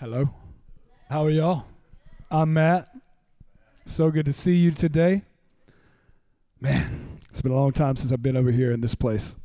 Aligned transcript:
Hello. 0.00 0.30
How 1.10 1.26
are 1.26 1.30
y'all? 1.30 1.66
I'm 2.30 2.54
Matt. 2.54 2.88
So 3.84 4.10
good 4.10 4.24
to 4.24 4.32
see 4.32 4.56
you 4.56 4.70
today. 4.70 5.24
Man, 6.58 7.18
it's 7.28 7.42
been 7.42 7.52
a 7.52 7.54
long 7.54 7.72
time 7.72 7.96
since 7.96 8.10
I've 8.10 8.22
been 8.22 8.34
over 8.34 8.50
here 8.50 8.72
in 8.72 8.80
this 8.80 8.94
place. 8.94 9.36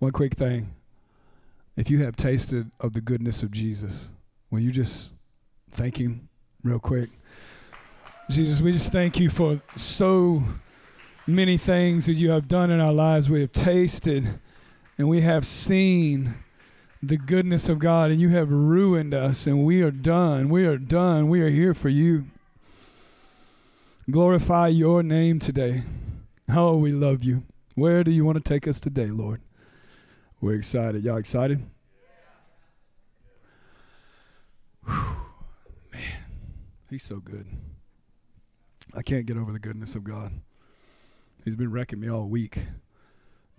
One 0.00 0.10
quick 0.10 0.34
thing. 0.34 0.74
If 1.76 1.90
you 1.90 2.02
have 2.02 2.16
tasted 2.16 2.72
of 2.80 2.92
the 2.92 3.00
goodness 3.00 3.44
of 3.44 3.52
Jesus, 3.52 4.10
will 4.50 4.58
you 4.58 4.72
just 4.72 5.12
thank 5.70 5.98
him 5.98 6.28
real 6.64 6.80
quick? 6.80 7.08
Jesus, 8.30 8.60
we 8.60 8.72
just 8.72 8.90
thank 8.90 9.20
you 9.20 9.30
for 9.30 9.62
so 9.76 10.42
many 11.24 11.56
things 11.56 12.06
that 12.06 12.14
you 12.14 12.30
have 12.30 12.48
done 12.48 12.72
in 12.72 12.80
our 12.80 12.92
lives. 12.92 13.30
We 13.30 13.42
have 13.42 13.52
tasted 13.52 14.40
and 15.00 15.08
we 15.08 15.22
have 15.22 15.46
seen 15.46 16.34
the 17.02 17.16
goodness 17.16 17.70
of 17.70 17.78
God, 17.78 18.10
and 18.10 18.20
you 18.20 18.28
have 18.28 18.52
ruined 18.52 19.14
us, 19.14 19.46
and 19.46 19.64
we 19.64 19.80
are 19.80 19.90
done. 19.90 20.50
We 20.50 20.66
are 20.66 20.76
done. 20.76 21.30
We 21.30 21.40
are 21.40 21.48
here 21.48 21.72
for 21.72 21.88
you. 21.88 22.26
Glorify 24.10 24.68
your 24.68 25.02
name 25.02 25.38
today. 25.38 25.84
Oh, 26.50 26.76
we 26.76 26.92
love 26.92 27.24
you. 27.24 27.44
Where 27.74 28.04
do 28.04 28.10
you 28.10 28.26
want 28.26 28.44
to 28.44 28.46
take 28.46 28.68
us 28.68 28.78
today, 28.78 29.06
Lord? 29.06 29.40
We're 30.38 30.56
excited. 30.56 31.02
Y'all 31.02 31.16
excited? 31.16 31.64
Whew. 34.84 35.16
Man, 35.94 36.02
he's 36.90 37.04
so 37.04 37.20
good. 37.20 37.46
I 38.94 39.00
can't 39.00 39.24
get 39.24 39.38
over 39.38 39.50
the 39.50 39.60
goodness 39.60 39.94
of 39.94 40.04
God. 40.04 40.30
He's 41.42 41.56
been 41.56 41.70
wrecking 41.70 42.00
me 42.00 42.10
all 42.10 42.26
week. 42.26 42.58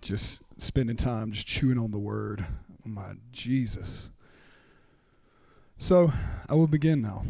Just 0.02 0.42
spending 0.58 0.96
time 0.96 1.32
just 1.32 1.46
chewing 1.46 1.78
on 1.78 1.92
the 1.92 1.98
word. 1.98 2.44
Oh 2.84 2.88
my 2.88 3.14
Jesus. 3.30 4.10
So 5.78 6.12
I 6.48 6.54
will 6.54 6.66
begin 6.66 7.00
now. 7.00 7.24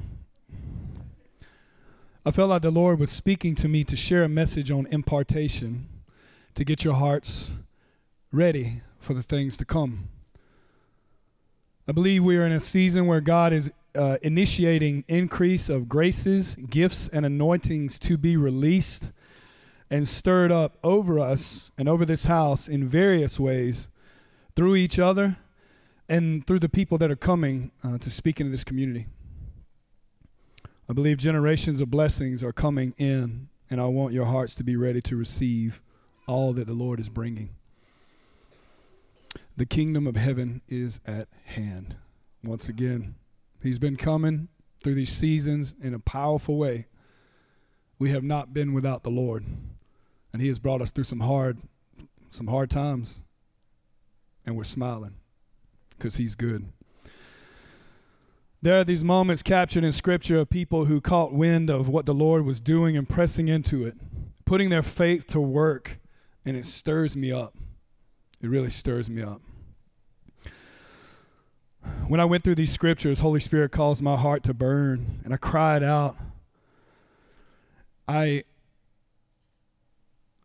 I 2.25 2.31
felt 2.31 2.51
like 2.51 2.63
the 2.63 2.71
Lord 2.71 2.99
was 2.99 3.11
speaking 3.11 3.55
to 3.57 3.69
me 3.69 3.85
to 3.85 3.95
share 3.95 4.25
a 4.25 4.29
message 4.29 4.71
on 4.71 4.87
impartation 4.87 5.89
to 6.55 6.65
get 6.65 6.83
your 6.83 6.95
hearts 6.95 7.51
ready 8.31 8.81
for 8.99 9.13
the 9.13 9.23
things 9.23 9.57
to 9.59 9.65
come. 9.65 10.09
I 11.87 11.93
believe 11.93 12.25
we 12.25 12.37
are 12.39 12.47
in 12.47 12.53
a 12.53 12.61
season 12.61 13.07
where 13.07 13.21
God 13.21 13.53
is 13.53 13.71
uh, 13.95 14.17
initiating 14.23 15.05
increase 15.09 15.69
of 15.69 15.89
graces, 15.89 16.55
gifts, 16.55 17.09
and 17.09 17.27
anointings 17.27 17.99
to 17.99 18.17
be 18.17 18.37
released 18.37 19.13
and 19.93 20.09
stirred 20.09 20.51
up 20.51 20.79
over 20.83 21.21
us 21.21 21.71
and 21.77 21.87
over 21.87 22.07
this 22.07 22.25
house 22.25 22.67
in 22.67 22.89
various 22.89 23.39
ways 23.39 23.91
through 24.57 24.75
each 24.75 24.99
other 24.99 25.37
and 26.09 26.47
through 26.47 26.59
the 26.59 26.69
people 26.69 26.97
that 26.97 27.11
are 27.11 27.17
coming 27.17 27.71
uh, 27.85 27.99
to 27.99 28.11
speak 28.11 28.41
into 28.41 28.51
this 28.51 28.65
community. 28.65 29.07
I 30.89 30.95
believe 30.95 31.19
generations 31.19 31.83
of 31.83 31.91
blessings 31.91 32.43
are 32.43 32.55
coming 32.55 32.95
in, 32.97 33.51
and 33.69 33.83
I 33.83 33.85
want 33.85 34.15
your 34.15 34.25
hearts 34.25 34.55
to 34.55 34.65
be 34.65 34.77
ready 34.77 35.03
to 35.03 35.15
receive 35.15 35.83
all 36.27 36.55
that 36.55 36.67
the 36.67 36.73
Lord 36.73 36.99
is 36.99 37.11
bringing. 37.11 37.51
The 39.59 39.67
kingdom 39.67 40.07
of 40.07 40.17
heaven 40.17 40.63
is 40.69 41.01
at 41.07 41.29
hand. 41.45 41.97
Once 42.43 42.67
again, 42.67 43.17
He's 43.63 43.79
been 43.79 43.97
coming 43.97 44.49
through 44.83 44.95
these 44.95 45.13
seasons 45.13 45.77
in 45.83 45.93
a 45.93 45.99
powerful 45.99 46.57
way. 46.57 46.87
We 47.99 48.11
have 48.11 48.25
not 48.25 48.55
been 48.55 48.73
without 48.73 49.03
the 49.03 49.11
Lord, 49.11 49.45
and 50.33 50.41
He 50.43 50.49
has 50.49 50.59
brought 50.59 50.81
us 50.81 50.91
through 50.91 51.05
some 51.05 51.21
hard, 51.21 51.59
some 52.31 52.47
hard 52.47 52.71
times, 52.71 53.21
and 54.47 54.57
we're 54.57 54.65
smiling 54.65 55.15
because 55.91 56.17
He's 56.17 56.35
good. 56.35 56.73
There 58.61 58.79
are 58.79 58.85
these 58.85 59.03
moments 59.03 59.43
captured 59.43 59.83
in 59.83 59.91
Scripture 59.91 60.39
of 60.39 60.49
people 60.49 60.85
who 60.85 61.01
caught 61.01 61.33
wind 61.33 61.69
of 61.69 61.89
what 61.89 62.07
the 62.07 62.15
Lord 62.15 62.45
was 62.45 62.61
doing 62.61 62.97
and 62.97 63.09
pressing 63.09 63.49
into 63.49 63.85
it, 63.85 63.97
putting 64.45 64.71
their 64.71 64.85
faith 64.85 65.27
to 65.29 65.41
work, 65.41 65.99
and 66.45 66.57
it 66.57 66.65
stirs 66.65 67.17
me 67.17 67.33
up. 67.33 67.57
It 68.41 68.49
really 68.49 68.71
stirs 68.71 69.11
me 69.11 69.21
up. 69.21 69.41
When 72.07 72.21
I 72.21 72.25
went 72.25 72.45
through 72.45 72.55
these 72.55 72.71
scriptures, 72.71 73.21
Holy 73.21 73.41
Spirit 73.41 73.73
caused 73.73 74.03
my 74.03 74.17
heart 74.17 74.45
to 74.45 74.55
burn, 74.55 75.21
and 75.25 75.35
I 75.35 75.37
cried 75.37 75.83
out. 75.83 76.17
I 78.07 78.45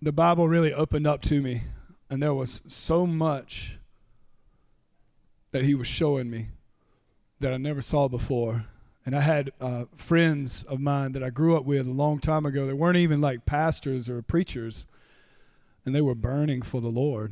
the 0.02 0.12
Bible 0.12 0.48
really 0.48 0.74
opened 0.74 1.08
up 1.08 1.22
to 1.24 1.42
me, 1.42 1.64
and 2.10 2.22
there 2.22 2.34
was 2.34 2.62
so 2.68 3.08
much 3.08 3.80
that 5.52 5.64
He 5.64 5.74
was 5.74 5.88
showing 5.88 6.30
me 6.30 6.50
that 7.40 7.54
I 7.54 7.58
never 7.58 7.82
saw 7.82 8.08
before. 8.08 8.66
And 9.06 9.16
I 9.16 9.22
had 9.22 9.52
uh, 9.62 9.86
friends 9.96 10.64
of 10.64 10.82
mine 10.82 11.14
that 11.14 11.24
I 11.24 11.30
grew 11.30 11.56
up 11.56 11.64
with 11.64 11.88
a 11.88 11.92
long 11.92 12.20
time 12.20 12.46
ago 12.46 12.66
that 12.68 12.76
weren't 12.76 12.98
even 12.98 13.22
like 13.22 13.46
pastors 13.46 14.10
or 14.10 14.22
preachers, 14.22 14.86
and 15.86 15.96
they 15.96 16.02
were 16.02 16.16
burning 16.16 16.62
for 16.62 16.82
the 16.82 16.90
Lord. 16.90 17.32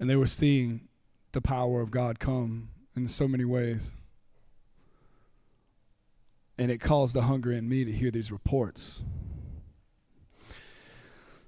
And 0.00 0.10
they 0.10 0.16
were 0.16 0.26
seeing 0.26 0.88
the 1.30 1.40
power 1.40 1.80
of 1.80 1.92
God 1.92 2.18
come 2.18 2.70
in 2.96 3.06
so 3.06 3.28
many 3.28 3.44
ways. 3.44 3.92
And 6.58 6.70
it 6.70 6.78
caused 6.78 7.16
a 7.16 7.22
hunger 7.22 7.52
in 7.52 7.68
me 7.68 7.84
to 7.84 7.92
hear 7.92 8.10
these 8.10 8.32
reports. 8.32 9.02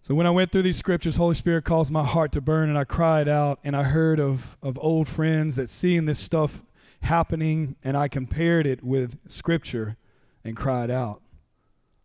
So 0.05 0.15
when 0.15 0.27
I 0.27 0.31
went 0.31 0.53
through 0.53 0.65
these 0.65 0.77
scriptures, 0.77 1.17
Holy 1.17 1.35
Spirit 1.35 1.65
caused 1.65 1.91
my 1.91 2.05
heart 2.05 2.31
to 2.33 2.43
burn, 2.43 2.69
and 2.69 2.77
I 2.77 2.85
cried 2.85 3.27
out, 3.27 3.59
and 3.65 3.75
I 3.75 3.85
heard 3.85 4.21
of, 4.21 4.59
of 4.63 4.79
old 4.83 5.09
friends 5.09 5.57
that 5.57 5.71
seeing 5.71 6.05
this 6.05 6.19
stuff 6.19 6.63
happening, 7.01 7.77
and 7.83 7.97
I 7.97 8.09
compared 8.09 8.67
it 8.67 8.85
with 8.85 9.19
Scripture 9.27 9.97
and 10.45 10.59
cried 10.59 10.91
out, 10.91 11.23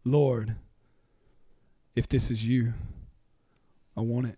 Lord, 0.06 0.56
if 1.94 2.08
this 2.08 2.32
is 2.32 2.48
you, 2.48 2.74
I 3.98 4.00
want 4.00 4.28
it. 4.28 4.38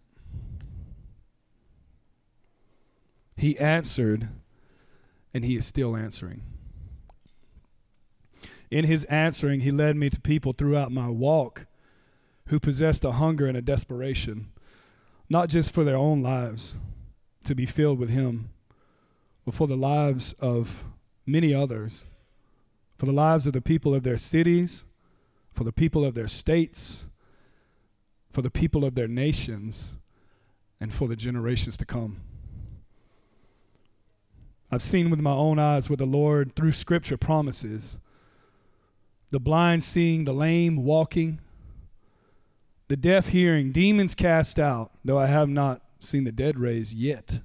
He 3.37 3.59
answered, 3.59 4.29
and 5.35 5.45
he 5.45 5.55
is 5.55 5.67
still 5.67 5.95
answering. 5.95 6.41
In 8.71 8.85
his 8.85 9.03
answering, 9.03 9.59
he 9.59 9.69
led 9.69 9.97
me 9.97 10.09
to 10.09 10.19
people 10.19 10.51
throughout 10.51 10.91
my 10.91 11.09
walk 11.09 11.67
who 12.51 12.59
possessed 12.59 13.03
a 13.03 13.13
hunger 13.13 13.47
and 13.47 13.57
a 13.57 13.61
desperation, 13.61 14.51
not 15.27 15.49
just 15.49 15.73
for 15.73 15.83
their 15.83 15.97
own 15.97 16.21
lives 16.21 16.77
to 17.43 17.55
be 17.55 17.65
filled 17.65 17.97
with 17.97 18.11
him 18.11 18.51
but 19.45 19.55
for 19.55 19.67
the 19.67 19.75
lives 19.75 20.33
of 20.39 20.83
many 21.25 21.53
others, 21.53 22.05
for 22.97 23.05
the 23.05 23.11
lives 23.11 23.47
of 23.47 23.53
the 23.53 23.61
people 23.61 23.95
of 23.95 24.03
their 24.03 24.17
cities, 24.17 24.85
for 25.51 25.63
the 25.63 25.73
people 25.73 26.05
of 26.05 26.13
their 26.13 26.27
states, 26.27 27.07
for 28.31 28.41
the 28.41 28.51
people 28.51 28.85
of 28.85 28.95
their 28.95 29.07
nations, 29.07 29.95
and 30.79 30.93
for 30.93 31.07
the 31.07 31.15
generations 31.15 31.77
to 31.77 31.85
come. 31.85 32.21
I've 34.71 34.83
seen 34.83 35.09
with 35.09 35.19
my 35.19 35.33
own 35.33 35.59
eyes 35.59 35.89
what 35.89 35.99
the 35.99 36.05
Lord, 36.05 36.55
through 36.55 36.71
Scripture, 36.71 37.17
promises 37.17 37.97
the 39.31 39.39
blind 39.39 39.83
seeing, 39.83 40.25
the 40.25 40.33
lame 40.33 40.83
walking, 40.83 41.39
the 42.91 42.97
deaf 42.97 43.29
hearing, 43.29 43.71
demons 43.71 44.13
cast 44.13 44.59
out, 44.59 44.91
though 45.05 45.17
I 45.17 45.27
have 45.27 45.47
not 45.47 45.81
seen 46.01 46.25
the 46.25 46.31
dead 46.33 46.59
raised 46.59 46.93
yet. 46.93 47.39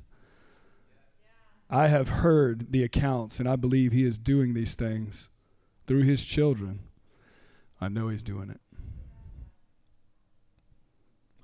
I 1.71 1.87
have 1.87 2.09
heard 2.09 2.73
the 2.73 2.83
accounts, 2.83 3.39
and 3.39 3.49
I 3.49 3.55
believe 3.55 3.93
He 3.93 4.03
is 4.03 4.19
doing 4.19 4.55
these 4.55 4.75
things 4.75 5.31
through 5.87 6.03
His 6.03 6.25
children. 6.25 6.81
I 7.81 7.87
know 7.87 8.09
He's 8.09 8.25
doing 8.25 8.51
it. 8.51 8.61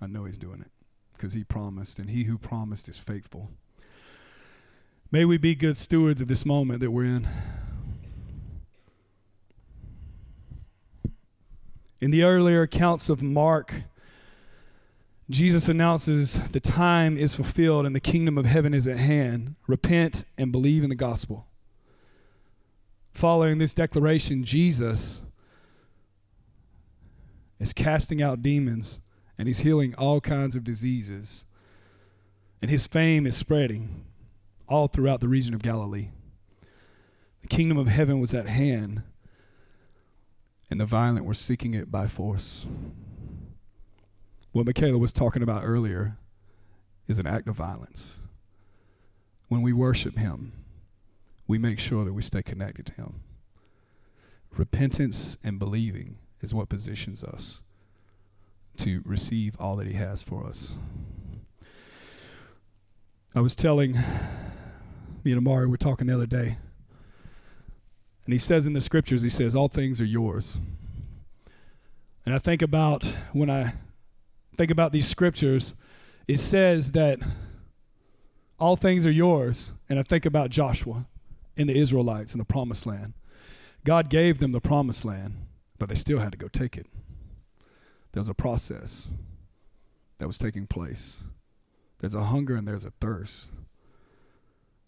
I 0.00 0.08
know 0.08 0.24
He's 0.24 0.36
doing 0.36 0.60
it 0.60 0.72
because 1.12 1.34
He 1.34 1.44
promised, 1.44 2.00
and 2.00 2.10
He 2.10 2.24
who 2.24 2.38
promised 2.38 2.88
is 2.88 2.98
faithful. 2.98 3.50
May 5.12 5.24
we 5.24 5.38
be 5.38 5.54
good 5.54 5.76
stewards 5.76 6.20
of 6.20 6.26
this 6.26 6.44
moment 6.44 6.80
that 6.80 6.90
we're 6.90 7.04
in. 7.04 7.28
In 12.00 12.10
the 12.10 12.24
earlier 12.24 12.62
accounts 12.62 13.08
of 13.08 13.22
Mark, 13.22 13.84
Jesus 15.32 15.66
announces 15.66 16.34
the 16.50 16.60
time 16.60 17.16
is 17.16 17.34
fulfilled 17.34 17.86
and 17.86 17.96
the 17.96 18.00
kingdom 18.00 18.36
of 18.36 18.44
heaven 18.44 18.74
is 18.74 18.86
at 18.86 18.98
hand. 18.98 19.54
Repent 19.66 20.26
and 20.36 20.52
believe 20.52 20.84
in 20.84 20.90
the 20.90 20.94
gospel. 20.94 21.46
Following 23.12 23.56
this 23.56 23.72
declaration, 23.72 24.44
Jesus 24.44 25.22
is 27.58 27.72
casting 27.72 28.20
out 28.20 28.42
demons 28.42 29.00
and 29.38 29.48
he's 29.48 29.60
healing 29.60 29.94
all 29.96 30.20
kinds 30.20 30.54
of 30.54 30.64
diseases. 30.64 31.46
And 32.60 32.70
his 32.70 32.86
fame 32.86 33.26
is 33.26 33.34
spreading 33.34 34.04
all 34.68 34.86
throughout 34.86 35.20
the 35.20 35.28
region 35.28 35.54
of 35.54 35.62
Galilee. 35.62 36.10
The 37.40 37.48
kingdom 37.48 37.78
of 37.78 37.88
heaven 37.88 38.20
was 38.20 38.34
at 38.34 38.48
hand, 38.48 39.02
and 40.70 40.78
the 40.78 40.86
violent 40.86 41.24
were 41.24 41.34
seeking 41.34 41.74
it 41.74 41.90
by 41.90 42.06
force. 42.06 42.66
What 44.52 44.66
Michaela 44.66 44.98
was 44.98 45.12
talking 45.14 45.42
about 45.42 45.62
earlier 45.64 46.18
is 47.08 47.18
an 47.18 47.26
act 47.26 47.48
of 47.48 47.56
violence. 47.56 48.18
when 49.48 49.60
we 49.60 49.72
worship 49.72 50.16
Him, 50.16 50.52
we 51.46 51.58
make 51.58 51.78
sure 51.78 52.06
that 52.06 52.14
we 52.14 52.22
stay 52.22 52.42
connected 52.42 52.86
to 52.86 52.94
Him. 52.94 53.20
Repentance 54.50 55.36
and 55.44 55.58
believing 55.58 56.16
is 56.40 56.54
what 56.54 56.70
positions 56.70 57.22
us 57.22 57.62
to 58.78 59.02
receive 59.04 59.54
all 59.60 59.76
that 59.76 59.86
He 59.86 59.92
has 59.94 60.22
for 60.22 60.46
us. 60.46 60.72
I 63.34 63.40
was 63.40 63.54
telling 63.54 63.92
me 65.24 65.32
and 65.32 65.38
Amari, 65.38 65.66
we 65.66 65.74
are 65.74 65.78
talking 65.78 66.06
the 66.06 66.14
other 66.14 66.26
day, 66.26 66.56
and 68.24 68.32
he 68.32 68.38
says 68.38 68.66
in 68.66 68.72
the 68.72 68.80
scriptures, 68.80 69.22
he 69.22 69.28
says, 69.28 69.54
All 69.54 69.68
things 69.68 70.00
are 70.00 70.06
yours. 70.06 70.58
And 72.24 72.34
I 72.34 72.38
think 72.38 72.62
about 72.62 73.04
when 73.32 73.50
I 73.50 73.74
think 74.62 74.70
about 74.70 74.92
these 74.92 75.08
scriptures, 75.08 75.74
it 76.28 76.38
says 76.38 76.92
that 76.92 77.18
all 78.60 78.76
things 78.76 79.04
are 79.04 79.10
yours. 79.10 79.72
And 79.88 79.98
I 79.98 80.04
think 80.04 80.24
about 80.24 80.50
Joshua 80.50 81.06
and 81.56 81.68
the 81.68 81.76
Israelites 81.76 82.32
in 82.32 82.38
the 82.38 82.44
promised 82.44 82.86
land. 82.86 83.14
God 83.84 84.08
gave 84.08 84.38
them 84.38 84.52
the 84.52 84.60
promised 84.60 85.04
land, 85.04 85.34
but 85.80 85.88
they 85.88 85.96
still 85.96 86.20
had 86.20 86.30
to 86.30 86.38
go 86.38 86.46
take 86.46 86.76
it. 86.76 86.86
There 88.12 88.20
was 88.20 88.28
a 88.28 88.34
process 88.34 89.08
that 90.18 90.28
was 90.28 90.38
taking 90.38 90.68
place. 90.68 91.24
There's 91.98 92.14
a 92.14 92.26
hunger 92.26 92.54
and 92.54 92.68
there's 92.68 92.84
a 92.84 92.92
thirst 93.00 93.50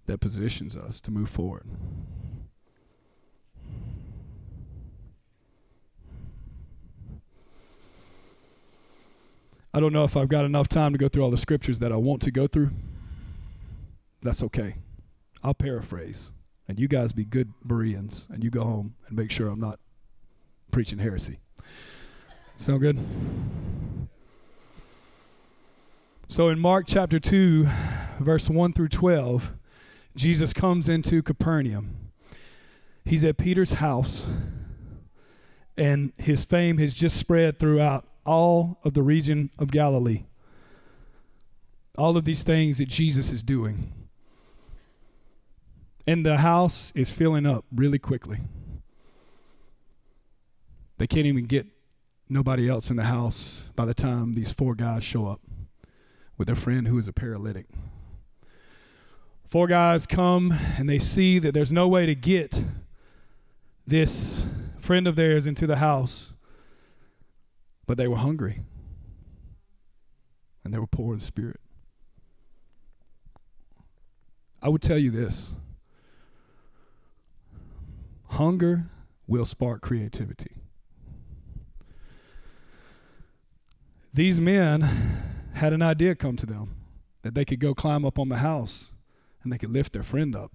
that 0.06 0.21
positions 0.21 0.76
us 0.76 1.00
to 1.00 1.11
move 1.11 1.31
forward. 1.31 1.67
I 9.76 9.81
don't 9.81 9.93
know 9.93 10.05
if 10.05 10.17
I've 10.17 10.29
got 10.29 10.44
enough 10.44 10.69
time 10.69 10.93
to 10.93 10.99
go 10.99 11.09
through 11.09 11.25
all 11.25 11.32
the 11.32 11.37
scriptures 11.37 11.81
that 11.81 11.91
I 11.91 11.97
want 11.97 12.23
to 12.23 12.31
go 12.31 12.47
through. 12.47 12.71
That's 14.23 14.41
okay. 14.44 14.76
I'll 15.43 15.53
paraphrase. 15.53 16.31
And 16.69 16.79
you 16.79 16.87
guys 16.87 17.12
be 17.12 17.25
good 17.25 17.53
Bereans 17.65 18.29
and 18.31 18.44
you 18.44 18.50
go 18.50 18.62
home 18.62 18.94
and 19.09 19.17
make 19.19 19.32
sure 19.32 19.49
I'm 19.49 19.59
not 19.59 19.81
preaching 20.71 21.00
heresy. 21.00 21.41
Sound 22.56 22.82
good? 22.82 23.05
So 26.29 26.50
in 26.50 26.61
Mark 26.61 26.87
chapter 26.87 27.19
2, 27.19 27.69
verse 28.21 28.49
1 28.49 28.75
through 28.75 28.88
12, 28.91 29.55
Jesus 30.15 30.53
comes 30.53 30.88
into 30.88 31.21
Capernaum. 31.21 32.12
He's 33.05 33.25
at 33.25 33.38
Peter's 33.38 33.75
house, 33.75 34.29
and 35.76 36.12
his 36.17 36.44
fame 36.44 36.79
has 36.79 36.94
just 36.94 37.17
spread 37.17 37.59
throughout 37.59 38.06
all 38.25 38.79
of 38.85 38.94
the 38.94 39.03
region 39.03 39.50
of 39.59 39.71
Galilee. 39.71 40.25
All 41.97 42.17
of 42.17 42.25
these 42.25 42.43
things 42.43 42.79
that 42.79 42.88
Jesus 42.88 43.31
is 43.31 43.43
doing. 43.43 43.93
And 46.06 46.26
the 46.26 46.38
house 46.38 46.93
is 46.94 47.12
filling 47.12 47.47
up 47.47 47.65
really 47.73 47.99
quickly. 47.99 48.41
They 50.99 51.06
can't 51.06 51.26
even 51.26 51.47
get 51.47 51.67
nobody 52.29 52.69
else 52.69 52.91
in 52.91 52.97
the 52.97 53.05
house 53.05 53.71
by 53.75 53.85
the 53.85 53.94
time 53.94 54.35
these 54.35 54.53
four 54.53 54.75
guys 54.75 55.03
show 55.03 55.26
up 55.26 55.41
with 56.37 56.47
their 56.47 56.56
friend 56.56 56.88
who 56.88 56.99
is 56.99 57.09
a 57.09 57.12
paralytic. 57.12 57.67
Four 59.47 59.67
guys 59.67 60.06
come 60.06 60.53
and 60.79 60.88
they 60.88 60.99
see 60.99 61.38
that 61.38 61.53
there's 61.53 61.73
no 61.73 61.87
way 61.87 62.06
to 62.06 62.15
get 62.15 62.65
this 63.87 64.44
friend 64.79 65.06
of 65.06 65.17
theirs 65.17 65.47
into 65.47 65.67
the 65.67 65.76
house 65.76 66.33
but 67.86 67.96
they 67.96 68.08
were 68.08 68.16
hungry 68.16 68.62
and 70.64 70.72
they 70.72 70.78
were 70.78 70.86
poor 70.86 71.14
in 71.14 71.20
spirit. 71.20 71.60
I 74.62 74.69
would 74.69 74.82
tell 74.82 74.98
you 74.98 75.10
this 75.10 75.54
hunger 78.28 78.86
will 79.26 79.44
spark 79.44 79.81
creativity. 79.81 80.56
These 84.12 84.40
men 84.40 85.22
had 85.54 85.72
an 85.72 85.82
idea 85.82 86.14
come 86.14 86.37
to 86.37 86.46
them 86.46 86.76
that 87.22 87.34
they 87.34 87.44
could 87.44 87.60
go 87.60 87.75
climb 87.75 88.04
up 88.04 88.19
on 88.19 88.28
the 88.28 88.38
house 88.38 88.92
and 89.42 89.52
they 89.52 89.58
could 89.58 89.72
lift 89.72 89.92
their 89.92 90.02
friend 90.02 90.34
up 90.34 90.52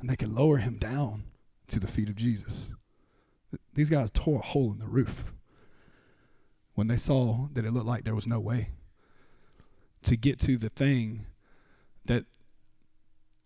and 0.00 0.08
they 0.08 0.16
could 0.16 0.32
lower 0.32 0.58
him 0.58 0.76
down 0.76 1.24
to 1.68 1.78
the 1.78 1.86
feet 1.86 2.08
of 2.08 2.16
Jesus. 2.16 2.72
These 3.74 3.90
guys 3.90 4.10
tore 4.10 4.40
a 4.40 4.42
hole 4.42 4.72
in 4.72 4.78
the 4.78 4.86
roof 4.86 5.32
when 6.82 6.88
they 6.88 6.96
saw 6.96 7.46
that 7.52 7.64
it 7.64 7.70
looked 7.70 7.86
like 7.86 8.02
there 8.02 8.12
was 8.12 8.26
no 8.26 8.40
way 8.40 8.70
to 10.02 10.16
get 10.16 10.40
to 10.40 10.56
the 10.56 10.68
thing 10.68 11.26
that 12.06 12.24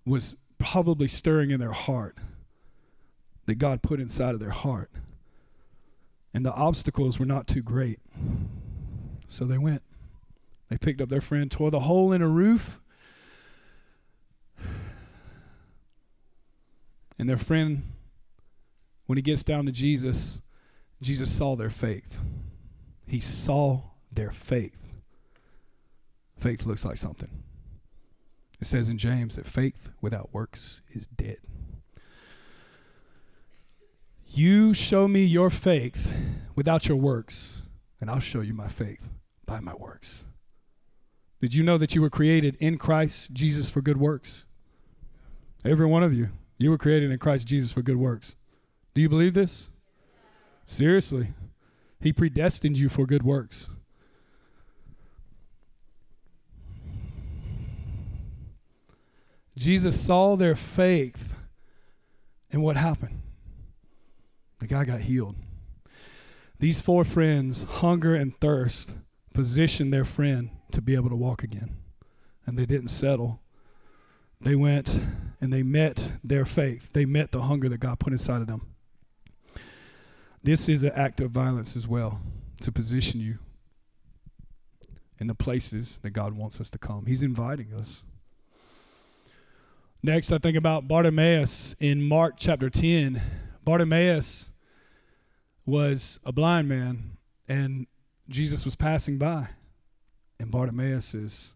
was 0.06 0.36
probably 0.56 1.06
stirring 1.06 1.50
in 1.50 1.60
their 1.60 1.72
heart 1.72 2.16
that 3.44 3.56
God 3.56 3.82
put 3.82 4.00
inside 4.00 4.32
of 4.32 4.40
their 4.40 4.48
heart. 4.48 4.90
And 6.32 6.46
the 6.46 6.52
obstacles 6.54 7.18
were 7.18 7.26
not 7.26 7.46
too 7.46 7.60
great. 7.60 8.00
So 9.28 9.44
they 9.44 9.58
went. 9.58 9.82
They 10.70 10.78
picked 10.78 11.02
up 11.02 11.10
their 11.10 11.20
friend, 11.20 11.50
tore 11.50 11.70
the 11.70 11.80
hole 11.80 12.12
in 12.12 12.22
a 12.22 12.28
roof. 12.28 12.80
And 17.18 17.28
their 17.28 17.36
friend, 17.36 17.82
when 19.04 19.18
he 19.18 19.22
gets 19.22 19.44
down 19.44 19.66
to 19.66 19.72
Jesus, 19.72 20.40
Jesus 21.02 21.30
saw 21.30 21.54
their 21.54 21.68
faith. 21.68 22.18
He 23.06 23.20
saw 23.20 23.82
their 24.12 24.30
faith. 24.30 24.94
Faith 26.36 26.66
looks 26.66 26.84
like 26.84 26.96
something. 26.96 27.42
It 28.60 28.66
says 28.66 28.88
in 28.88 28.98
James 28.98 29.36
that 29.36 29.46
faith 29.46 29.90
without 30.00 30.32
works 30.32 30.82
is 30.90 31.06
dead. 31.06 31.38
You 34.26 34.74
show 34.74 35.08
me 35.08 35.24
your 35.24 35.50
faith 35.50 36.12
without 36.54 36.88
your 36.88 36.96
works, 36.96 37.62
and 38.00 38.10
I'll 38.10 38.18
show 38.18 38.40
you 38.40 38.54
my 38.54 38.68
faith 38.68 39.08
by 39.46 39.60
my 39.60 39.74
works. 39.74 40.26
Did 41.40 41.54
you 41.54 41.62
know 41.62 41.78
that 41.78 41.94
you 41.94 42.02
were 42.02 42.10
created 42.10 42.56
in 42.60 42.76
Christ 42.78 43.32
Jesus 43.32 43.70
for 43.70 43.80
good 43.80 43.98
works? 43.98 44.44
Every 45.64 45.86
one 45.86 46.02
of 46.02 46.12
you. 46.12 46.30
You 46.58 46.70
were 46.70 46.78
created 46.78 47.10
in 47.10 47.18
Christ 47.18 47.46
Jesus 47.46 47.72
for 47.72 47.82
good 47.82 47.96
works. 47.96 48.36
Do 48.94 49.02
you 49.02 49.08
believe 49.08 49.34
this? 49.34 49.70
Seriously. 50.66 51.28
He 52.00 52.12
predestined 52.12 52.78
you 52.78 52.88
for 52.88 53.06
good 53.06 53.22
works. 53.22 53.68
Jesus 59.56 59.98
saw 59.98 60.36
their 60.36 60.54
faith, 60.54 61.32
and 62.52 62.62
what 62.62 62.76
happened? 62.76 63.22
The 64.58 64.66
guy 64.66 64.84
got 64.84 65.00
healed. 65.00 65.36
These 66.58 66.80
four 66.80 67.04
friends, 67.04 67.64
hunger 67.64 68.14
and 68.14 68.38
thirst, 68.38 68.96
positioned 69.34 69.92
their 69.92 70.04
friend 70.04 70.50
to 70.72 70.82
be 70.82 70.94
able 70.94 71.10
to 71.10 71.16
walk 71.16 71.42
again. 71.42 71.76
And 72.46 72.58
they 72.58 72.66
didn't 72.66 72.88
settle. 72.88 73.40
They 74.40 74.54
went 74.54 75.00
and 75.40 75.52
they 75.52 75.62
met 75.62 76.12
their 76.22 76.44
faith. 76.44 76.92
They 76.92 77.04
met 77.04 77.32
the 77.32 77.42
hunger 77.42 77.68
that 77.68 77.80
God 77.80 77.98
put 77.98 78.12
inside 78.12 78.40
of 78.40 78.46
them. 78.46 78.75
This 80.46 80.68
is 80.68 80.84
an 80.84 80.92
act 80.94 81.20
of 81.20 81.32
violence 81.32 81.74
as 81.74 81.88
well 81.88 82.20
to 82.60 82.70
position 82.70 83.18
you 83.18 83.40
in 85.18 85.26
the 85.26 85.34
places 85.34 85.98
that 86.04 86.10
God 86.10 86.34
wants 86.34 86.60
us 86.60 86.70
to 86.70 86.78
come. 86.78 87.06
He's 87.06 87.24
inviting 87.24 87.74
us. 87.74 88.04
Next, 90.04 90.30
I 90.30 90.38
think 90.38 90.56
about 90.56 90.86
Bartimaeus 90.86 91.74
in 91.80 92.00
Mark 92.00 92.34
chapter 92.38 92.70
10. 92.70 93.20
Bartimaeus 93.64 94.50
was 95.66 96.20
a 96.24 96.30
blind 96.30 96.68
man, 96.68 97.16
and 97.48 97.88
Jesus 98.28 98.64
was 98.64 98.76
passing 98.76 99.18
by. 99.18 99.48
And 100.38 100.52
Bartimaeus 100.52 101.12
is, 101.12 101.54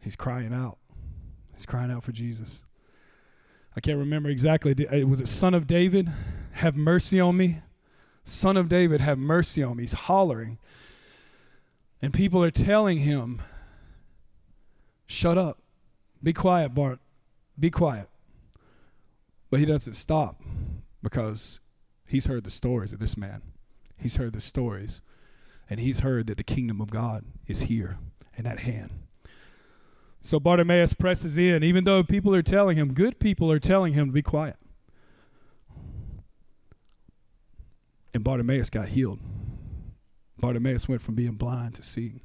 he's 0.00 0.16
crying 0.16 0.52
out. 0.52 0.78
He's 1.54 1.64
crying 1.64 1.92
out 1.92 2.02
for 2.02 2.10
Jesus. 2.10 2.64
I 3.76 3.80
can't 3.80 4.00
remember 4.00 4.30
exactly. 4.30 4.74
Was 5.04 5.20
it 5.20 5.28
Son 5.28 5.54
of 5.54 5.68
David? 5.68 6.12
Have 6.54 6.76
mercy 6.76 7.20
on 7.20 7.36
me. 7.36 7.58
Son 8.24 8.56
of 8.56 8.68
David, 8.68 9.00
have 9.00 9.18
mercy 9.18 9.62
on 9.62 9.76
me. 9.76 9.84
He's 9.84 9.92
hollering. 9.92 10.58
And 12.00 12.12
people 12.12 12.42
are 12.42 12.50
telling 12.50 12.98
him, 12.98 13.42
Shut 15.06 15.38
up. 15.38 15.58
Be 16.22 16.32
quiet, 16.32 16.74
Bart. 16.74 16.98
Be 17.58 17.70
quiet. 17.70 18.08
But 19.50 19.60
he 19.60 19.66
doesn't 19.66 19.94
stop 19.94 20.42
because 21.02 21.60
he's 22.06 22.26
heard 22.26 22.44
the 22.44 22.50
stories 22.50 22.92
of 22.92 22.98
this 22.98 23.16
man. 23.16 23.40
He's 23.96 24.16
heard 24.16 24.34
the 24.34 24.40
stories. 24.40 25.00
And 25.70 25.80
he's 25.80 26.00
heard 26.00 26.26
that 26.26 26.36
the 26.36 26.44
kingdom 26.44 26.80
of 26.80 26.90
God 26.90 27.24
is 27.46 27.62
here 27.62 27.98
and 28.36 28.46
at 28.46 28.60
hand. 28.60 28.90
So 30.20 30.38
Bartimaeus 30.38 30.92
presses 30.92 31.38
in, 31.38 31.62
even 31.62 31.84
though 31.84 32.02
people 32.02 32.34
are 32.34 32.42
telling 32.42 32.76
him, 32.76 32.92
good 32.92 33.18
people 33.18 33.50
are 33.50 33.58
telling 33.58 33.94
him 33.94 34.06
to 34.06 34.12
be 34.12 34.22
quiet. 34.22 34.56
And 38.14 38.24
Bartimaeus 38.24 38.70
got 38.70 38.88
healed. 38.88 39.20
Bartimaeus 40.38 40.88
went 40.88 41.02
from 41.02 41.14
being 41.14 41.32
blind 41.34 41.74
to 41.76 41.82
seeing. 41.82 42.20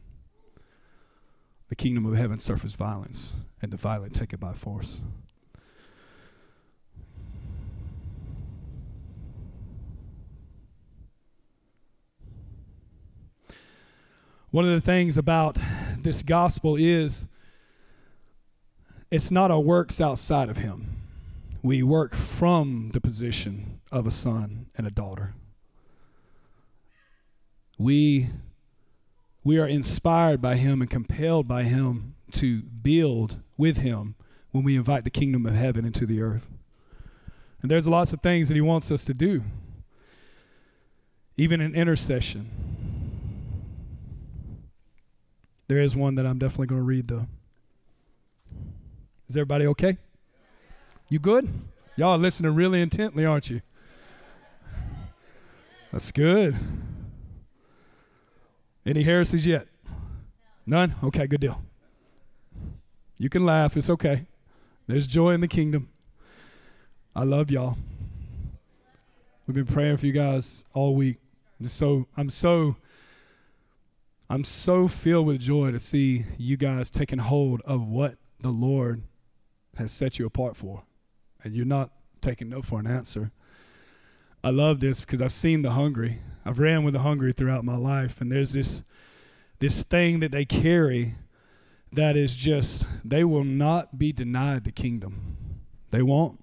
the 1.70 1.75
kingdom 1.75 2.06
of 2.06 2.16
heaven 2.16 2.38
suffers 2.38 2.75
violence, 2.75 3.36
and 3.60 3.72
the 3.72 3.78
violent 3.78 4.13
take 4.13 4.32
it 4.32 4.40
by 4.40 4.54
force. 4.54 5.02
One 14.52 14.66
of 14.66 14.72
the 14.72 14.82
things 14.82 15.18
about 15.18 15.58
this 15.98 16.22
gospel 16.22 16.75
is 16.75 17.28
it's 19.10 19.32
not 19.32 19.50
our 19.50 19.60
works 19.60 20.00
outside 20.00 20.50
of 20.50 20.58
Him. 20.58 21.02
We 21.63 21.82
work 21.82 22.13
from 22.13 22.90
the 22.94 23.02
position 23.02 23.80
of 23.92 24.06
a 24.06 24.12
son 24.12 24.68
and 24.78 24.86
a 24.86 24.92
daughter. 24.92 25.34
We, 27.77 28.30
we 29.44 29.58
are 29.58 29.68
inspired 29.68 30.42
by 30.42 30.56
Him 30.56 30.82
and 30.82 30.89
compelled 30.89 31.48
by 31.48 31.63
Him 31.63 32.15
to 32.34 32.62
build 32.62 33.42
with 33.58 33.77
Him 33.77 34.15
when 34.51 34.63
we 34.63 34.75
invite 34.75 35.03
the 35.03 35.10
kingdom 35.10 35.46
of 35.46 35.56
heaven 35.56 35.86
into 35.86 36.06
the 36.06 36.22
earth. 36.22 36.48
And 37.62 37.72
there's 37.72 37.88
lots 37.88 38.13
of 38.13 38.22
things 38.22 38.48
that 38.50 38.56
He 38.56 38.62
wants 38.62 38.92
us 38.92 39.06
to 39.06 39.13
do, 39.13 39.44
even 41.38 41.62
in 41.62 41.74
intercession. 41.74 42.50
There 45.68 45.80
is 45.80 45.96
one 45.96 46.15
that 46.15 46.25
I'm 46.25 46.38
definitely 46.38 46.68
going 46.68 46.82
to 46.82 46.86
read, 46.86 47.08
though. 47.08 47.27
Is 49.27 49.38
everybody 49.38 49.65
okay? 49.68 49.98
You 51.10 51.20
good? 51.20 51.50
Y'all 51.96 52.18
listening 52.18 52.53
really 52.53 52.82
intently, 52.82 53.25
aren't 53.25 53.50
you? 53.50 53.62
That's 55.92 56.12
good. 56.12 56.56
Any 58.86 59.04
heresies 59.04 59.48
yet? 59.48 59.68
None? 60.66 60.96
Okay, 61.04 61.28
good 61.28 61.42
deal. 61.42 61.62
You 63.18 63.30
can 63.30 63.46
laugh. 63.46 63.78
It's 63.78 63.90
okay. 63.90 64.28
There's 64.88 65.08
joy 65.08 65.32
in 65.32 65.42
the 65.42 65.48
kingdom. 65.48 65.90
I 67.16 67.24
love 67.24 67.50
y'all. 67.50 67.78
We've 69.48 69.56
been 69.56 69.66
praying 69.66 69.98
for 69.98 70.06
you 70.06 70.13
guys 70.13 70.66
all 70.74 70.96
week. 70.96 71.18
So 71.63 72.08
I'm 72.18 72.30
so 72.30 72.75
I'm 74.30 74.44
so 74.44 74.88
filled 74.88 75.28
with 75.28 75.40
joy 75.40 75.72
to 75.72 75.80
see 75.80 76.25
you 76.38 76.58
guys 76.58 76.90
taking 76.90 77.20
hold 77.20 77.62
of 77.62 77.88
what 77.88 78.16
the 78.40 78.50
Lord 78.50 79.04
has 79.78 79.92
set 79.92 80.20
you 80.20 80.25
apart 80.25 80.58
for. 80.58 80.84
And 81.44 81.56
you're 81.56 81.66
not 81.66 81.92
taking 82.22 82.50
no 82.50 82.62
for 82.62 82.80
an 82.80 82.88
answer. 82.88 83.32
I 84.44 84.50
love 84.50 84.82
this 84.82 85.00
because 85.00 85.22
I've 85.22 85.32
seen 85.32 85.62
the 85.62 85.72
hungry. 85.72 86.20
I've 86.46 86.60
ran 86.60 86.84
with 86.84 86.94
the 86.94 87.00
hungry 87.00 87.32
throughout 87.32 87.64
my 87.64 87.78
life, 87.78 88.20
and 88.20 88.30
there's 88.32 88.54
this 88.54 88.84
this 89.60 89.84
thing 89.84 90.20
that 90.20 90.32
they 90.32 90.44
carry 90.44 91.16
that 91.94 92.18
is 92.18 92.36
just 92.36 92.86
they 93.06 93.24
will 93.24 93.46
not 93.46 93.98
be 93.98 94.12
denied 94.12 94.66
the 94.66 94.72
kingdom. 94.72 95.62
They 95.92 96.02
won't. 96.02 96.42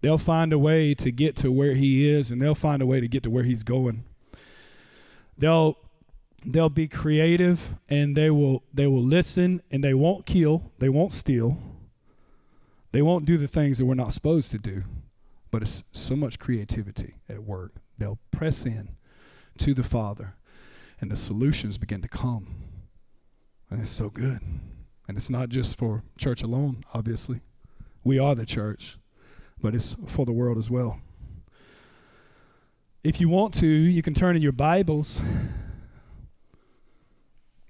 They'll 0.00 0.18
find 0.18 0.52
a 0.52 0.58
way 0.58 0.94
to 0.94 1.12
get 1.12 1.36
to 1.36 1.52
where 1.52 1.74
he 1.74 2.10
is, 2.10 2.32
and 2.32 2.42
they'll 2.42 2.56
find 2.56 2.82
a 2.82 2.86
way 2.86 3.00
to 3.00 3.06
get 3.06 3.22
to 3.22 3.30
where 3.30 3.44
he's 3.44 3.62
going. 3.62 4.02
They'll 5.38 5.76
they'll 6.44 6.68
be 6.68 6.88
creative 6.88 7.76
and 7.88 8.16
they 8.16 8.28
will 8.28 8.64
they 8.74 8.88
will 8.88 9.04
listen 9.04 9.62
and 9.70 9.84
they 9.84 9.94
won't 9.94 10.26
kill, 10.26 10.72
they 10.80 10.88
won't 10.88 11.12
steal. 11.12 11.58
They 12.90 13.00
won't 13.00 13.24
do 13.24 13.38
the 13.38 13.48
things 13.48 13.78
that 13.78 13.86
we're 13.86 13.94
not 13.94 14.12
supposed 14.12 14.50
to 14.50 14.58
do 14.58 14.82
but 15.52 15.62
it's 15.62 15.84
so 15.92 16.16
much 16.16 16.40
creativity 16.40 17.18
at 17.28 17.44
work. 17.44 17.74
They'll 17.98 18.18
press 18.32 18.64
in 18.64 18.96
to 19.58 19.74
the 19.74 19.84
Father, 19.84 20.34
and 21.00 21.10
the 21.10 21.16
solutions 21.16 21.78
begin 21.78 22.00
to 22.02 22.08
come. 22.08 22.56
And 23.70 23.80
it's 23.80 23.90
so 23.90 24.08
good. 24.08 24.40
And 25.06 25.16
it's 25.16 25.30
not 25.30 25.50
just 25.50 25.78
for 25.78 26.02
church 26.16 26.42
alone, 26.42 26.84
obviously. 26.94 27.42
We 28.02 28.18
are 28.18 28.34
the 28.34 28.46
church, 28.46 28.96
but 29.60 29.74
it's 29.74 29.94
for 30.06 30.24
the 30.24 30.32
world 30.32 30.56
as 30.58 30.70
well. 30.70 31.00
If 33.04 33.20
you 33.20 33.28
want 33.28 33.52
to, 33.54 33.66
you 33.66 34.00
can 34.00 34.14
turn 34.14 34.36
in 34.36 34.42
your 34.42 34.52
Bibles 34.52 35.20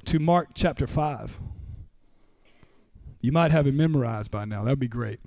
to 0.04 0.18
Mark 0.20 0.50
chapter 0.54 0.86
5. 0.86 1.40
You 3.20 3.32
might 3.32 3.50
have 3.50 3.66
it 3.66 3.74
memorized 3.74 4.30
by 4.30 4.44
now. 4.44 4.62
That 4.62 4.70
would 4.70 4.78
be 4.78 4.88
great. 4.88 5.20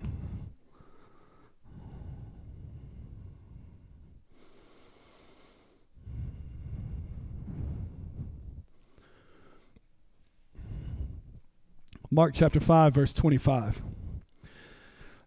Mark 12.16 12.34
chapter 12.34 12.62
5, 12.62 12.94
verse 12.94 13.12
25. 13.12 13.84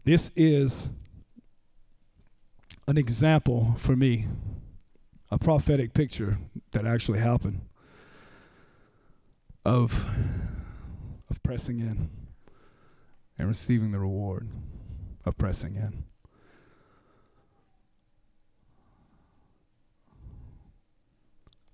This 0.05 0.31
is 0.35 0.89
an 2.87 2.97
example 2.97 3.75
for 3.77 3.95
me, 3.95 4.27
a 5.31 5.37
prophetic 5.39 5.93
picture 5.93 6.39
that 6.73 6.87
actually 6.87 7.19
happened 7.19 7.61
of, 9.67 10.07
of 11.29 11.43
pressing 11.43 11.79
in 11.79 12.09
and 13.39 13.49
receiving 13.49 13.93
the 13.93 13.99
reward 13.99 14.49
of 15.27 15.37
pressing 15.37 15.77
in. 15.77 16.05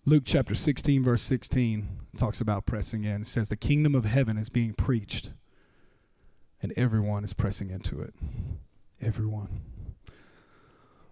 Luke 0.05 0.25
chapter 0.27 0.57
16, 0.57 1.05
verse 1.05 1.23
16 1.23 2.04
talks 2.19 2.41
about 2.41 2.67
pressing 2.67 3.05
in. 3.05 3.23
It 3.23 3.27
says, 3.27 3.49
The 3.49 3.57
kingdom 3.57 3.95
of 3.95 4.05
heaven 4.05 4.37
is 4.37 4.49
being 4.49 4.73
preached, 4.75 5.33
and 6.63 6.73
everyone 6.77 7.25
is 7.25 7.35
pressing 7.35 7.71
into 7.71 8.01
it. 8.01 8.15
Everyone. 9.01 9.61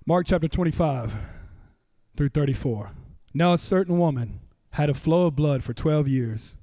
Mark 0.06 0.26
chapter 0.26 0.48
25 0.48 1.14
through 2.16 2.30
34. 2.30 2.92
Now, 3.34 3.52
a 3.52 3.58
certain 3.58 3.98
woman 3.98 4.40
had 4.70 4.90
a 4.90 4.94
flow 4.94 5.26
of 5.26 5.36
blood 5.36 5.62
for 5.62 5.74
12 5.74 6.08
years 6.08 6.56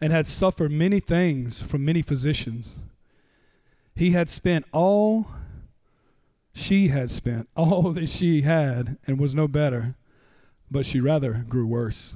and 0.00 0.12
had 0.12 0.26
suffered 0.26 0.72
many 0.72 1.00
things 1.00 1.62
from 1.62 1.84
many 1.84 2.02
physicians. 2.02 2.78
He 3.94 4.12
had 4.12 4.28
spent 4.28 4.64
all 4.72 5.26
she 6.52 6.88
had 6.88 7.10
spent, 7.10 7.48
all 7.54 7.92
that 7.92 8.08
she 8.08 8.42
had, 8.42 8.98
and 9.06 9.20
was 9.20 9.34
no 9.34 9.46
better 9.46 9.94
but 10.70 10.86
she 10.86 11.00
rather 11.00 11.44
grew 11.48 11.66
worse. 11.66 12.14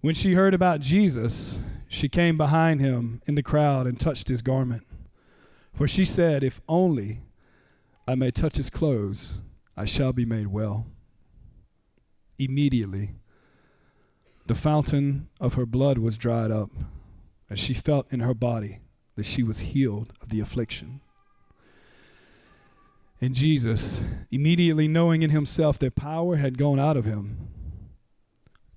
When 0.00 0.14
she 0.14 0.34
heard 0.34 0.54
about 0.54 0.80
Jesus, 0.80 1.58
she 1.88 2.08
came 2.08 2.36
behind 2.36 2.80
him 2.80 3.20
in 3.26 3.34
the 3.34 3.42
crowd 3.42 3.86
and 3.86 3.98
touched 3.98 4.28
his 4.28 4.42
garment. 4.42 4.86
For 5.72 5.88
she 5.88 6.04
said, 6.04 6.44
If 6.44 6.60
only 6.68 7.22
I 8.06 8.14
may 8.14 8.30
touch 8.30 8.56
his 8.56 8.70
clothes, 8.70 9.40
I 9.76 9.84
shall 9.84 10.12
be 10.12 10.24
made 10.24 10.48
well. 10.48 10.86
Immediately, 12.38 13.16
the 14.46 14.54
fountain 14.54 15.28
of 15.40 15.54
her 15.54 15.66
blood 15.66 15.98
was 15.98 16.16
dried 16.16 16.50
up, 16.50 16.70
and 17.50 17.58
she 17.58 17.74
felt 17.74 18.06
in 18.12 18.20
her 18.20 18.34
body 18.34 18.80
that 19.16 19.26
she 19.26 19.42
was 19.42 19.58
healed 19.60 20.12
of 20.22 20.28
the 20.28 20.40
affliction. 20.40 21.00
And 23.20 23.34
Jesus, 23.34 24.04
immediately 24.30 24.86
knowing 24.86 25.22
in 25.22 25.30
himself 25.30 25.78
that 25.80 25.96
power 25.96 26.36
had 26.36 26.56
gone 26.56 26.78
out 26.78 26.96
of 26.96 27.04
him, 27.04 27.47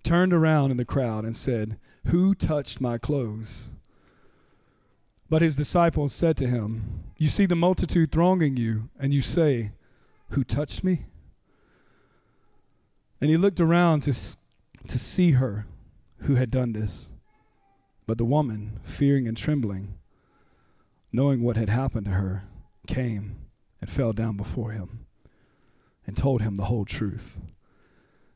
turned 0.03 0.33
around 0.33 0.71
in 0.71 0.77
the 0.77 0.85
crowd 0.85 1.25
and 1.25 1.35
said, 1.35 1.77
Who 2.07 2.33
touched 2.33 2.81
my 2.81 2.97
clothes? 2.97 3.69
But 5.29 5.41
his 5.41 5.55
disciples 5.55 6.13
said 6.13 6.35
to 6.37 6.47
him, 6.47 7.03
You 7.17 7.29
see 7.29 7.45
the 7.45 7.55
multitude 7.55 8.11
thronging 8.11 8.57
you, 8.57 8.89
and 8.99 9.13
you 9.13 9.21
say, 9.21 9.71
Who 10.31 10.43
touched 10.43 10.83
me? 10.83 11.05
And 13.21 13.29
he 13.29 13.37
looked 13.37 13.59
around 13.59 14.01
to, 14.03 14.13
to 14.87 14.99
see 14.99 15.31
her 15.31 15.67
who 16.21 16.35
had 16.35 16.51
done 16.51 16.73
this. 16.73 17.13
But 18.07 18.17
the 18.17 18.25
woman, 18.25 18.79
fearing 18.83 19.27
and 19.27 19.37
trembling, 19.37 19.93
knowing 21.13 21.43
what 21.43 21.55
had 21.55 21.69
happened 21.69 22.05
to 22.05 22.11
her, 22.11 22.43
came 22.87 23.37
and 23.79 23.89
fell 23.89 24.11
down 24.11 24.37
before 24.37 24.71
him 24.71 25.05
and 26.05 26.17
told 26.17 26.41
him 26.41 26.57
the 26.57 26.65
whole 26.65 26.83
truth. 26.83 27.39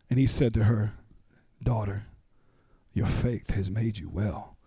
And 0.09 0.19
he 0.19 0.27
said 0.27 0.53
to 0.53 0.65
her, 0.65 0.93
Daughter, 1.61 2.05
your 2.93 3.07
faith 3.07 3.51
has 3.51 3.69
made 3.69 3.97
you 3.97 4.09
well. 4.09 4.57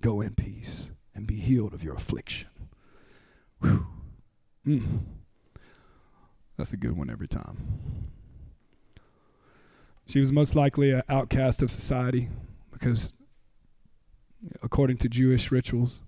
Go 0.00 0.20
in 0.20 0.34
peace 0.34 0.92
and 1.14 1.26
be 1.26 1.36
healed 1.36 1.74
of 1.74 1.84
your 1.84 1.94
affliction. 1.94 2.48
Whew. 3.60 3.86
Mm. 4.66 5.00
That's 6.56 6.72
a 6.72 6.76
good 6.76 6.96
one 6.96 7.10
every 7.10 7.28
time. 7.28 8.10
She 10.06 10.20
was 10.20 10.32
most 10.32 10.54
likely 10.54 10.90
an 10.90 11.02
outcast 11.08 11.62
of 11.62 11.70
society 11.70 12.28
because, 12.72 13.12
according 14.62 14.98
to 14.98 15.08
Jewish 15.08 15.50
rituals, 15.50 16.02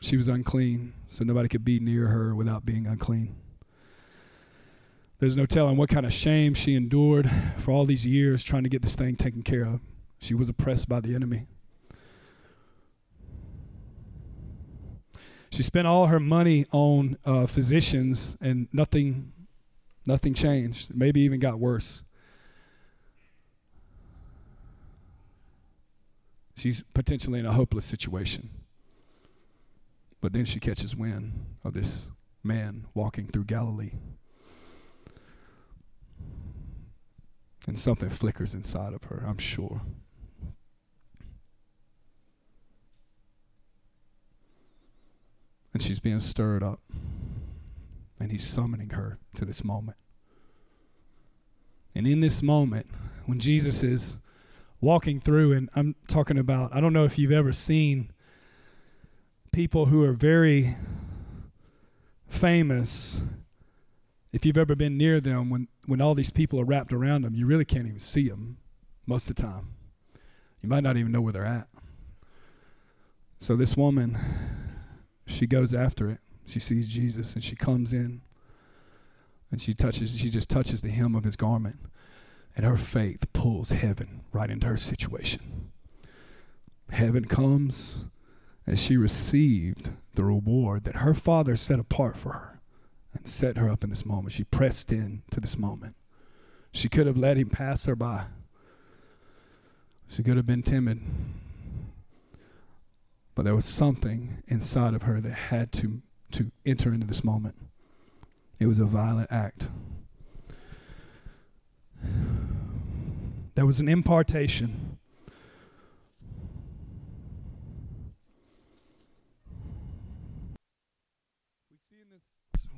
she 0.00 0.16
was 0.16 0.28
unclean, 0.28 0.94
so 1.08 1.24
nobody 1.24 1.48
could 1.48 1.64
be 1.64 1.78
near 1.78 2.08
her 2.08 2.34
without 2.34 2.66
being 2.66 2.86
unclean. 2.86 3.36
There's 5.22 5.36
no 5.36 5.46
telling 5.46 5.76
what 5.76 5.88
kind 5.88 6.04
of 6.04 6.12
shame 6.12 6.52
she 6.52 6.74
endured 6.74 7.30
for 7.56 7.70
all 7.70 7.84
these 7.84 8.04
years 8.04 8.42
trying 8.42 8.64
to 8.64 8.68
get 8.68 8.82
this 8.82 8.96
thing 8.96 9.14
taken 9.14 9.42
care 9.42 9.62
of. 9.62 9.78
She 10.18 10.34
was 10.34 10.48
oppressed 10.48 10.88
by 10.88 10.98
the 10.98 11.14
enemy. 11.14 11.46
She 15.52 15.62
spent 15.62 15.86
all 15.86 16.06
her 16.08 16.18
money 16.18 16.66
on 16.72 17.18
uh, 17.24 17.46
physicians, 17.46 18.36
and 18.40 18.66
nothing, 18.72 19.32
nothing 20.04 20.34
changed. 20.34 20.92
Maybe 20.92 21.20
even 21.20 21.38
got 21.38 21.60
worse. 21.60 22.02
She's 26.56 26.82
potentially 26.94 27.38
in 27.38 27.46
a 27.46 27.52
hopeless 27.52 27.84
situation. 27.84 28.50
But 30.20 30.32
then 30.32 30.46
she 30.46 30.58
catches 30.58 30.96
wind 30.96 31.46
of 31.62 31.74
this 31.74 32.10
man 32.42 32.88
walking 32.92 33.28
through 33.28 33.44
Galilee. 33.44 33.92
And 37.66 37.78
something 37.78 38.08
flickers 38.08 38.54
inside 38.54 38.92
of 38.92 39.04
her, 39.04 39.24
I'm 39.26 39.38
sure. 39.38 39.82
And 45.72 45.80
she's 45.80 46.00
being 46.00 46.20
stirred 46.20 46.62
up. 46.62 46.80
And 48.18 48.30
he's 48.30 48.46
summoning 48.46 48.90
her 48.90 49.18
to 49.36 49.44
this 49.44 49.64
moment. 49.64 49.96
And 51.94 52.06
in 52.06 52.20
this 52.20 52.42
moment, 52.42 52.86
when 53.26 53.38
Jesus 53.38 53.82
is 53.82 54.16
walking 54.80 55.20
through, 55.20 55.52
and 55.52 55.70
I'm 55.74 55.94
talking 56.08 56.38
about, 56.38 56.74
I 56.74 56.80
don't 56.80 56.92
know 56.92 57.04
if 57.04 57.18
you've 57.18 57.32
ever 57.32 57.52
seen 57.52 58.10
people 59.52 59.86
who 59.86 60.02
are 60.02 60.12
very 60.12 60.76
famous. 62.28 63.22
If 64.32 64.46
you've 64.46 64.56
ever 64.56 64.74
been 64.74 64.96
near 64.96 65.20
them, 65.20 65.50
when, 65.50 65.68
when 65.86 66.00
all 66.00 66.14
these 66.14 66.30
people 66.30 66.58
are 66.58 66.64
wrapped 66.64 66.92
around 66.92 67.22
them, 67.22 67.34
you 67.34 67.46
really 67.46 67.66
can't 67.66 67.86
even 67.86 67.98
see 67.98 68.28
them 68.28 68.56
most 69.06 69.28
of 69.28 69.36
the 69.36 69.42
time. 69.42 69.74
You 70.62 70.70
might 70.70 70.82
not 70.82 70.96
even 70.96 71.12
know 71.12 71.20
where 71.20 71.34
they're 71.34 71.44
at. 71.44 71.68
So 73.38 73.56
this 73.56 73.76
woman, 73.76 74.16
she 75.26 75.46
goes 75.46 75.74
after 75.74 76.08
it. 76.08 76.20
She 76.46 76.60
sees 76.60 76.88
Jesus 76.88 77.34
and 77.34 77.44
she 77.44 77.56
comes 77.56 77.92
in 77.92 78.22
and 79.50 79.60
she 79.60 79.74
touches, 79.74 80.16
she 80.18 80.30
just 80.30 80.48
touches 80.48 80.80
the 80.80 80.88
hem 80.88 81.14
of 81.14 81.24
his 81.24 81.36
garment. 81.36 81.80
And 82.56 82.64
her 82.64 82.76
faith 82.76 83.30
pulls 83.32 83.70
heaven 83.70 84.22
right 84.32 84.50
into 84.50 84.66
her 84.66 84.76
situation. 84.76 85.72
Heaven 86.90 87.26
comes 87.26 88.04
and 88.66 88.78
she 88.78 88.96
received 88.96 89.90
the 90.14 90.24
reward 90.24 90.84
that 90.84 90.96
her 90.96 91.14
father 91.14 91.56
set 91.56 91.78
apart 91.78 92.16
for 92.16 92.32
her 92.32 92.51
and 93.14 93.28
set 93.28 93.56
her 93.56 93.68
up 93.68 93.84
in 93.84 93.90
this 93.90 94.06
moment. 94.06 94.32
She 94.32 94.44
pressed 94.44 94.92
in 94.92 95.22
to 95.30 95.40
this 95.40 95.58
moment. 95.58 95.96
She 96.72 96.88
could 96.88 97.06
have 97.06 97.16
let 97.16 97.36
him 97.36 97.50
pass 97.50 97.84
her 97.86 97.96
by. 97.96 98.26
She 100.08 100.22
could 100.22 100.36
have 100.36 100.46
been 100.46 100.62
timid. 100.62 101.00
But 103.34 103.44
there 103.44 103.54
was 103.54 103.64
something 103.64 104.42
inside 104.46 104.94
of 104.94 105.02
her 105.02 105.20
that 105.20 105.32
had 105.32 105.72
to, 105.72 106.02
to 106.32 106.50
enter 106.66 106.92
into 106.92 107.06
this 107.06 107.24
moment. 107.24 107.56
It 108.60 108.66
was 108.66 108.78
a 108.78 108.84
violent 108.84 109.32
act. 109.32 109.68
There 113.54 113.66
was 113.66 113.80
an 113.80 113.88
impartation. 113.88 114.91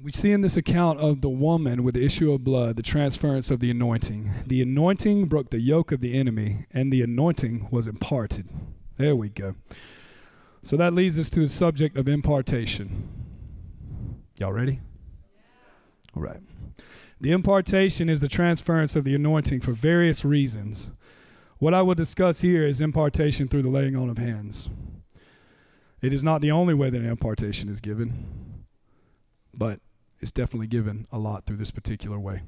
We 0.04 0.12
see 0.12 0.32
in 0.32 0.42
this 0.42 0.58
account 0.58 1.00
of 1.00 1.22
the 1.22 1.30
woman 1.30 1.82
with 1.82 1.94
the 1.94 2.04
issue 2.04 2.30
of 2.30 2.44
blood 2.44 2.76
the 2.76 2.82
transference 2.82 3.50
of 3.50 3.60
the 3.60 3.70
anointing. 3.70 4.32
The 4.46 4.60
anointing 4.60 5.28
broke 5.28 5.48
the 5.48 5.62
yoke 5.62 5.92
of 5.92 6.02
the 6.02 6.12
enemy, 6.12 6.66
and 6.72 6.92
the 6.92 7.00
anointing 7.00 7.68
was 7.70 7.88
imparted. 7.88 8.50
There 8.98 9.16
we 9.16 9.30
go. 9.30 9.54
So 10.60 10.76
that 10.76 10.92
leads 10.92 11.18
us 11.18 11.30
to 11.30 11.40
the 11.40 11.48
subject 11.48 11.96
of 11.96 12.06
impartation. 12.06 13.08
Y'all 14.36 14.52
ready? 14.52 14.80
All 16.14 16.22
right. 16.22 16.40
The 17.18 17.32
impartation 17.32 18.10
is 18.10 18.20
the 18.20 18.28
transference 18.28 18.94
of 18.96 19.04
the 19.04 19.14
anointing 19.14 19.60
for 19.60 19.72
various 19.72 20.22
reasons. 20.22 20.90
What 21.56 21.72
I 21.72 21.80
will 21.80 21.94
discuss 21.94 22.42
here 22.42 22.66
is 22.66 22.82
impartation 22.82 23.48
through 23.48 23.62
the 23.62 23.70
laying 23.70 23.96
on 23.96 24.10
of 24.10 24.18
hands. 24.18 24.68
It 26.02 26.12
is 26.12 26.22
not 26.22 26.42
the 26.42 26.50
only 26.50 26.74
way 26.74 26.90
that 26.90 27.00
an 27.00 27.08
impartation 27.08 27.70
is 27.70 27.80
given, 27.80 28.66
but 29.54 29.80
it's 30.20 30.30
definitely 30.30 30.66
given 30.66 31.06
a 31.12 31.18
lot 31.18 31.46
through 31.46 31.56
this 31.56 31.70
particular 31.70 32.18
way. 32.18 32.42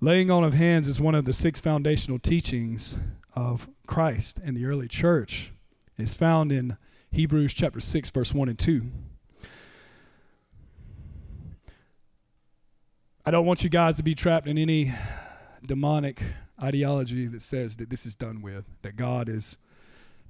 Laying 0.00 0.30
on 0.30 0.42
of 0.44 0.54
hands 0.54 0.88
is 0.88 1.00
one 1.00 1.14
of 1.14 1.24
the 1.24 1.32
six 1.32 1.60
foundational 1.60 2.18
teachings 2.18 2.98
of 3.34 3.68
Christ 3.86 4.40
and 4.44 4.56
the 4.56 4.66
early 4.66 4.88
church. 4.88 5.52
It's 5.96 6.14
found 6.14 6.50
in 6.50 6.76
Hebrews 7.10 7.54
chapter 7.54 7.80
6 7.80 8.10
verse 8.10 8.34
1 8.34 8.48
and 8.48 8.58
2. 8.58 8.90
I 13.24 13.30
don't 13.30 13.46
want 13.46 13.62
you 13.62 13.70
guys 13.70 13.96
to 13.98 14.02
be 14.02 14.16
trapped 14.16 14.48
in 14.48 14.58
any 14.58 14.92
demonic 15.64 16.22
ideology 16.60 17.26
that 17.28 17.42
says 17.42 17.76
that 17.76 17.88
this 17.88 18.04
is 18.04 18.16
done 18.16 18.42
with, 18.42 18.64
that 18.82 18.96
God 18.96 19.28
is 19.28 19.58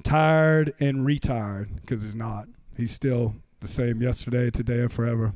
tired 0.03 0.75
and 0.79 1.07
retired, 1.07 1.77
because 1.77 2.03
he's 2.03 2.15
not. 2.15 2.49
He's 2.77 2.93
still 2.93 3.37
the 3.61 3.69
same 3.69 4.03
yesterday, 4.03 4.51
today, 4.51 4.81
and 4.81 4.93
forever. 4.93 5.35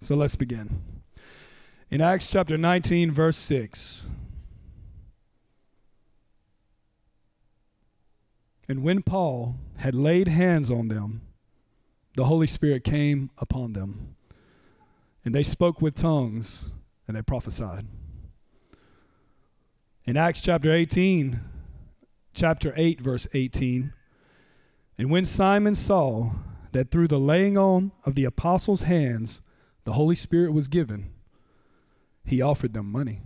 So 0.00 0.14
let's 0.14 0.36
begin. 0.36 0.82
In 1.90 2.00
Acts 2.00 2.28
chapter 2.28 2.56
19, 2.56 3.10
verse 3.10 3.36
6. 3.36 4.06
And 8.68 8.82
when 8.82 9.02
Paul 9.02 9.56
had 9.78 9.94
laid 9.94 10.28
hands 10.28 10.70
on 10.70 10.88
them, 10.88 11.22
the 12.16 12.26
Holy 12.26 12.46
Spirit 12.46 12.84
came 12.84 13.30
upon 13.38 13.72
them, 13.72 14.16
and 15.24 15.34
they 15.34 15.42
spoke 15.42 15.80
with 15.80 15.94
tongues 15.94 16.70
and 17.06 17.16
they 17.16 17.22
prophesied. 17.22 17.86
In 20.04 20.16
Acts 20.16 20.40
chapter 20.40 20.72
18, 20.72 21.40
chapter 22.34 22.74
8, 22.76 23.00
verse 23.00 23.26
18, 23.32 23.92
and 24.98 25.10
when 25.10 25.24
Simon 25.24 25.74
saw 25.74 26.32
that 26.72 26.90
through 26.90 27.08
the 27.08 27.20
laying 27.20 27.56
on 27.56 27.92
of 28.04 28.14
the 28.14 28.24
apostles' 28.24 28.82
hands 28.82 29.40
the 29.88 29.94
Holy 29.94 30.14
Spirit 30.14 30.52
was 30.52 30.68
given, 30.68 31.08
he 32.22 32.42
offered 32.42 32.74
them 32.74 32.92
money. 32.92 33.22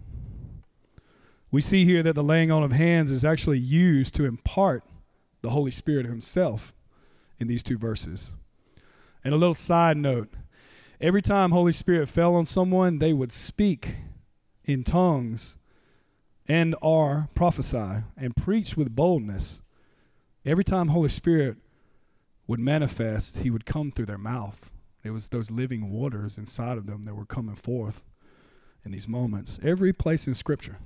We 1.51 1.61
see 1.61 1.85
here 1.85 2.05
that 2.05 2.13
the 2.13 2.23
laying 2.23 2.53
on 2.53 2.63
of 2.63 2.71
hands 2.71 3.11
is 3.11 3.25
actually 3.25 3.59
used 3.59 4.15
to 4.15 4.27
impart 4.27 4.85
the 5.41 5.51
Holy 5.51 5.73
Spirit 5.73 6.07
himself 6.07 6.73
in 7.41 7.49
these 7.49 7.65
two 7.65 7.77
verses. 7.77 8.35
And 9.25 9.35
a 9.35 9.37
little 9.37 9.57
side 9.57 9.97
note 9.97 10.33
every 11.01 11.21
time 11.21 11.51
Holy 11.51 11.73
Spirit 11.73 12.09
fell 12.09 12.37
on 12.37 12.47
someone, 12.47 13.01
they 13.01 13.13
would 13.13 13.33
speak 13.33 13.97
in 14.65 14.85
tongues 14.85 15.59
and 16.47 16.77
or 16.81 17.27
prophesy 17.35 18.05
and 18.17 18.37
preach 18.37 18.77
with 18.77 18.95
boldness. 18.95 19.63
Every 20.47 20.63
time 20.63 20.91
Holy 20.91 21.09
Spirit 21.09 21.57
would 22.47 22.61
manifest, 22.61 23.39
he 23.39 23.51
would 23.51 23.67
come 23.67 23.91
through 23.91 24.07
their 24.07 24.17
mouth. 24.17 24.72
There 25.03 25.13
was 25.13 25.29
those 25.29 25.51
living 25.51 25.91
waters 25.91 26.39
inside 26.39 26.79
of 26.79 26.87
them 26.87 27.05
that 27.05 27.15
were 27.15 27.27
coming 27.27 27.57
forth 27.57 28.05
in 28.85 28.93
these 28.93 29.09
moments. 29.09 29.59
Every 29.63 29.93
place 29.93 30.27
in 30.27 30.35
scripture. 30.35 30.79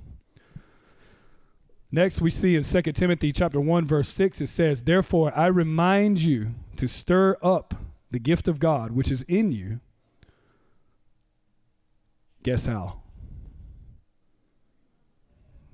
Next, 1.91 2.19
we 2.19 2.29
see 2.29 2.55
in 2.55 2.63
2 2.63 2.81
Timothy 2.93 3.31
chapter 3.31 3.61
1 3.61 3.85
verse 3.85 4.09
6 4.09 4.41
it 4.41 4.47
says, 4.47 4.83
"Therefore 4.83 5.35
I 5.37 5.47
remind 5.47 6.19
you 6.19 6.55
to 6.75 6.87
stir 6.87 7.37
up 7.41 7.75
the 8.11 8.19
gift 8.19 8.47
of 8.47 8.59
God 8.59 8.91
which 8.91 9.11
is 9.11 9.23
in 9.23 9.51
you, 9.51 9.79
guess 12.43 12.65
how? 12.65 13.01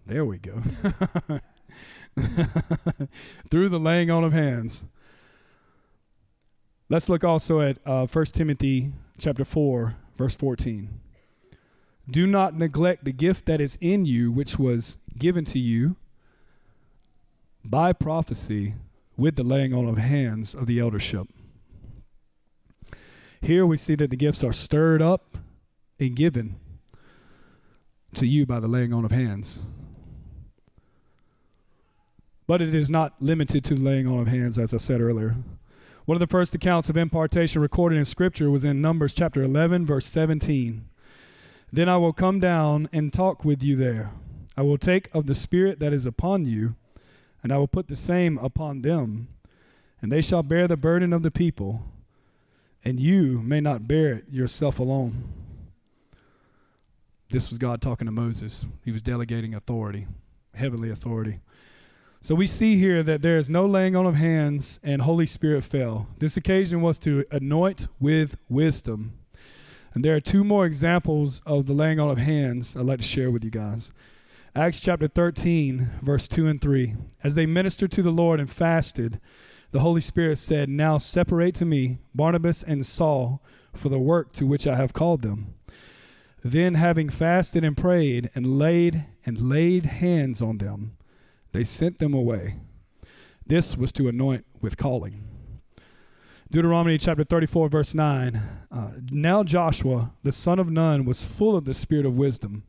There 0.05 0.25
we 0.25 0.37
go. 0.37 0.61
Through 3.49 3.69
the 3.69 3.79
laying 3.79 4.11
on 4.11 4.23
of 4.23 4.33
hands. 4.33 4.85
Let's 6.93 7.09
look 7.09 7.23
also 7.23 7.59
at 7.59 7.79
uh, 7.87 8.05
1 8.05 8.25
Timothy 8.25 8.91
chapter 9.17 9.43
4, 9.43 9.95
verse 10.15 10.35
14. 10.35 10.99
Do 12.07 12.27
not 12.27 12.55
neglect 12.55 13.03
the 13.03 13.11
gift 13.11 13.47
that 13.47 13.59
is 13.59 13.79
in 13.81 14.05
you, 14.05 14.31
which 14.31 14.59
was 14.59 14.99
given 15.17 15.43
to 15.45 15.57
you 15.57 15.95
by 17.65 17.93
prophecy 17.93 18.75
with 19.17 19.37
the 19.37 19.43
laying 19.43 19.73
on 19.73 19.87
of 19.87 19.97
hands 19.97 20.53
of 20.53 20.67
the 20.67 20.79
eldership. 20.79 21.27
Here 23.41 23.65
we 23.65 23.77
see 23.77 23.95
that 23.95 24.11
the 24.11 24.15
gifts 24.15 24.43
are 24.43 24.53
stirred 24.53 25.01
up 25.01 25.35
and 25.99 26.15
given 26.15 26.57
to 28.13 28.27
you 28.27 28.45
by 28.45 28.59
the 28.59 28.67
laying 28.67 28.93
on 28.93 29.03
of 29.03 29.09
hands. 29.09 29.63
But 32.45 32.61
it 32.61 32.75
is 32.75 32.91
not 32.91 33.15
limited 33.19 33.63
to 33.63 33.73
laying 33.73 34.05
on 34.05 34.19
of 34.19 34.27
hands, 34.27 34.59
as 34.59 34.75
I 34.75 34.77
said 34.77 35.01
earlier. 35.01 35.37
One 36.05 36.17
of 36.17 36.19
the 36.19 36.27
first 36.27 36.53
accounts 36.53 36.89
of 36.89 36.97
impartation 36.97 37.61
recorded 37.61 37.97
in 37.97 38.03
Scripture 38.03 38.51
was 38.51 38.65
in 38.65 38.81
Numbers 38.81 39.13
chapter 39.13 39.41
11, 39.41 39.85
verse 39.85 40.05
17. 40.07 40.83
Then 41.71 41.87
I 41.87 41.95
will 41.95 42.11
come 42.11 42.41
down 42.41 42.89
and 42.91 43.13
talk 43.13 43.45
with 43.45 43.63
you 43.63 43.77
there. 43.77 44.11
I 44.57 44.63
will 44.63 44.77
take 44.77 45.09
of 45.13 45.27
the 45.27 45.33
Spirit 45.35 45.79
that 45.79 45.93
is 45.93 46.05
upon 46.05 46.43
you, 46.43 46.75
and 47.41 47.53
I 47.53 47.57
will 47.57 47.69
put 47.69 47.87
the 47.87 47.95
same 47.95 48.37
upon 48.39 48.81
them, 48.81 49.29
and 50.01 50.11
they 50.11 50.21
shall 50.21 50.43
bear 50.43 50.67
the 50.67 50.75
burden 50.75 51.13
of 51.13 51.23
the 51.23 51.31
people, 51.31 51.85
and 52.83 52.99
you 52.99 53.41
may 53.41 53.61
not 53.61 53.87
bear 53.87 54.15
it 54.15 54.25
yourself 54.29 54.79
alone. 54.79 55.23
This 57.29 57.47
was 57.47 57.57
God 57.57 57.81
talking 57.81 58.07
to 58.07 58.11
Moses. 58.11 58.65
He 58.83 58.91
was 58.91 59.01
delegating 59.01 59.55
authority, 59.55 60.07
heavenly 60.53 60.91
authority. 60.91 61.39
So 62.23 62.35
we 62.35 62.47
see 62.47 62.77
here 62.77 63.03
that 63.03 63.21
there 63.21 63.37
is 63.37 63.49
no 63.49 63.65
laying 63.65 63.97
on 63.97 64.05
of 64.05 64.15
hands 64.15 64.79
and 64.81 65.01
Holy 65.01 65.25
Spirit 65.25 65.65
fell. 65.65 66.07
This 66.19 66.37
occasion 66.37 66.81
was 66.81 66.97
to 66.99 67.25
anoint 67.31 67.89
with 67.99 68.37
wisdom. 68.47 69.19
And 69.93 70.05
there 70.05 70.15
are 70.15 70.21
two 70.21 70.45
more 70.45 70.65
examples 70.65 71.41
of 71.45 71.65
the 71.65 71.73
laying 71.73 71.99
on 71.99 72.09
of 72.09 72.19
hands 72.19 72.77
I'd 72.77 72.85
like 72.85 73.01
to 73.01 73.05
share 73.05 73.29
with 73.29 73.43
you 73.43 73.51
guys. 73.51 73.91
Acts 74.55 74.79
chapter 74.79 75.09
13, 75.09 75.89
verse 76.01 76.29
2 76.29 76.47
and 76.47 76.61
3. 76.61 76.95
As 77.25 77.35
they 77.35 77.45
ministered 77.45 77.91
to 77.91 78.01
the 78.01 78.09
Lord 78.09 78.39
and 78.39 78.49
fasted, 78.49 79.19
the 79.71 79.81
Holy 79.81 79.99
Spirit 79.99 80.37
said, 80.37 80.69
Now 80.69 80.99
separate 80.99 81.55
to 81.55 81.65
me 81.65 81.97
Barnabas 82.15 82.63
and 82.63 82.85
Saul 82.85 83.41
for 83.73 83.89
the 83.89 83.99
work 83.99 84.31
to 84.35 84.47
which 84.47 84.65
I 84.65 84.77
have 84.77 84.93
called 84.93 85.23
them. 85.23 85.55
Then, 86.41 86.75
having 86.75 87.09
fasted 87.09 87.65
and 87.65 87.75
prayed 87.75 88.29
and 88.33 88.57
laid 88.57 89.07
and 89.25 89.49
laid 89.49 89.87
hands 89.87 90.41
on 90.41 90.59
them, 90.59 90.95
they 91.53 91.63
sent 91.63 91.99
them 91.99 92.13
away. 92.13 92.59
This 93.45 93.77
was 93.77 93.91
to 93.93 94.07
anoint 94.07 94.45
with 94.61 94.77
calling. 94.77 95.27
Deuteronomy 96.51 96.97
chapter 96.97 97.23
34, 97.23 97.69
verse 97.69 97.93
9. 97.95 98.41
Uh, 98.69 98.91
now 99.09 99.43
Joshua, 99.43 100.11
the 100.21 100.31
son 100.31 100.59
of 100.59 100.69
Nun, 100.69 101.05
was 101.05 101.23
full 101.23 101.55
of 101.55 101.65
the 101.65 101.73
spirit 101.73 102.05
of 102.05 102.17
wisdom 102.17 102.63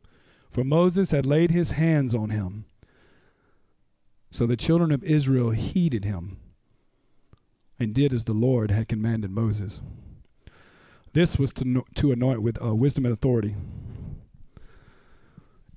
for 0.55 0.63
Moses 0.63 1.11
had 1.11 1.25
laid 1.25 1.51
his 1.51 1.71
hands 1.71 2.15
on 2.15 2.29
him. 2.29 2.63
So 4.31 4.45
the 4.45 4.55
children 4.55 4.89
of 4.89 5.03
Israel 5.03 5.49
heeded 5.49 6.05
him 6.05 6.37
and 7.77 7.93
did 7.93 8.13
as 8.13 8.23
the 8.23 8.31
Lord 8.31 8.71
had 8.71 8.87
commanded 8.87 9.31
Moses. 9.31 9.81
This 11.11 11.37
was 11.37 11.51
to, 11.55 11.83
to 11.95 12.13
anoint 12.13 12.41
with 12.41 12.57
uh, 12.63 12.73
wisdom 12.73 13.05
and 13.05 13.13
authority. 13.13 13.57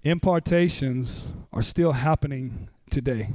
Impartations 0.04 1.32
are 1.52 1.62
still 1.62 1.94
happening 1.94 2.68
today. 2.90 3.30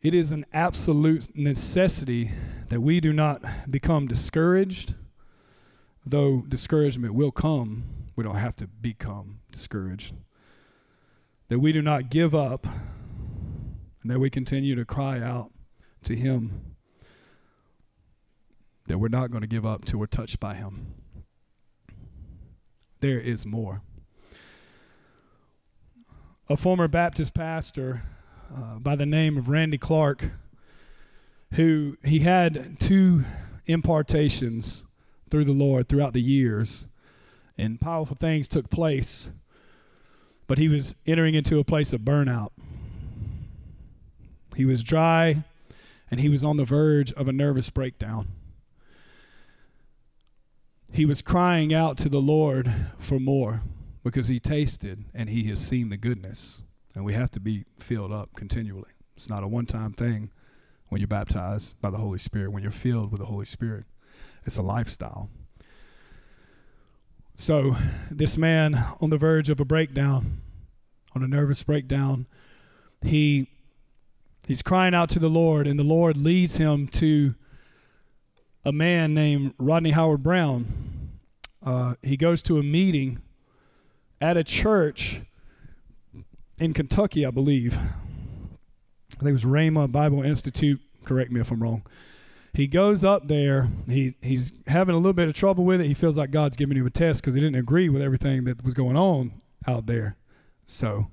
It 0.00 0.14
is 0.14 0.32
an 0.32 0.44
absolute 0.52 1.36
necessity 1.36 2.32
that 2.68 2.80
we 2.80 3.00
do 3.00 3.12
not 3.12 3.70
become 3.70 4.08
discouraged, 4.08 4.94
though 6.04 6.42
discouragement 6.48 7.14
will 7.14 7.30
come 7.30 8.02
we 8.14 8.24
don't 8.24 8.36
have 8.36 8.56
to 8.56 8.66
become 8.66 9.40
discouraged. 9.50 10.14
That 11.48 11.58
we 11.58 11.72
do 11.72 11.82
not 11.82 12.10
give 12.10 12.34
up 12.34 12.66
and 12.66 14.10
that 14.10 14.18
we 14.18 14.30
continue 14.30 14.74
to 14.74 14.84
cry 14.84 15.20
out 15.20 15.50
to 16.04 16.14
Him. 16.14 16.76
That 18.86 18.98
we're 18.98 19.08
not 19.08 19.30
going 19.30 19.42
to 19.42 19.48
give 19.48 19.64
up 19.64 19.84
till 19.84 19.98
we're 19.98 20.06
touched 20.06 20.40
by 20.40 20.54
Him. 20.54 20.94
There 23.00 23.20
is 23.20 23.46
more. 23.46 23.82
A 26.52 26.56
former 26.58 26.86
Baptist 26.86 27.32
pastor 27.32 28.02
uh, 28.54 28.78
by 28.78 28.94
the 28.94 29.06
name 29.06 29.38
of 29.38 29.48
Randy 29.48 29.78
Clark, 29.78 30.32
who 31.54 31.96
he 32.04 32.18
had 32.18 32.78
two 32.78 33.24
impartations 33.64 34.84
through 35.30 35.46
the 35.46 35.52
Lord 35.52 35.88
throughout 35.88 36.12
the 36.12 36.20
years 36.20 36.88
and 37.56 37.80
powerful 37.80 38.18
things 38.20 38.48
took 38.48 38.68
place, 38.68 39.30
but 40.46 40.58
he 40.58 40.68
was 40.68 40.94
entering 41.06 41.34
into 41.34 41.58
a 41.58 41.64
place 41.64 41.94
of 41.94 42.02
burnout. 42.02 42.50
He 44.54 44.66
was 44.66 44.82
dry 44.82 45.44
and 46.10 46.20
he 46.20 46.28
was 46.28 46.44
on 46.44 46.58
the 46.58 46.66
verge 46.66 47.14
of 47.14 47.28
a 47.28 47.32
nervous 47.32 47.70
breakdown. 47.70 48.28
He 50.92 51.06
was 51.06 51.22
crying 51.22 51.72
out 51.72 51.96
to 51.96 52.10
the 52.10 52.20
Lord 52.20 52.70
for 52.98 53.18
more 53.18 53.62
because 54.02 54.28
he 54.28 54.40
tasted 54.40 55.04
and 55.14 55.28
he 55.28 55.44
has 55.44 55.60
seen 55.60 55.88
the 55.88 55.96
goodness. 55.96 56.60
And 56.94 57.04
we 57.04 57.14
have 57.14 57.30
to 57.32 57.40
be 57.40 57.64
filled 57.78 58.12
up 58.12 58.30
continually. 58.34 58.90
It's 59.16 59.28
not 59.28 59.42
a 59.42 59.48
one 59.48 59.66
time 59.66 59.92
thing 59.92 60.30
when 60.88 61.00
you're 61.00 61.08
baptized 61.08 61.80
by 61.80 61.90
the 61.90 61.98
Holy 61.98 62.18
Spirit, 62.18 62.52
when 62.52 62.62
you're 62.62 62.72
filled 62.72 63.10
with 63.10 63.20
the 63.20 63.26
Holy 63.26 63.46
Spirit. 63.46 63.84
It's 64.44 64.58
a 64.58 64.62
lifestyle. 64.62 65.30
So, 67.36 67.76
this 68.10 68.36
man 68.36 68.84
on 69.00 69.10
the 69.10 69.16
verge 69.16 69.48
of 69.48 69.58
a 69.58 69.64
breakdown, 69.64 70.42
on 71.14 71.22
a 71.22 71.28
nervous 71.28 71.62
breakdown, 71.62 72.26
he 73.00 73.48
he's 74.46 74.62
crying 74.62 74.94
out 74.94 75.08
to 75.10 75.18
the 75.18 75.30
Lord, 75.30 75.66
and 75.66 75.78
the 75.78 75.84
Lord 75.84 76.16
leads 76.16 76.58
him 76.58 76.86
to 76.88 77.34
a 78.64 78.72
man 78.72 79.14
named 79.14 79.54
Rodney 79.58 79.90
Howard-Browne. 79.90 81.10
Uh, 81.64 81.94
he 82.02 82.16
goes 82.16 82.42
to 82.42 82.58
a 82.58 82.62
meeting 82.62 83.22
at 84.22 84.36
a 84.36 84.44
church 84.44 85.22
in 86.58 86.72
Kentucky, 86.72 87.26
I 87.26 87.30
believe. 87.30 87.76
I 87.76 89.18
think 89.18 89.28
it 89.28 89.32
was 89.32 89.44
Rhema 89.44 89.90
Bible 89.90 90.22
Institute. 90.22 90.80
Correct 91.04 91.30
me 91.30 91.40
if 91.40 91.50
I'm 91.50 91.62
wrong 91.62 91.82
he 92.54 92.66
goes 92.66 93.02
up 93.04 93.28
there. 93.28 93.68
He 93.86 94.14
he's 94.20 94.52
having 94.66 94.94
a 94.94 94.98
little 94.98 95.14
bit 95.14 95.28
of 95.28 95.34
trouble 95.34 95.64
with 95.64 95.80
it. 95.80 95.86
He 95.86 95.94
feels 95.94 96.18
like 96.18 96.30
God's 96.30 96.56
giving 96.56 96.76
him 96.76 96.86
a 96.86 96.90
test 96.90 97.22
because 97.22 97.34
he 97.34 97.40
didn't 97.40 97.56
agree 97.56 97.88
with 97.88 98.02
everything 98.02 98.44
that 98.44 98.62
was 98.64 98.74
going 98.74 98.96
on 98.96 99.40
out 99.66 99.86
there. 99.86 100.16
So 100.66 101.08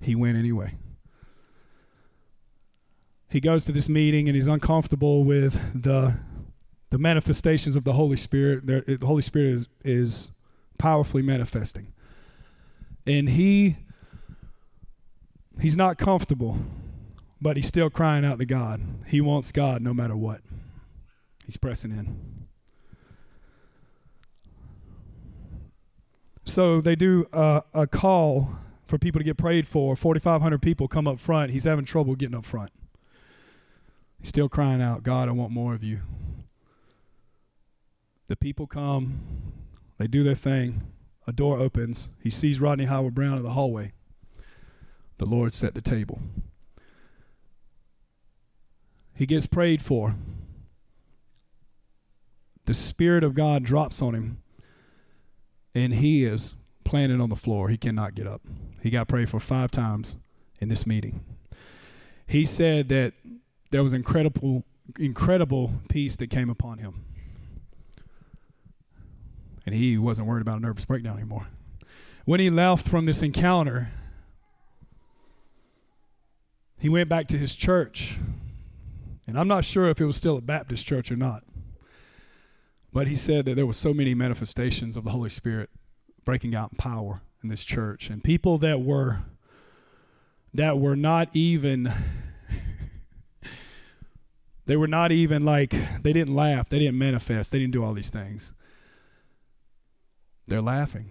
he 0.00 0.14
went 0.14 0.36
anyway. 0.36 0.76
He 3.28 3.40
goes 3.40 3.64
to 3.64 3.72
this 3.72 3.88
meeting 3.88 4.28
and 4.28 4.36
he's 4.36 4.46
uncomfortable 4.46 5.24
with 5.24 5.58
the 5.74 6.16
the 6.90 6.98
manifestations 6.98 7.74
of 7.74 7.82
the 7.82 7.94
Holy 7.94 8.16
Spirit. 8.16 8.66
The 8.66 8.98
Holy 9.04 9.22
Spirit 9.22 9.54
is 9.54 9.68
is 9.84 10.30
powerfully 10.78 11.22
manifesting, 11.22 11.92
and 13.06 13.30
he 13.30 13.76
he's 15.60 15.76
not 15.76 15.98
comfortable 15.98 16.58
but 17.44 17.56
he's 17.56 17.66
still 17.66 17.90
crying 17.90 18.24
out 18.24 18.38
to 18.38 18.46
God. 18.46 18.80
He 19.06 19.20
wants 19.20 19.52
God 19.52 19.82
no 19.82 19.92
matter 19.92 20.16
what. 20.16 20.40
He's 21.44 21.58
pressing 21.58 21.90
in. 21.90 22.46
So 26.46 26.80
they 26.80 26.96
do 26.96 27.26
a, 27.34 27.62
a 27.74 27.86
call 27.86 28.56
for 28.86 28.96
people 28.96 29.18
to 29.18 29.24
get 29.24 29.36
prayed 29.36 29.68
for. 29.68 29.94
4,500 29.94 30.62
people 30.62 30.88
come 30.88 31.06
up 31.06 31.20
front. 31.20 31.50
He's 31.50 31.64
having 31.64 31.84
trouble 31.84 32.14
getting 32.14 32.34
up 32.34 32.46
front. 32.46 32.72
He's 34.20 34.30
still 34.30 34.48
crying 34.48 34.80
out, 34.80 35.02
God, 35.02 35.28
I 35.28 35.32
want 35.32 35.52
more 35.52 35.74
of 35.74 35.84
you. 35.84 36.00
The 38.28 38.36
people 38.36 38.66
come, 38.66 39.52
they 39.98 40.06
do 40.06 40.22
their 40.22 40.34
thing. 40.34 40.82
A 41.26 41.32
door 41.32 41.58
opens. 41.58 42.10
He 42.22 42.30
sees 42.30 42.60
Rodney 42.60 42.84
Howard-Browne 42.84 43.38
in 43.38 43.42
the 43.42 43.50
hallway. 43.50 43.92
The 45.18 45.26
Lord 45.26 45.52
set 45.52 45.74
the 45.74 45.80
table. 45.80 46.18
He 49.14 49.26
gets 49.26 49.46
prayed 49.46 49.80
for. 49.80 50.16
The 52.66 52.74
Spirit 52.74 53.22
of 53.22 53.34
God 53.34 53.62
drops 53.62 54.02
on 54.02 54.14
him, 54.14 54.42
and 55.74 55.94
he 55.94 56.24
is 56.24 56.54
planted 56.82 57.20
on 57.20 57.28
the 57.28 57.36
floor. 57.36 57.68
He 57.68 57.76
cannot 57.76 58.14
get 58.14 58.26
up. 58.26 58.42
He 58.82 58.90
got 58.90 59.08
prayed 59.08 59.30
for 59.30 59.40
five 59.40 59.70
times 59.70 60.16
in 60.60 60.68
this 60.68 60.86
meeting. 60.86 61.24
He 62.26 62.44
said 62.44 62.88
that 62.88 63.12
there 63.70 63.82
was 63.82 63.92
incredible, 63.92 64.64
incredible 64.98 65.72
peace 65.88 66.16
that 66.16 66.28
came 66.28 66.50
upon 66.50 66.78
him. 66.78 67.04
And 69.66 69.74
he 69.74 69.96
wasn't 69.96 70.28
worried 70.28 70.42
about 70.42 70.58
a 70.58 70.62
nervous 70.62 70.84
breakdown 70.84 71.16
anymore. 71.16 71.48
When 72.24 72.40
he 72.40 72.50
left 72.50 72.88
from 72.88 73.06
this 73.06 73.22
encounter, 73.22 73.90
he 76.78 76.88
went 76.88 77.08
back 77.08 77.28
to 77.28 77.38
his 77.38 77.54
church 77.54 78.16
and 79.26 79.38
I'm 79.38 79.48
not 79.48 79.64
sure 79.64 79.88
if 79.88 80.00
it 80.00 80.04
was 80.04 80.16
still 80.16 80.36
a 80.36 80.42
Baptist 80.42 80.86
church 80.86 81.10
or 81.10 81.16
not. 81.16 81.44
But 82.92 83.08
he 83.08 83.16
said 83.16 83.44
that 83.46 83.56
there 83.56 83.66
were 83.66 83.72
so 83.72 83.92
many 83.92 84.14
manifestations 84.14 84.96
of 84.96 85.04
the 85.04 85.10
Holy 85.10 85.30
Spirit 85.30 85.70
breaking 86.24 86.54
out 86.54 86.72
in 86.72 86.76
power 86.76 87.22
in 87.42 87.48
this 87.48 87.64
church 87.64 88.08
and 88.08 88.22
people 88.22 88.56
that 88.58 88.80
were 88.80 89.20
that 90.54 90.78
were 90.78 90.94
not 90.94 91.28
even 91.34 91.92
they 94.66 94.76
were 94.76 94.86
not 94.86 95.10
even 95.10 95.44
like 95.44 95.74
they 96.02 96.12
didn't 96.12 96.34
laugh, 96.34 96.68
they 96.68 96.78
didn't 96.78 96.96
manifest, 96.96 97.50
they 97.50 97.58
didn't 97.58 97.72
do 97.72 97.84
all 97.84 97.92
these 97.92 98.10
things. 98.10 98.52
They're 100.54 100.62
laughing. 100.62 101.10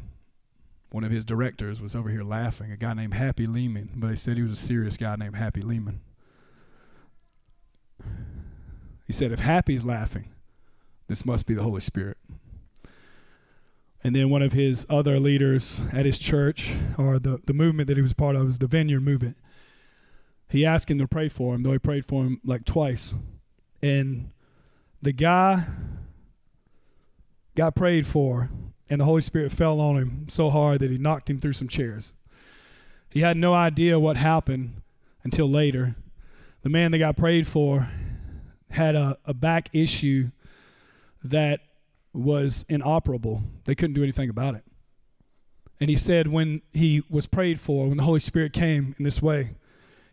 One 0.92 1.04
of 1.04 1.12
his 1.12 1.26
directors 1.26 1.82
was 1.82 1.98
over 1.98 2.08
here 2.08 2.24
laughing, 2.24 2.72
a 2.72 2.78
guy 2.78 2.94
named 2.94 3.16
Happy 3.16 3.46
Leman, 3.46 3.90
but 3.94 4.08
they 4.08 4.16
said 4.16 4.38
he 4.38 4.42
was 4.42 4.54
a 4.54 4.56
serious 4.56 4.96
guy 4.96 5.18
named 5.18 5.36
Happy 5.36 5.60
Leman. 5.60 6.00
He 9.06 9.12
said, 9.12 9.34
if 9.34 9.40
Happy's 9.40 9.84
laughing, 9.84 10.30
this 11.10 11.26
must 11.26 11.46
be 11.46 11.54
the 11.54 11.62
Holy 11.62 11.82
Spirit. 11.82 12.16
And 14.02 14.16
then 14.16 14.30
one 14.30 14.42
of 14.42 14.54
his 14.54 14.86
other 14.90 15.20
leaders 15.20 15.82
at 15.92 16.06
his 16.06 16.18
church, 16.18 16.74
or 16.98 17.20
the, 17.20 17.42
the 17.46 17.54
movement 17.54 17.88
that 17.88 17.98
he 17.98 18.02
was 18.02 18.14
part 18.14 18.38
of, 18.38 18.48
is 18.48 18.60
the 18.60 18.68
Vineyard 18.68 19.02
Movement. 19.02 19.36
he 20.48 20.66
asked 20.66 20.90
him 20.90 21.00
to 21.00 21.08
pray 21.10 21.28
for 21.28 21.54
him, 21.54 21.64
though 21.64 21.74
he 21.74 21.80
prayed 21.80 22.06
for 22.06 22.24
him 22.24 22.40
like 22.46 22.64
twice. 22.64 23.14
And 23.82 24.30
the 25.02 25.12
guy 25.12 25.66
got 27.56 27.76
prayed 27.76 28.08
for, 28.08 28.50
and 28.90 29.02
the 29.02 29.06
Holy 29.06 29.22
Spirit 29.22 29.52
fell 29.52 29.80
on 29.80 29.98
him 29.98 30.26
so 30.30 30.50
hard 30.50 30.80
that 30.82 30.92
he 30.92 30.98
knocked 30.98 31.30
him 31.30 31.40
through 31.40 31.54
some 31.54 31.68
chairs. 31.68 32.14
He 33.10 33.22
had 33.22 33.38
no 33.38 33.54
idea 33.54 34.00
what 34.00 34.18
happened 34.18 34.82
until 35.24 35.50
later. 35.50 35.96
The 36.64 36.70
man 36.70 36.92
that 36.92 37.00
got 37.00 37.18
prayed 37.18 37.48
for 37.48 37.90
had 38.72 38.96
a, 38.96 39.18
a 39.26 39.34
back 39.34 39.70
issue 39.74 40.32
that 41.24 41.62
was 42.14 42.66
inoperable. 42.70 43.44
They 43.66 43.76
couldn't 43.76 43.94
do 43.94 44.04
anything 44.04 44.30
about 44.30 44.56
it. 44.56 44.64
And 45.80 45.90
he 45.90 45.96
said 45.96 46.28
when 46.28 46.62
he 46.72 47.04
was 47.10 47.28
prayed 47.28 47.60
for, 47.60 47.88
when 47.88 47.98
the 47.98 48.04
Holy 48.04 48.20
Spirit 48.20 48.54
came 48.54 48.96
in 48.98 49.04
this 49.04 49.22
way, 49.22 49.56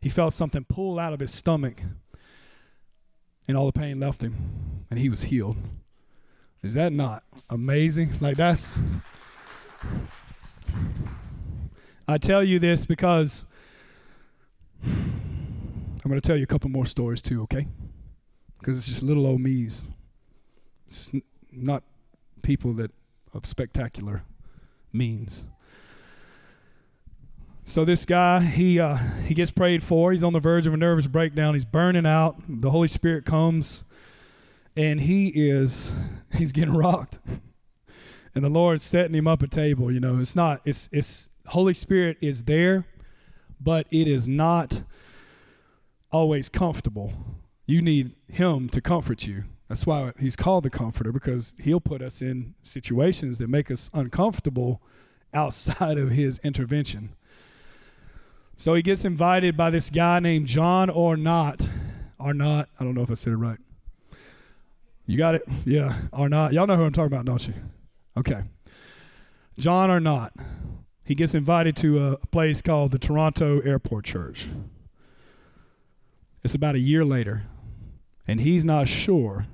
he 0.01 0.09
felt 0.09 0.33
something 0.33 0.65
pull 0.65 0.99
out 0.99 1.13
of 1.13 1.21
his 1.21 1.33
stomach 1.33 1.81
and 3.47 3.57
all 3.57 3.67
the 3.67 3.79
pain 3.79 4.01
left 4.01 4.23
him 4.23 4.85
and 4.91 4.99
he 4.99 5.09
was 5.09 5.25
healed. 5.25 5.57
Is 6.63 6.75
that 6.75 6.93
not 6.93 7.23
amazing? 7.49 8.13
Like 8.21 8.37
that's 8.37 8.79
I 12.11 12.19
tell 12.19 12.43
you 12.43 12.59
this 12.59 12.87
because 12.87 13.45
I'm 14.83 16.09
going 16.09 16.21
to 16.21 16.27
tell 16.27 16.37
you 16.37 16.43
a 16.43 16.47
couple 16.47 16.69
more 16.69 16.87
stories 16.87 17.23
too, 17.23 17.43
okay? 17.43 17.69
Because 18.59 18.79
it's 18.79 18.89
just 18.89 19.03
little 19.03 19.29
old 19.29 19.41
me's. 19.41 19.87
It's 20.89 21.13
not 21.53 21.85
people 22.43 22.73
that 22.75 22.91
of 23.33 23.47
spectacular 23.47 24.25
means. 24.93 25.47
So 27.65 27.85
this 27.85 28.05
guy, 28.05 28.41
he 28.41 28.81
uh, 28.81 28.97
he 29.27 29.35
gets 29.35 29.53
prayed 29.53 29.85
for. 29.85 30.11
He's 30.11 30.25
on 30.25 30.33
the 30.33 30.41
verge 30.41 30.67
of 30.67 30.75
a 30.75 30.77
nervous 30.77 31.07
breakdown. 31.07 31.55
He's 31.55 31.65
burning 31.65 32.07
out. 32.07 32.43
The 32.49 32.73
Holy 32.73 32.89
Spirit 32.89 33.25
comes, 33.25 33.85
and 34.77 35.01
he 35.01 35.29
is 35.29 35.93
he's 36.35 36.53
getting 36.53 36.75
rocked. 36.75 37.19
And 38.35 38.45
the 38.45 38.49
Lord's 38.49 38.85
setting 38.85 39.15
him 39.15 39.27
up 39.27 39.43
a 39.43 39.49
table. 39.49 39.91
You 39.91 40.01
know, 40.01 40.19
it's 40.19 40.37
not 40.37 40.61
it's 40.65 40.89
it's 40.93 41.29
Holy 41.47 41.75
Spirit 41.75 42.17
is 42.21 42.45
there, 42.45 42.87
but 43.61 43.87
it 43.91 44.07
is 44.07 44.29
not 44.29 44.83
always 46.13 46.49
comfortable. 46.49 47.13
You 47.67 47.83
need 47.83 48.15
Him 48.29 48.69
to 48.71 48.81
comfort 48.81 49.27
you. 49.27 49.45
That's 49.69 49.87
why 49.87 50.13
He's 50.19 50.37
called 50.37 50.65
the 50.65 50.71
Comforter 50.71 51.13
because 51.13 51.55
He'll 51.61 51.81
put 51.81 52.03
us 52.03 52.23
in 52.23 52.55
situations 52.63 53.39
that 53.39 53.49
make 53.49 53.71
us 53.71 53.91
uncomfortable 53.93 54.81
outside 55.35 55.99
of 55.99 56.11
His 56.11 56.39
intervention. 56.45 57.15
So 58.57 58.75
he 58.75 58.83
gets 58.83 59.07
invited 59.07 59.57
by 59.57 59.71
this 59.71 59.89
guy 59.89 60.21
named 60.21 60.47
John 60.47 60.91
or 60.91 61.17
not 61.17 61.67
or 62.19 62.35
not 62.35 62.69
i 62.79 62.85
don't 62.85 62.95
know 62.95 63.01
if 63.01 63.11
I 63.11 63.15
said 63.15 63.33
it 63.33 63.37
right. 63.37 63.59
You 65.11 65.17
got 65.19 65.35
it? 65.35 65.43
Yeah, 65.65 66.03
Arnott. 66.13 66.53
Y'all 66.53 66.69
know 66.69 66.77
who 66.77 66.85
I'm 66.85 66.93
talking 66.93 67.13
about, 67.13 67.25
don't 67.25 67.45
you? 67.49 67.55
Okay. 68.17 68.45
John 69.59 69.91
Arnott. 69.91 70.33
He 71.03 71.17
gets 71.17 71.35
invited 71.35 71.75
to 71.79 72.07
a 72.07 72.17
place 72.29 72.63
called 72.63 72.93
the 72.93 72.99
Toronto 73.01 73.59
Airport 73.63 74.05
Church. 74.05 74.47
It's 76.45 76.55
about 76.55 76.77
a 76.77 76.79
year 76.79 77.05
later, 77.05 77.47
and 78.29 78.41
he's 78.41 78.65
not 78.65 78.87
sure 78.87 79.49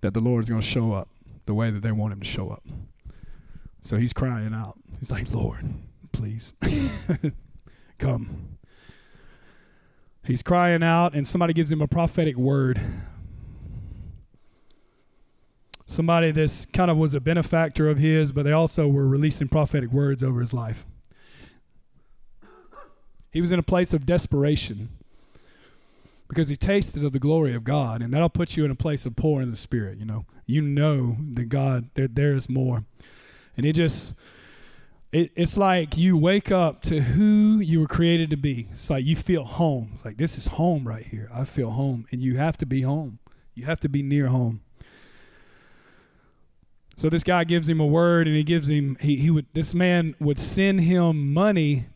that 0.00 0.14
the 0.14 0.20
Lord 0.20 0.42
is 0.42 0.48
going 0.48 0.62
to 0.62 0.66
show 0.66 0.92
up 0.92 1.08
the 1.46 1.54
way 1.54 1.70
that 1.70 1.82
they 1.84 1.92
want 1.92 2.12
him 2.12 2.18
to 2.18 2.26
show 2.26 2.48
up. 2.48 2.64
So 3.82 3.98
he's 3.98 4.12
crying 4.12 4.52
out. 4.52 4.80
He's 4.98 5.12
like, 5.12 5.32
Lord, 5.32 5.64
please 6.10 6.54
come. 7.98 8.58
He's 10.24 10.42
crying 10.42 10.82
out, 10.82 11.14
and 11.14 11.28
somebody 11.28 11.52
gives 11.52 11.70
him 11.70 11.80
a 11.80 11.86
prophetic 11.86 12.36
word. 12.36 12.80
Somebody 15.90 16.32
that's 16.32 16.66
kind 16.66 16.90
of 16.90 16.98
was 16.98 17.14
a 17.14 17.20
benefactor 17.20 17.88
of 17.88 17.96
his, 17.96 18.30
but 18.30 18.42
they 18.42 18.52
also 18.52 18.86
were 18.86 19.08
releasing 19.08 19.48
prophetic 19.48 19.90
words 19.90 20.22
over 20.22 20.42
his 20.42 20.52
life. 20.52 20.84
He 23.32 23.40
was 23.40 23.52
in 23.52 23.58
a 23.58 23.62
place 23.62 23.94
of 23.94 24.04
desperation 24.04 24.90
because 26.28 26.50
he 26.50 26.56
tasted 26.56 27.02
of 27.02 27.12
the 27.12 27.18
glory 27.18 27.54
of 27.54 27.64
God, 27.64 28.02
and 28.02 28.12
that'll 28.12 28.28
put 28.28 28.54
you 28.54 28.66
in 28.66 28.70
a 28.70 28.74
place 28.74 29.06
of 29.06 29.16
poor 29.16 29.40
in 29.40 29.50
the 29.50 29.56
spirit. 29.56 29.98
You 29.98 30.04
know, 30.04 30.26
you 30.44 30.60
know 30.60 31.16
that 31.32 31.46
God 31.46 31.88
there 31.94 32.06
there 32.06 32.32
is 32.34 32.50
more, 32.50 32.84
and 33.56 33.64
it 33.64 33.72
just 33.72 34.12
it, 35.10 35.30
it's 35.36 35.56
like 35.56 35.96
you 35.96 36.18
wake 36.18 36.52
up 36.52 36.82
to 36.82 37.00
who 37.00 37.60
you 37.60 37.80
were 37.80 37.86
created 37.86 38.28
to 38.28 38.36
be. 38.36 38.68
It's 38.72 38.90
like 38.90 39.06
you 39.06 39.16
feel 39.16 39.44
home. 39.44 39.92
It's 39.94 40.04
like 40.04 40.18
this 40.18 40.36
is 40.36 40.48
home 40.48 40.86
right 40.86 41.06
here. 41.06 41.30
I 41.32 41.44
feel 41.44 41.70
home, 41.70 42.06
and 42.10 42.20
you 42.22 42.36
have 42.36 42.58
to 42.58 42.66
be 42.66 42.82
home. 42.82 43.20
You 43.54 43.64
have 43.64 43.80
to 43.80 43.88
be 43.88 44.02
near 44.02 44.26
home. 44.26 44.60
So 46.98 47.08
this 47.08 47.22
guy 47.22 47.44
gives 47.44 47.68
him 47.68 47.78
a 47.78 47.86
word, 47.86 48.26
and 48.26 48.34
he 48.34 48.42
gives 48.42 48.68
him 48.68 48.96
he 49.00 49.18
he 49.18 49.30
would 49.30 49.46
this 49.52 49.72
man 49.72 50.16
would 50.18 50.36
send 50.36 50.80
him 50.80 51.32
money 51.32 51.86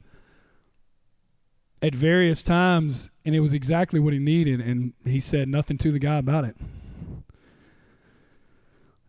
at 1.83 1.93
various 1.93 2.45
times, 2.45 3.11
and 3.25 3.35
it 3.35 3.41
was 3.41 3.53
exactly 3.53 3.99
what 3.99 4.13
he 4.13 4.21
needed, 4.21 4.61
and 4.61 4.93
he 5.05 5.19
said 5.19 5.49
nothing 5.49 5.77
to 5.79 5.91
the 5.91 5.99
guy 5.99 6.19
about 6.19 6.45
it. 6.45 6.55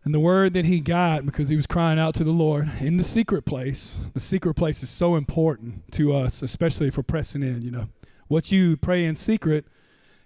And 0.02 0.12
the 0.12 0.18
word 0.18 0.52
that 0.54 0.64
he 0.64 0.80
got, 0.80 1.24
because 1.24 1.48
he 1.48 1.54
was 1.54 1.68
crying 1.68 2.00
out 2.00 2.16
to 2.16 2.24
the 2.24 2.32
Lord 2.32 2.72
in 2.80 2.96
the 2.96 3.04
secret 3.04 3.42
place, 3.42 4.02
the 4.14 4.20
secret 4.20 4.54
place 4.54 4.82
is 4.82 4.90
so 4.90 5.14
important 5.14 5.92
to 5.92 6.12
us, 6.12 6.42
especially 6.42 6.90
for 6.90 7.04
pressing 7.04 7.44
in. 7.44 7.62
You 7.62 7.70
know, 7.70 7.88
what 8.26 8.50
you 8.50 8.76
pray 8.76 9.04
in 9.04 9.14
secret, 9.14 9.64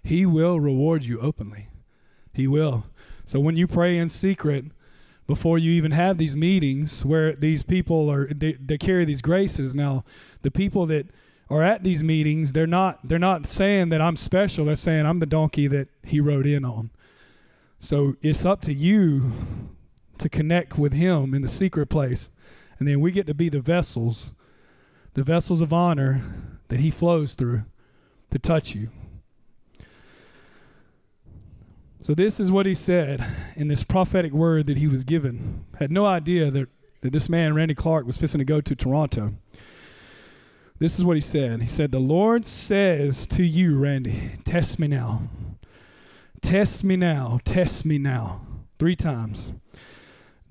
he 0.01 0.25
will 0.25 0.59
reward 0.59 1.05
you 1.05 1.19
openly. 1.19 1.67
He 2.33 2.47
will. 2.47 2.85
So 3.23 3.39
when 3.39 3.55
you 3.55 3.67
pray 3.67 3.97
in 3.97 4.09
secret, 4.09 4.65
before 5.29 5.59
you 5.59 5.69
even 5.73 5.91
have 5.91 6.17
these 6.17 6.35
meetings 6.35 7.05
where 7.05 7.33
these 7.33 7.61
people 7.61 8.09
are, 8.09 8.33
they, 8.33 8.53
they 8.53 8.79
carry 8.79 9.05
these 9.05 9.21
graces. 9.21 9.75
Now, 9.75 10.03
the 10.41 10.49
people 10.49 10.87
that 10.87 11.05
are 11.51 11.61
at 11.61 11.83
these 11.83 12.03
meetings, 12.03 12.53
they're 12.53 12.65
not 12.65 13.07
they're 13.07 13.19
not 13.19 13.45
saying 13.45 13.89
that 13.89 14.01
I'm 14.01 14.15
special. 14.15 14.65
They're 14.65 14.75
saying 14.75 15.05
I'm 15.05 15.19
the 15.19 15.27
donkey 15.27 15.67
that 15.67 15.87
he 16.03 16.19
rode 16.19 16.47
in 16.47 16.65
on. 16.65 16.89
So 17.77 18.15
it's 18.23 18.43
up 18.43 18.63
to 18.63 18.73
you 18.73 19.31
to 20.17 20.29
connect 20.29 20.79
with 20.79 20.93
him 20.93 21.35
in 21.35 21.43
the 21.43 21.47
secret 21.47 21.89
place. 21.91 22.31
And 22.79 22.87
then 22.87 22.99
we 22.99 23.11
get 23.11 23.27
to 23.27 23.35
be 23.35 23.49
the 23.49 23.61
vessels, 23.61 24.33
the 25.13 25.23
vessels 25.23 25.61
of 25.61 25.71
honor 25.71 26.23
that 26.69 26.79
he 26.79 26.89
flows 26.89 27.35
through 27.35 27.65
to 28.31 28.39
touch 28.39 28.73
you. 28.73 28.89
So 32.01 32.13
this 32.13 32.39
is 32.39 32.49
what 32.49 32.65
he 32.65 32.75
said 32.75 33.25
in 33.57 33.67
this 33.67 33.83
prophetic 33.83 34.31
word 34.31 34.67
that 34.67 34.77
he 34.77 34.87
was 34.87 35.03
given. 35.03 35.65
Had 35.79 35.91
no 35.91 36.05
idea 36.05 36.49
that, 36.49 36.69
that 37.01 37.11
this 37.11 37.27
man, 37.27 37.53
Randy 37.53 37.75
Clark, 37.75 38.05
was 38.05 38.17
fixing 38.17 38.39
to 38.39 38.45
go 38.45 38.61
to 38.61 38.73
Toronto. 38.73 39.33
This 40.79 40.97
is 40.97 41.03
what 41.03 41.17
he 41.17 41.21
said. 41.21 41.61
He 41.61 41.67
said, 41.67 41.91
The 41.91 41.99
Lord 41.99 42.45
says 42.45 43.27
to 43.27 43.43
you, 43.43 43.77
Randy, 43.77 44.31
test 44.45 44.79
me 44.79 44.87
now. 44.87 45.23
Test 46.41 46.85
me 46.85 46.95
now. 46.95 47.41
Test 47.43 47.83
me 47.83 47.97
now. 47.97 48.41
Three 48.79 48.95
times. 48.95 49.51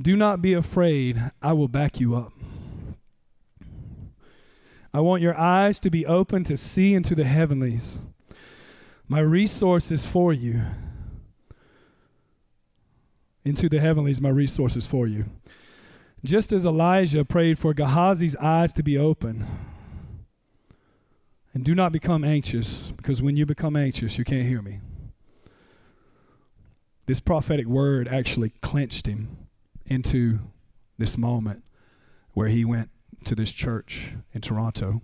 Do 0.01 0.19
not 0.19 0.43
be 0.43 0.53
afraid. 0.53 1.31
I 1.41 1.55
will 1.55 1.67
back 1.67 1.99
you 1.99 2.15
up. 2.15 2.35
I 4.93 5.01
want 5.01 5.23
your 5.23 5.39
eyes 5.39 5.81
to 5.81 5.91
be 5.91 6.05
open 6.05 6.45
to 6.45 6.59
see 6.59 6.93
into 6.93 7.15
the 7.15 7.25
heavenlies. 7.25 7.97
My 9.09 9.21
resources 9.21 10.05
for 10.05 10.35
you. 10.35 10.63
Into 13.45 13.69
the 13.69 13.81
heavenlies, 13.81 14.21
my 14.21 14.29
resources 14.29 14.87
for 14.87 15.07
you. 15.07 15.27
Just 16.25 16.53
as 16.53 16.67
Elijah 16.67 17.25
prayed 17.25 17.59
for 17.59 17.73
Gehazi's 17.73 18.37
eyes 18.37 18.73
to 18.75 18.83
be 18.83 18.99
open 18.99 19.47
and 21.55 21.65
do 21.65 21.75
not 21.75 21.93
become 21.93 22.25
anxious, 22.25 22.91
because 22.97 23.23
when 23.23 23.37
you 23.37 23.47
become 23.47 23.77
anxious, 23.77 24.19
you 24.19 24.25
can't 24.25 24.47
hear 24.47 24.61
me. 24.61 24.81
This 27.07 27.21
prophetic 27.21 27.67
word 27.67 28.07
actually 28.07 28.51
clenched 28.61 29.07
him 29.07 29.49
into 29.87 30.41
this 30.99 31.17
moment 31.17 31.65
where 32.35 32.49
he 32.49 32.65
went 32.65 32.91
to 33.25 33.35
this 33.35 33.51
church 33.51 34.15
in 34.35 34.41
Toronto 34.41 35.01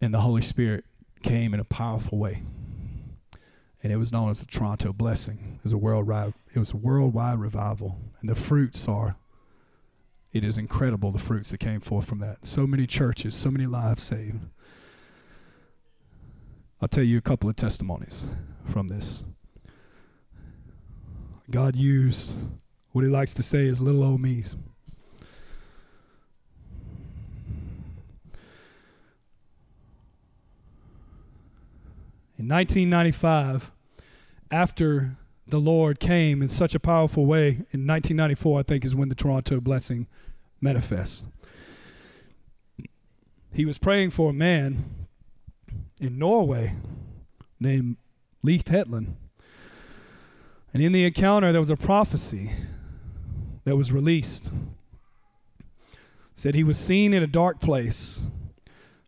and 0.00 0.12
the 0.12 0.20
Holy 0.20 0.42
Spirit 0.42 0.84
came 1.22 1.54
in 1.54 1.60
a 1.60 1.64
powerful 1.64 2.18
way. 2.18 2.42
And 3.82 3.92
it 3.92 3.96
was 3.96 4.12
known 4.12 4.30
as 4.30 4.40
the 4.40 4.46
Toronto 4.46 4.92
blessing. 4.92 5.58
It 5.58 5.64
was 5.64 5.72
a 5.72 5.78
worldwide 5.78 6.34
it 6.54 6.58
was 6.58 6.72
a 6.72 6.76
worldwide 6.76 7.38
revival. 7.38 7.98
And 8.20 8.28
the 8.28 8.34
fruits 8.34 8.86
are 8.86 9.16
it 10.32 10.44
is 10.44 10.56
incredible 10.56 11.10
the 11.12 11.18
fruits 11.18 11.50
that 11.50 11.58
came 11.58 11.80
forth 11.80 12.06
from 12.06 12.20
that. 12.20 12.46
So 12.46 12.66
many 12.66 12.86
churches, 12.86 13.34
so 13.34 13.50
many 13.50 13.66
lives 13.66 14.02
saved. 14.02 14.46
I'll 16.80 16.88
tell 16.88 17.04
you 17.04 17.18
a 17.18 17.22
couple 17.22 17.50
of 17.50 17.56
testimonies 17.56 18.26
from 18.70 18.88
this. 18.88 19.24
God 21.50 21.76
used 21.76 22.36
what 22.92 23.04
he 23.04 23.10
likes 23.10 23.34
to 23.34 23.42
say 23.42 23.66
is 23.66 23.80
little 23.80 24.02
old 24.02 24.20
me's. 24.20 24.56
In 32.42 32.48
1995, 32.48 33.70
after 34.50 35.16
the 35.46 35.60
Lord 35.60 36.00
came 36.00 36.42
in 36.42 36.48
such 36.48 36.74
a 36.74 36.80
powerful 36.80 37.24
way, 37.24 37.50
in 37.70 37.86
1994, 37.86 38.58
I 38.58 38.62
think, 38.64 38.84
is 38.84 38.96
when 38.96 39.08
the 39.08 39.14
Toronto 39.14 39.60
blessing 39.60 40.08
manifests. 40.60 41.24
He 43.52 43.64
was 43.64 43.78
praying 43.78 44.10
for 44.10 44.30
a 44.30 44.32
man 44.32 45.06
in 46.00 46.18
Norway 46.18 46.74
named 47.60 47.96
Leif 48.42 48.66
Hetland. 48.66 49.14
And 50.74 50.82
in 50.82 50.90
the 50.90 51.04
encounter, 51.04 51.52
there 51.52 51.60
was 51.60 51.70
a 51.70 51.76
prophecy 51.76 52.50
that 53.62 53.76
was 53.76 53.92
released. 53.92 54.50
said 56.34 56.56
he 56.56 56.64
was 56.64 56.76
seen 56.76 57.14
in 57.14 57.22
a 57.22 57.28
dark 57.28 57.60
place. 57.60 58.26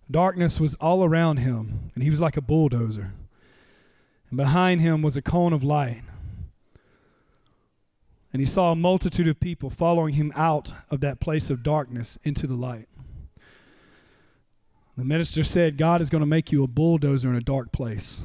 Darkness 0.09 0.61
was 0.61 0.77
all 0.77 1.03
around 1.03 1.39
him, 1.39 1.91
and 1.97 2.05
he 2.05 2.11
was 2.11 2.21
like 2.21 2.37
a 2.37 2.41
bulldozer. 2.41 3.13
And 4.35 4.37
behind 4.37 4.81
him 4.81 5.01
was 5.01 5.17
a 5.17 5.23
cone 5.23 5.53
of 5.53 5.63
light. 5.63 6.03
And 8.33 8.41
he 8.41 8.47
saw 8.47 8.73
a 8.73 8.75
multitude 8.75 9.29
of 9.29 9.39
people 9.39 9.71
following 9.71 10.15
him 10.15 10.33
out 10.35 10.75
of 10.91 10.99
that 11.03 11.21
place 11.21 11.51
of 11.51 11.63
darkness 11.63 12.19
into 12.25 12.49
the 12.49 12.57
light. 12.57 12.89
The 14.99 15.05
minister 15.05 15.45
said, 15.45 15.79
God 15.79 16.03
is 16.03 16.11
going 16.11 16.19
to 16.19 16.27
make 16.27 16.51
you 16.51 16.65
a 16.65 16.67
bulldozer 16.67 17.29
in 17.29 17.37
a 17.37 17.41
dark 17.41 17.71
place. 17.71 18.25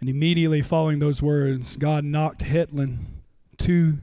And 0.00 0.08
immediately 0.08 0.62
following 0.62 0.98
those 0.98 1.20
words, 1.20 1.76
God 1.76 2.02
knocked 2.02 2.40
Hetland 2.40 3.20
to 3.58 3.98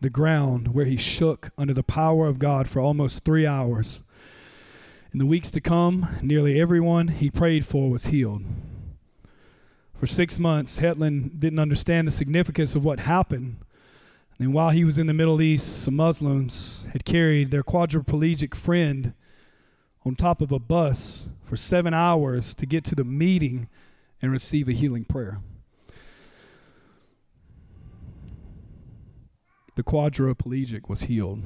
the 0.00 0.10
ground 0.10 0.74
where 0.74 0.86
he 0.86 0.96
shook 0.96 1.50
under 1.58 1.74
the 1.74 1.82
power 1.82 2.28
of 2.28 2.38
God 2.38 2.68
for 2.68 2.78
almost 2.78 3.24
three 3.24 3.48
hours. 3.48 4.04
In 5.12 5.18
the 5.18 5.26
weeks 5.26 5.50
to 5.50 5.60
come, 5.60 6.06
nearly 6.22 6.60
everyone 6.60 7.08
he 7.08 7.32
prayed 7.32 7.66
for 7.66 7.90
was 7.90 8.06
healed. 8.06 8.44
For 10.00 10.06
six 10.06 10.38
months, 10.38 10.78
Hetland 10.78 11.40
didn't 11.40 11.58
understand 11.58 12.06
the 12.06 12.10
significance 12.10 12.74
of 12.74 12.82
what 12.82 13.00
happened. 13.00 13.58
And 14.38 14.54
while 14.54 14.70
he 14.70 14.82
was 14.82 14.96
in 14.96 15.06
the 15.06 15.12
Middle 15.12 15.42
East, 15.42 15.82
some 15.82 15.96
Muslims 15.96 16.88
had 16.94 17.04
carried 17.04 17.50
their 17.50 17.62
quadriplegic 17.62 18.54
friend 18.54 19.12
on 20.06 20.14
top 20.14 20.40
of 20.40 20.52
a 20.52 20.58
bus 20.58 21.28
for 21.44 21.54
seven 21.54 21.92
hours 21.92 22.54
to 22.54 22.64
get 22.64 22.82
to 22.84 22.94
the 22.94 23.04
meeting 23.04 23.68
and 24.22 24.32
receive 24.32 24.70
a 24.70 24.72
healing 24.72 25.04
prayer. 25.04 25.42
The 29.74 29.82
quadriplegic 29.82 30.88
was 30.88 31.02
healed, 31.02 31.42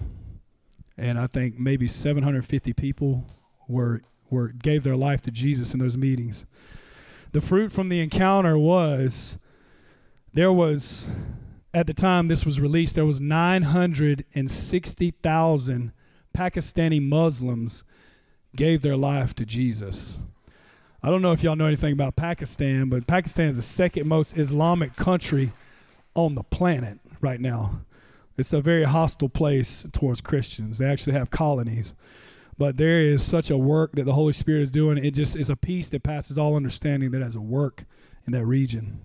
and 0.96 1.18
I 1.18 1.26
think 1.26 1.58
maybe 1.58 1.88
750 1.88 2.72
people 2.74 3.24
were 3.66 4.02
were 4.30 4.48
gave 4.48 4.84
their 4.84 4.96
life 4.96 5.22
to 5.22 5.32
Jesus 5.32 5.74
in 5.74 5.80
those 5.80 5.96
meetings. 5.96 6.46
The 7.34 7.40
fruit 7.40 7.72
from 7.72 7.88
the 7.88 8.00
encounter 8.00 8.56
was 8.56 9.38
there 10.32 10.52
was 10.52 11.08
at 11.74 11.88
the 11.88 11.92
time 11.92 12.28
this 12.28 12.46
was 12.46 12.60
released 12.60 12.94
there 12.94 13.04
was 13.04 13.20
960,000 13.20 15.92
Pakistani 16.32 17.02
Muslims 17.02 17.82
gave 18.54 18.82
their 18.82 18.96
life 18.96 19.34
to 19.34 19.44
Jesus. 19.44 20.20
I 21.02 21.10
don't 21.10 21.22
know 21.22 21.32
if 21.32 21.42
y'all 21.42 21.56
know 21.56 21.66
anything 21.66 21.92
about 21.92 22.14
Pakistan, 22.14 22.88
but 22.88 23.08
Pakistan 23.08 23.48
is 23.48 23.56
the 23.56 23.62
second 23.62 24.06
most 24.06 24.38
Islamic 24.38 24.94
country 24.94 25.50
on 26.14 26.36
the 26.36 26.44
planet 26.44 27.00
right 27.20 27.40
now. 27.40 27.80
It's 28.38 28.52
a 28.52 28.60
very 28.60 28.84
hostile 28.84 29.28
place 29.28 29.84
towards 29.92 30.20
Christians. 30.20 30.78
They 30.78 30.86
actually 30.86 31.14
have 31.14 31.32
colonies. 31.32 31.94
But 32.56 32.76
there 32.76 33.00
is 33.00 33.22
such 33.22 33.50
a 33.50 33.58
work 33.58 33.92
that 33.92 34.04
the 34.04 34.12
Holy 34.12 34.32
Spirit 34.32 34.62
is 34.62 34.70
doing. 34.70 35.02
It 35.02 35.12
just 35.12 35.36
is 35.36 35.50
a 35.50 35.56
peace 35.56 35.88
that 35.88 36.02
passes 36.02 36.38
all 36.38 36.54
understanding 36.54 37.10
that 37.10 37.22
has 37.22 37.34
a 37.34 37.40
work 37.40 37.84
in 38.26 38.32
that 38.32 38.44
region. 38.44 39.00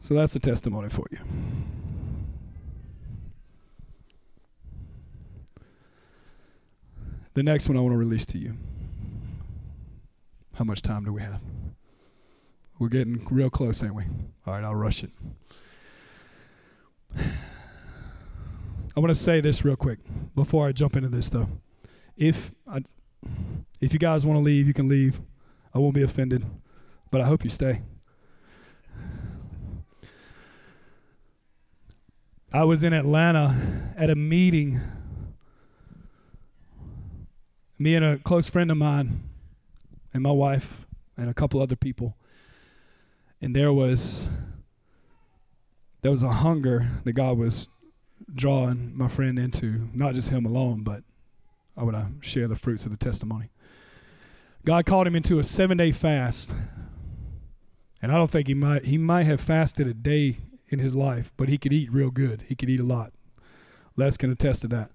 So 0.00 0.14
that's 0.14 0.36
a 0.36 0.38
testimony 0.38 0.88
for 0.88 1.06
you. 1.10 1.18
The 7.34 7.42
next 7.42 7.68
one 7.68 7.76
I 7.78 7.80
want 7.80 7.92
to 7.92 7.98
release 7.98 8.26
to 8.26 8.38
you. 8.38 8.54
How 10.54 10.64
much 10.64 10.82
time 10.82 11.04
do 11.04 11.12
we 11.12 11.22
have? 11.22 11.40
We're 12.78 12.88
getting 12.88 13.24
real 13.30 13.48
close, 13.48 13.82
ain't 13.82 13.94
we? 13.94 14.04
All 14.46 14.54
right, 14.54 14.64
I'll 14.64 14.74
rush 14.74 15.04
it. 15.04 15.10
I 18.98 19.00
want 19.00 19.10
to 19.10 19.14
say 19.14 19.40
this 19.40 19.64
real 19.64 19.76
quick 19.76 20.00
before 20.34 20.66
I 20.66 20.72
jump 20.72 20.96
into 20.96 21.08
this, 21.08 21.30
though. 21.30 21.48
If 22.16 22.50
I, 22.66 22.80
if 23.80 23.92
you 23.92 23.98
guys 24.00 24.26
want 24.26 24.38
to 24.38 24.42
leave, 24.42 24.66
you 24.66 24.74
can 24.74 24.88
leave. 24.88 25.20
I 25.72 25.78
won't 25.78 25.94
be 25.94 26.02
offended, 26.02 26.44
but 27.12 27.20
I 27.20 27.26
hope 27.26 27.44
you 27.44 27.48
stay. 27.48 27.82
I 32.52 32.64
was 32.64 32.82
in 32.82 32.92
Atlanta 32.92 33.92
at 33.96 34.10
a 34.10 34.16
meeting 34.16 34.80
me 37.78 37.94
and 37.94 38.04
a 38.04 38.18
close 38.18 38.50
friend 38.50 38.68
of 38.68 38.78
mine 38.78 39.22
and 40.12 40.24
my 40.24 40.32
wife 40.32 40.88
and 41.16 41.30
a 41.30 41.34
couple 41.34 41.62
other 41.62 41.76
people 41.76 42.16
and 43.40 43.54
there 43.54 43.72
was 43.72 44.28
there 46.02 46.10
was 46.10 46.24
a 46.24 46.32
hunger 46.32 46.90
that 47.04 47.12
god 47.12 47.38
was 47.38 47.68
drawing 48.34 48.96
my 48.96 49.08
friend 49.08 49.38
into 49.38 49.88
not 49.94 50.14
just 50.14 50.28
him 50.28 50.44
alone 50.44 50.82
but 50.82 51.02
i 51.76 51.82
want 51.82 51.96
to 51.96 52.02
uh, 52.02 52.06
share 52.20 52.48
the 52.48 52.56
fruits 52.56 52.84
of 52.84 52.90
the 52.90 52.96
testimony 52.96 53.50
god 54.64 54.84
called 54.84 55.06
him 55.06 55.16
into 55.16 55.38
a 55.38 55.44
seven 55.44 55.76
day 55.78 55.92
fast 55.92 56.54
and 58.02 58.12
i 58.12 58.14
don't 58.14 58.30
think 58.30 58.46
he 58.46 58.54
might 58.54 58.84
he 58.84 58.98
might 58.98 59.24
have 59.24 59.40
fasted 59.40 59.86
a 59.86 59.94
day 59.94 60.38
in 60.68 60.78
his 60.78 60.94
life 60.94 61.32
but 61.36 61.48
he 61.48 61.56
could 61.56 61.72
eat 61.72 61.90
real 61.90 62.10
good 62.10 62.44
he 62.48 62.54
could 62.54 62.68
eat 62.68 62.80
a 62.80 62.84
lot 62.84 63.12
les 63.96 64.16
can 64.16 64.30
attest 64.30 64.60
to 64.60 64.68
that 64.68 64.90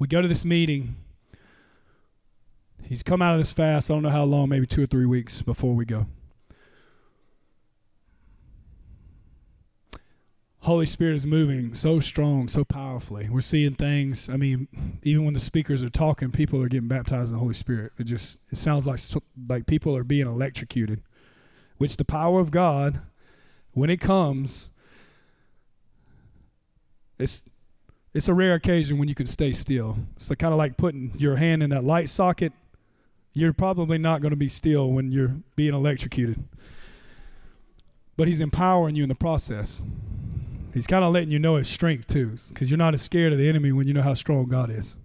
we 0.00 0.06
go 0.06 0.22
to 0.22 0.26
this 0.26 0.46
meeting. 0.46 0.96
He's 2.82 3.02
come 3.04 3.20
out 3.20 3.34
of 3.34 3.38
this 3.38 3.52
fast. 3.52 3.90
I 3.90 3.94
don't 3.94 4.02
know 4.02 4.08
how 4.08 4.24
long, 4.24 4.48
maybe 4.48 4.66
two 4.66 4.82
or 4.82 4.86
three 4.86 5.04
weeks 5.04 5.42
before 5.42 5.74
we 5.74 5.84
go. 5.84 6.06
Holy 10.62 10.84
Spirit 10.84 11.16
is 11.16 11.26
moving 11.26 11.72
so 11.72 12.00
strong, 12.00 12.46
so 12.46 12.64
powerfully. 12.64 13.28
We're 13.30 13.40
seeing 13.40 13.74
things. 13.74 14.28
I 14.28 14.36
mean, 14.36 14.68
even 15.02 15.24
when 15.24 15.32
the 15.32 15.40
speakers 15.40 15.82
are 15.82 15.88
talking, 15.88 16.30
people 16.30 16.60
are 16.62 16.68
getting 16.68 16.88
baptized 16.88 17.28
in 17.28 17.34
the 17.34 17.38
Holy 17.38 17.54
Spirit. 17.54 17.92
It 17.98 18.04
just 18.04 18.38
it 18.50 18.58
sounds 18.58 18.86
like 18.86 19.00
like 19.48 19.66
people 19.66 19.96
are 19.96 20.04
being 20.04 20.26
electrocuted, 20.26 21.02
which 21.78 21.96
the 21.96 22.04
power 22.04 22.40
of 22.40 22.50
God, 22.50 23.00
when 23.72 23.88
it 23.88 24.02
comes, 24.02 24.68
it's 27.18 27.44
it's 28.12 28.28
a 28.28 28.34
rare 28.34 28.54
occasion 28.54 28.98
when 28.98 29.08
you 29.08 29.14
can 29.14 29.26
stay 29.26 29.54
still. 29.54 29.96
It's 30.16 30.28
kind 30.28 30.52
of 30.52 30.58
like 30.58 30.76
putting 30.76 31.12
your 31.16 31.36
hand 31.36 31.62
in 31.62 31.70
that 31.70 31.84
light 31.84 32.10
socket. 32.10 32.52
You're 33.32 33.52
probably 33.54 33.96
not 33.96 34.20
going 34.20 34.30
to 34.30 34.36
be 34.36 34.48
still 34.48 34.90
when 34.90 35.10
you're 35.10 35.36
being 35.56 35.72
electrocuted. 35.72 36.44
But 38.16 38.28
he's 38.28 38.40
empowering 38.40 38.96
you 38.96 39.04
in 39.04 39.08
the 39.08 39.14
process. 39.14 39.82
He's 40.72 40.86
kind 40.86 41.04
of 41.04 41.12
letting 41.12 41.30
you 41.30 41.38
know 41.38 41.56
his 41.56 41.68
strength 41.68 42.06
too, 42.06 42.38
because 42.48 42.70
you're 42.70 42.78
not 42.78 42.94
as 42.94 43.02
scared 43.02 43.32
of 43.32 43.38
the 43.38 43.48
enemy 43.48 43.72
when 43.72 43.88
you 43.88 43.94
know 43.94 44.02
how 44.02 44.14
strong 44.14 44.46
God 44.46 44.70
is. 44.70 44.96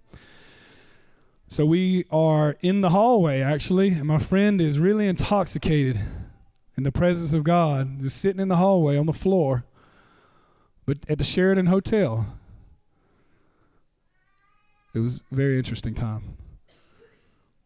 So 1.48 1.66
we 1.66 2.04
are 2.10 2.56
in 2.60 2.80
the 2.80 2.90
hallway 2.90 3.40
actually, 3.40 3.88
and 3.88 4.04
my 4.04 4.18
friend 4.18 4.60
is 4.60 4.78
really 4.78 5.06
intoxicated 5.08 6.00
in 6.76 6.82
the 6.82 6.92
presence 6.92 7.32
of 7.32 7.42
God, 7.42 8.00
just 8.00 8.18
sitting 8.18 8.40
in 8.40 8.48
the 8.48 8.56
hallway 8.56 8.96
on 8.96 9.06
the 9.06 9.12
floor, 9.12 9.64
but 10.84 10.98
at 11.08 11.18
the 11.18 11.24
Sheraton 11.24 11.66
Hotel. 11.66 12.26
It 14.94 15.00
was 15.00 15.20
a 15.30 15.34
very 15.34 15.58
interesting 15.58 15.94
time. 15.94 16.36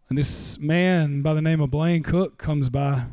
And 0.09 0.19
this 0.19 0.59
man 0.59 1.23
by 1.23 1.35
the 1.35 1.43
name 1.43 1.61
of 1.61 1.71
Blaine 1.71 2.03
Cook 2.03 2.39
comes 2.39 2.71
by. 2.71 3.05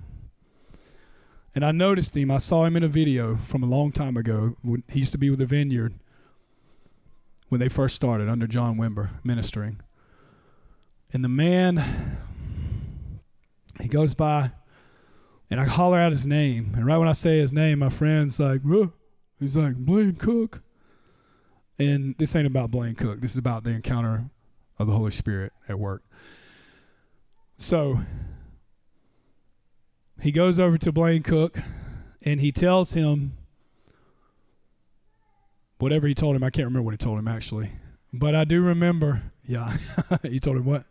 And 1.58 1.66
I 1.66 1.72
noticed 1.72 2.16
him. 2.16 2.30
I 2.30 2.38
saw 2.38 2.66
him 2.66 2.78
in 2.78 2.84
a 2.84 2.88
video 2.88 3.36
from 3.36 3.64
a 3.64 3.66
long 3.66 3.92
time 3.92 4.16
ago. 4.16 4.58
When 4.62 4.84
he 4.88 5.00
used 5.00 5.12
to 5.14 5.18
be 5.18 5.32
with 5.32 5.40
the 5.40 5.48
Vineyard 5.48 5.96
when 7.50 7.60
they 7.60 7.68
first 7.68 7.96
started 7.96 8.30
under 8.30 8.46
John 8.46 8.78
Wimber 8.78 9.10
ministering. 9.24 9.80
And 11.12 11.24
the 11.24 11.30
man, 11.30 12.20
he 13.82 13.88
goes 13.88 14.14
by, 14.14 14.52
and 15.50 15.60
I 15.60 15.64
holler 15.64 15.98
out 15.98 16.12
his 16.12 16.28
name. 16.28 16.74
And 16.76 16.86
right 16.86 16.98
when 16.98 17.08
I 17.08 17.14
say 17.14 17.40
his 17.40 17.52
name, 17.52 17.80
my 17.80 17.90
friend's 17.90 18.40
like, 18.40 18.62
Ruh. 18.64 18.90
he's 19.40 19.58
like, 19.58 19.78
Blaine 19.78 20.14
Cook. 20.14 20.62
And 21.80 22.14
this 22.20 22.36
ain't 22.36 22.46
about 22.46 22.70
Blaine 22.70 22.94
Cook. 22.94 23.20
This 23.20 23.32
is 23.32 23.38
about 23.38 23.64
the 23.64 23.72
encounter 23.72 24.30
of 24.78 24.86
the 24.86 24.94
Holy 24.94 25.10
Spirit 25.10 25.54
at 25.68 25.80
work. 25.80 26.04
So 27.58 28.02
he 30.22 30.32
goes 30.32 30.60
over 30.60 30.78
to 30.78 30.92
Blaine 30.92 31.24
Cook 31.24 31.60
and 32.22 32.42
he 32.42 32.52
tells 32.52 32.94
him 32.94 33.38
whatever 35.78 36.08
he 36.08 36.16
told 36.16 36.36
him. 36.36 36.44
I 36.44 36.50
can't 36.50 36.66
remember 36.66 36.84
what 36.84 36.94
he 36.94 36.98
told 36.98 37.20
him 37.20 37.28
actually. 37.28 37.72
But 38.14 38.36
I 38.36 38.44
do 38.44 38.62
remember, 38.62 39.24
yeah. 39.44 39.78
he 40.24 40.40
told 40.40 40.58
him 40.58 40.66
what? 40.66 40.86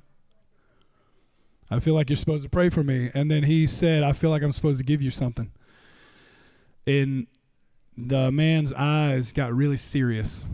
I 1.70 1.80
feel 1.80 1.94
like 1.94 2.08
you're 2.08 2.16
supposed 2.16 2.44
to 2.44 2.48
pray 2.48 2.68
for 2.68 2.84
me. 2.84 3.10
And 3.12 3.30
then 3.30 3.42
he 3.42 3.66
said, 3.66 4.02
I 4.02 4.12
feel 4.12 4.30
like 4.30 4.42
I'm 4.42 4.52
supposed 4.52 4.78
to 4.78 4.84
give 4.84 5.02
you 5.02 5.10
something. 5.10 5.50
And 6.86 7.26
the 7.96 8.30
man's 8.30 8.72
eyes 8.72 9.32
got 9.32 9.52
really 9.52 9.76
serious. 9.76 10.46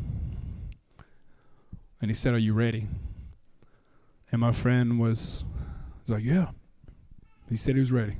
And 2.00 2.10
he 2.10 2.14
said, 2.14 2.32
Are 2.32 2.38
you 2.38 2.54
ready? 2.54 2.88
And 4.30 4.40
my 4.40 4.52
friend 4.52 4.98
was, 4.98 5.44
was 6.00 6.10
like, 6.10 6.24
Yeah. 6.24 6.48
He 7.50 7.56
said 7.56 7.74
he 7.74 7.80
was 7.80 7.92
ready. 7.92 8.16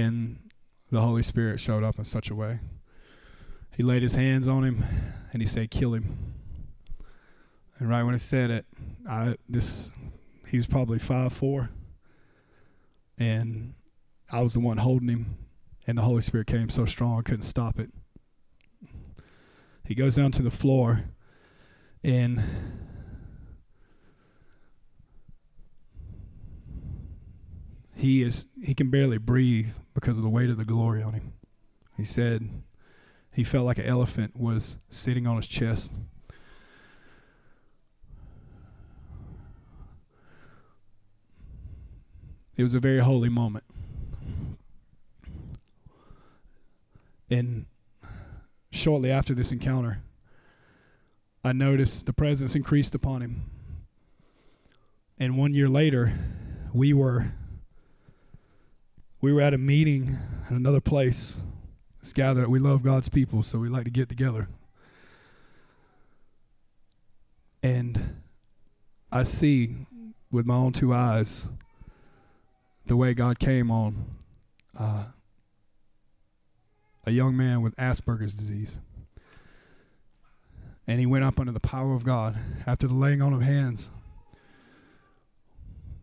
And 0.00 0.38
the 0.90 1.02
Holy 1.02 1.22
Spirit 1.22 1.60
showed 1.60 1.84
up 1.84 1.98
in 1.98 2.04
such 2.04 2.30
a 2.30 2.34
way. 2.34 2.60
He 3.76 3.82
laid 3.82 4.02
his 4.02 4.14
hands 4.14 4.48
on 4.48 4.64
him 4.64 4.84
and 5.32 5.42
he 5.42 5.48
said, 5.48 5.70
Kill 5.70 5.94
him. 5.94 6.34
And 7.78 7.88
right 7.88 8.02
when 8.02 8.14
he 8.14 8.18
said 8.18 8.50
it, 8.50 8.66
I 9.08 9.36
this 9.48 9.92
he 10.48 10.56
was 10.56 10.66
probably 10.66 10.98
five 10.98 11.32
four, 11.32 11.70
and 13.18 13.74
I 14.30 14.40
was 14.42 14.52
the 14.52 14.60
one 14.60 14.78
holding 14.78 15.08
him, 15.08 15.38
and 15.86 15.96
the 15.96 16.02
Holy 16.02 16.22
Spirit 16.22 16.46
came 16.46 16.68
so 16.68 16.84
strong 16.84 17.18
I 17.18 17.22
couldn't 17.22 17.42
stop 17.42 17.78
it. 17.78 17.90
He 19.86 19.94
goes 19.94 20.16
down 20.16 20.32
to 20.32 20.42
the 20.42 20.50
floor, 20.50 21.04
and 22.02 22.42
he 28.00 28.22
is 28.22 28.46
he 28.62 28.74
can 28.74 28.88
barely 28.88 29.18
breathe 29.18 29.74
because 29.92 30.16
of 30.16 30.24
the 30.24 30.30
weight 30.30 30.48
of 30.48 30.56
the 30.56 30.64
glory 30.64 31.02
on 31.02 31.12
him. 31.12 31.34
He 31.96 32.04
said 32.04 32.48
he 33.32 33.44
felt 33.44 33.66
like 33.66 33.78
an 33.78 33.84
elephant 33.84 34.34
was 34.34 34.78
sitting 34.88 35.26
on 35.26 35.36
his 35.36 35.46
chest. 35.46 35.92
It 42.56 42.62
was 42.62 42.74
a 42.74 42.80
very 42.80 43.00
holy 43.00 43.28
moment. 43.28 43.64
And 47.30 47.66
shortly 48.72 49.10
after 49.10 49.34
this 49.34 49.52
encounter, 49.52 50.02
I 51.44 51.52
noticed 51.52 52.06
the 52.06 52.12
presence 52.12 52.54
increased 52.54 52.94
upon 52.94 53.22
him. 53.22 53.50
And 55.18 55.36
one 55.36 55.54
year 55.54 55.68
later, 55.68 56.12
we 56.72 56.92
were 56.92 57.32
we 59.20 59.32
were 59.32 59.40
at 59.40 59.54
a 59.54 59.58
meeting 59.58 60.18
at 60.46 60.52
another 60.52 60.80
place. 60.80 61.42
Let's 62.00 62.12
gather. 62.12 62.48
We 62.48 62.58
love 62.58 62.82
God's 62.82 63.08
people, 63.08 63.42
so 63.42 63.58
we 63.58 63.68
like 63.68 63.84
to 63.84 63.90
get 63.90 64.08
together. 64.08 64.48
And 67.62 68.22
I 69.12 69.24
see 69.24 69.86
with 70.30 70.46
my 70.46 70.54
own 70.54 70.72
two 70.72 70.94
eyes 70.94 71.48
the 72.86 72.96
way 72.96 73.12
God 73.12 73.38
came 73.38 73.70
on 73.70 74.06
uh, 74.78 75.04
a 77.04 77.10
young 77.10 77.36
man 77.36 77.60
with 77.60 77.76
Asperger's 77.76 78.32
disease. 78.32 78.78
And 80.86 80.98
he 80.98 81.06
went 81.06 81.24
up 81.24 81.38
under 81.38 81.52
the 81.52 81.60
power 81.60 81.94
of 81.94 82.04
God 82.04 82.36
after 82.66 82.88
the 82.88 82.94
laying 82.94 83.20
on 83.20 83.32
of 83.32 83.42
hands. 83.42 83.90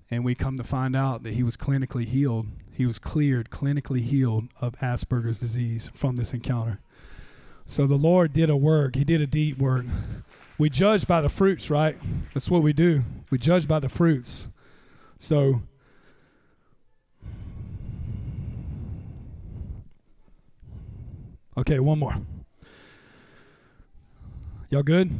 And 0.09 0.23
we 0.23 0.35
come 0.35 0.57
to 0.57 0.63
find 0.63 0.95
out 0.95 1.23
that 1.23 1.33
he 1.33 1.43
was 1.43 1.57
clinically 1.57 2.05
healed. 2.05 2.47
He 2.77 2.85
was 2.85 2.99
cleared, 2.99 3.49
clinically 3.49 4.03
healed 4.03 4.49
of 4.61 4.73
Asperger's 4.73 5.39
disease 5.39 5.89
from 5.95 6.15
this 6.15 6.31
encounter. 6.31 6.79
So 7.65 7.87
the 7.87 7.95
Lord 7.95 8.33
did 8.33 8.51
a 8.51 8.55
work. 8.55 8.95
He 8.95 9.03
did 9.03 9.19
a 9.19 9.25
deep 9.25 9.57
work. 9.57 9.87
We 10.59 10.69
judge 10.69 11.07
by 11.07 11.21
the 11.21 11.27
fruits, 11.27 11.71
right? 11.71 11.97
That's 12.35 12.51
what 12.51 12.61
we 12.61 12.73
do. 12.73 13.03
We 13.31 13.39
judge 13.39 13.67
by 13.67 13.79
the 13.79 13.89
fruits. 13.89 14.49
So 15.17 15.63
Okay, 21.57 21.79
one 21.79 21.97
more. 21.97 22.17
Y'all 24.69 24.83
good? 24.83 25.19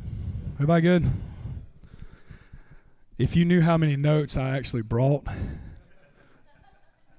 Everybody 0.57 0.81
good? 0.83 1.09
If 3.17 3.35
you 3.35 3.45
knew 3.45 3.61
how 3.61 3.77
many 3.77 3.95
notes 3.95 4.37
I 4.37 4.55
actually 4.55 4.83
brought, 4.83 5.25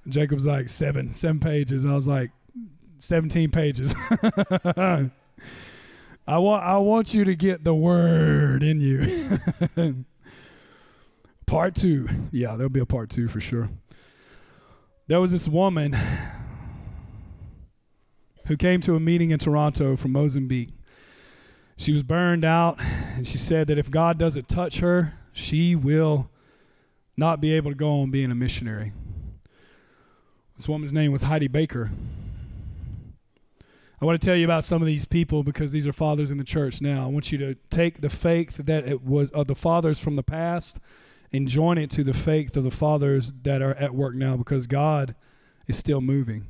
Jacob's 0.09 0.47
like 0.47 0.69
seven, 0.69 1.13
seven 1.13 1.41
pages. 1.41 1.85
I 1.85 1.95
was 1.95 2.07
like, 2.07 2.31
seventeen 2.99 3.51
pages. 3.51 3.95
I 6.29 6.37
want, 6.37 6.63
I 6.63 6.77
want 6.77 7.15
you 7.15 7.25
to 7.25 7.35
get 7.35 7.65
the 7.65 7.75
word 7.75 8.63
in 8.63 8.81
you. 8.81 9.41
part 11.47 11.75
two, 11.75 12.09
yeah, 12.31 12.55
there'll 12.57 12.69
be 12.69 12.81
a 12.81 12.87
part 12.87 13.09
two 13.09 13.29
for 13.29 13.41
sure. 13.41 13.71
There 15.07 15.23
was 15.23 15.33
this 15.33 15.49
woman 15.49 15.97
who 18.47 18.59
came 18.59 18.83
to 18.83 18.95
a 18.95 19.01
meeting 19.01 19.31
in 19.31 19.39
Toronto 19.39 19.97
from 19.97 20.13
Mozambique. 20.13 20.71
She 21.79 21.93
was 21.93 22.03
burned 22.03 22.45
out, 22.45 22.79
and 22.81 23.27
she 23.27 23.39
said 23.39 23.69
that 23.69 23.79
if 23.79 23.91
God 23.91 24.19
doesn't 24.19 24.49
touch 24.49 24.81
her, 24.81 25.15
she 25.33 25.75
will 25.75 26.29
not 27.17 27.41
be 27.41 27.53
able 27.53 27.71
to 27.71 27.77
go 27.77 28.03
on 28.03 28.11
being 28.11 28.31
a 28.31 28.35
missionary. 28.35 28.93
This 30.59 30.69
woman's 30.69 30.93
name 30.93 31.13
was 31.13 31.23
Heidi 31.23 31.47
Baker. 31.47 31.93
I 34.01 34.05
want 34.05 34.21
to 34.21 34.25
tell 34.25 34.35
you 34.35 34.45
about 34.45 34.65
some 34.65 34.83
of 34.83 34.87
these 34.87 35.05
people 35.05 35.45
because 35.45 35.71
these 35.71 35.87
are 35.87 35.93
fathers 35.93 36.33
in 36.33 36.39
the 36.39 36.43
church 36.43 36.81
now. 36.81 37.05
I 37.05 37.07
want 37.07 37.31
you 37.31 37.39
to 37.39 37.55
take 37.71 38.01
the 38.01 38.11
faith 38.11 38.57
that 38.57 38.89
it 38.89 39.05
was 39.05 39.31
of 39.31 39.47
the 39.47 39.55
fathers 39.55 40.01
from 40.01 40.17
the 40.17 40.25
past 40.25 40.81
and 41.33 41.47
join 41.47 41.79
it 41.79 41.91
to 41.91 42.03
the 42.03 42.13
faith 42.13 42.57
of 42.57 42.65
the 42.65 42.73
fathers 42.73 43.33
that 43.45 43.63
are 43.63 43.75
at 43.75 43.95
work 43.95 44.17
now 44.17 44.37
because 44.37 44.67
God 44.67 45.15
is 45.69 45.77
still 45.79 46.01
moving 46.01 46.49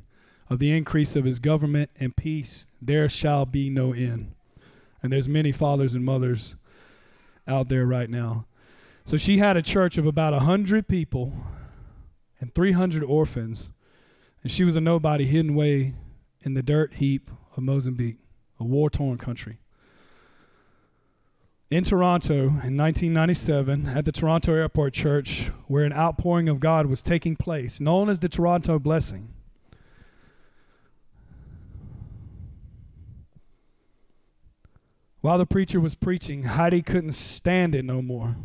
of 0.49 0.57
the 0.57 0.75
increase 0.75 1.15
of 1.15 1.25
his 1.25 1.37
government 1.37 1.91
and 1.99 2.15
peace 2.15 2.65
there 2.81 3.07
shall 3.07 3.45
be 3.45 3.69
no 3.69 3.93
end 3.93 4.33
and 5.03 5.13
there's 5.13 5.27
many 5.27 5.51
fathers 5.51 5.93
and 5.93 6.03
mothers 6.03 6.55
out 7.47 7.69
there 7.69 7.85
right 7.85 8.09
now 8.09 8.45
so 9.05 9.17
she 9.17 9.37
had 9.37 9.55
a 9.55 9.61
church 9.61 9.99
of 9.99 10.07
about 10.07 10.33
100 10.33 10.87
people 10.87 11.33
and 12.39 12.55
300 12.55 13.03
orphans 13.03 13.71
and 14.43 14.51
she 14.51 14.63
was 14.63 14.75
a 14.75 14.81
nobody 14.81 15.25
hidden 15.25 15.51
away 15.51 15.93
in 16.41 16.53
the 16.53 16.63
dirt 16.63 16.95
heap 16.95 17.29
of 17.55 17.63
mozambique 17.63 18.17
a 18.59 18.63
war-torn 18.63 19.17
country 19.17 19.59
in 21.69 21.83
Toronto 21.83 22.33
in 22.33 22.75
1997 22.75 23.87
at 23.87 24.05
the 24.05 24.11
Toronto 24.11 24.53
Airport 24.53 24.93
Church, 24.93 25.51
where 25.67 25.83
an 25.83 25.93
outpouring 25.93 26.49
of 26.49 26.59
God 26.59 26.87
was 26.87 27.01
taking 27.01 27.35
place, 27.35 27.79
known 27.79 28.09
as 28.09 28.19
the 28.19 28.29
Toronto 28.29 28.79
Blessing. 28.79 29.33
While 35.21 35.37
the 35.37 35.45
preacher 35.45 35.79
was 35.79 35.95
preaching, 35.95 36.43
Heidi 36.43 36.81
couldn't 36.81 37.11
stand 37.11 37.75
it 37.75 37.85
no 37.85 38.01
more. 38.01 38.35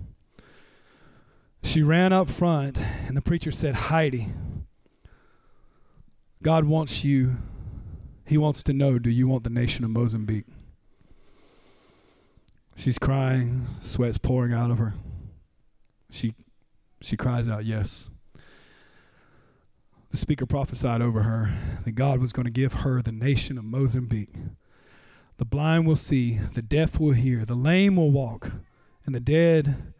She 1.63 1.83
ran 1.83 2.13
up 2.13 2.29
front, 2.29 2.79
and 2.79 3.17
the 3.17 3.23
preacher 3.23 3.53
said, 3.53 3.75
Heidi, 3.75 4.35
God 6.45 6.67
wants 6.67 7.03
you. 7.03 7.39
He 8.27 8.37
wants 8.37 8.63
to 8.65 8.75
know 8.75 8.99
do 8.99 9.09
you 9.09 9.27
want 9.27 9.45
the 9.45 9.51
nation 9.51 9.83
of 9.83 9.91
Mozambique? 9.91 10.45
She's 12.77 12.99
crying, 12.99 13.67
sweat's 13.81 14.19
pouring 14.19 14.53
out 14.53 14.71
of 14.71 14.77
her. 14.77 14.93
She, 16.11 16.35
she 17.01 17.17
cries 17.17 17.49
out, 17.49 17.65
Yes. 17.65 18.11
The 20.11 20.19
speaker 20.19 20.45
prophesied 20.45 21.01
over 21.01 21.23
her 21.23 21.57
that 21.87 21.93
God 21.93 22.21
was 22.21 22.35
going 22.35 22.45
to 22.45 22.53
give 22.53 22.75
her 22.75 23.01
the 23.01 23.11
nation 23.11 23.57
of 23.57 23.65
Mozambique. 23.65 24.35
The 25.39 25.47
blind 25.47 25.87
will 25.87 25.97
see, 25.97 26.39
the 26.53 26.63
deaf 26.63 27.01
will 27.01 27.13
hear, 27.13 27.47
the 27.47 27.57
lame 27.57 27.97
will 27.97 28.11
walk, 28.11 28.53
and 29.07 29.15
the 29.15 29.19
dead 29.19 29.95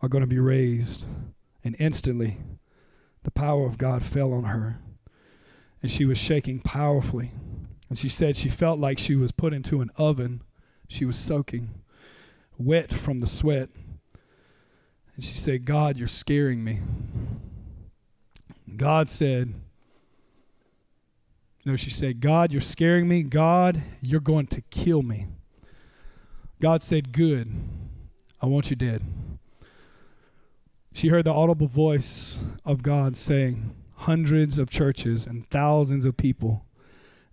are 0.00 0.08
going 0.08 0.22
to 0.22 0.28
be 0.28 0.38
raised. 0.38 1.06
And 1.64 1.74
instantly, 1.80 2.38
the 3.24 3.32
power 3.32 3.66
of 3.66 3.78
God 3.78 4.04
fell 4.04 4.32
on 4.32 4.44
her, 4.44 4.78
and 5.82 5.90
she 5.90 6.04
was 6.04 6.18
shaking 6.18 6.60
powerfully. 6.60 7.32
And 7.88 7.98
she 7.98 8.08
said 8.08 8.36
she 8.36 8.48
felt 8.48 8.78
like 8.78 8.98
she 8.98 9.16
was 9.16 9.32
put 9.32 9.52
into 9.52 9.80
an 9.80 9.90
oven. 9.96 10.42
She 10.88 11.04
was 11.04 11.18
soaking, 11.18 11.70
wet 12.56 12.92
from 12.92 13.18
the 13.18 13.26
sweat. 13.26 13.68
And 15.14 15.24
she 15.24 15.36
said, 15.36 15.64
God, 15.64 15.98
you're 15.98 16.08
scaring 16.08 16.64
me. 16.64 16.80
God 18.76 19.10
said, 19.10 19.54
no, 21.64 21.76
she 21.76 21.90
said, 21.90 22.20
God, 22.20 22.50
you're 22.50 22.60
scaring 22.60 23.06
me. 23.06 23.22
God, 23.22 23.82
you're 24.00 24.20
going 24.20 24.48
to 24.48 24.62
kill 24.62 25.02
me. 25.02 25.26
God 26.60 26.82
said, 26.82 27.12
Good. 27.12 27.52
I 28.40 28.46
want 28.46 28.70
you 28.70 28.76
dead. 28.76 29.02
She 30.92 31.08
heard 31.08 31.24
the 31.24 31.32
audible 31.32 31.68
voice 31.68 32.42
of 32.64 32.82
God 32.82 33.16
saying, 33.16 33.74
Hundreds 34.02 34.58
of 34.58 34.68
churches 34.70 35.26
and 35.26 35.48
thousands 35.50 36.04
of 36.04 36.16
people. 36.16 36.64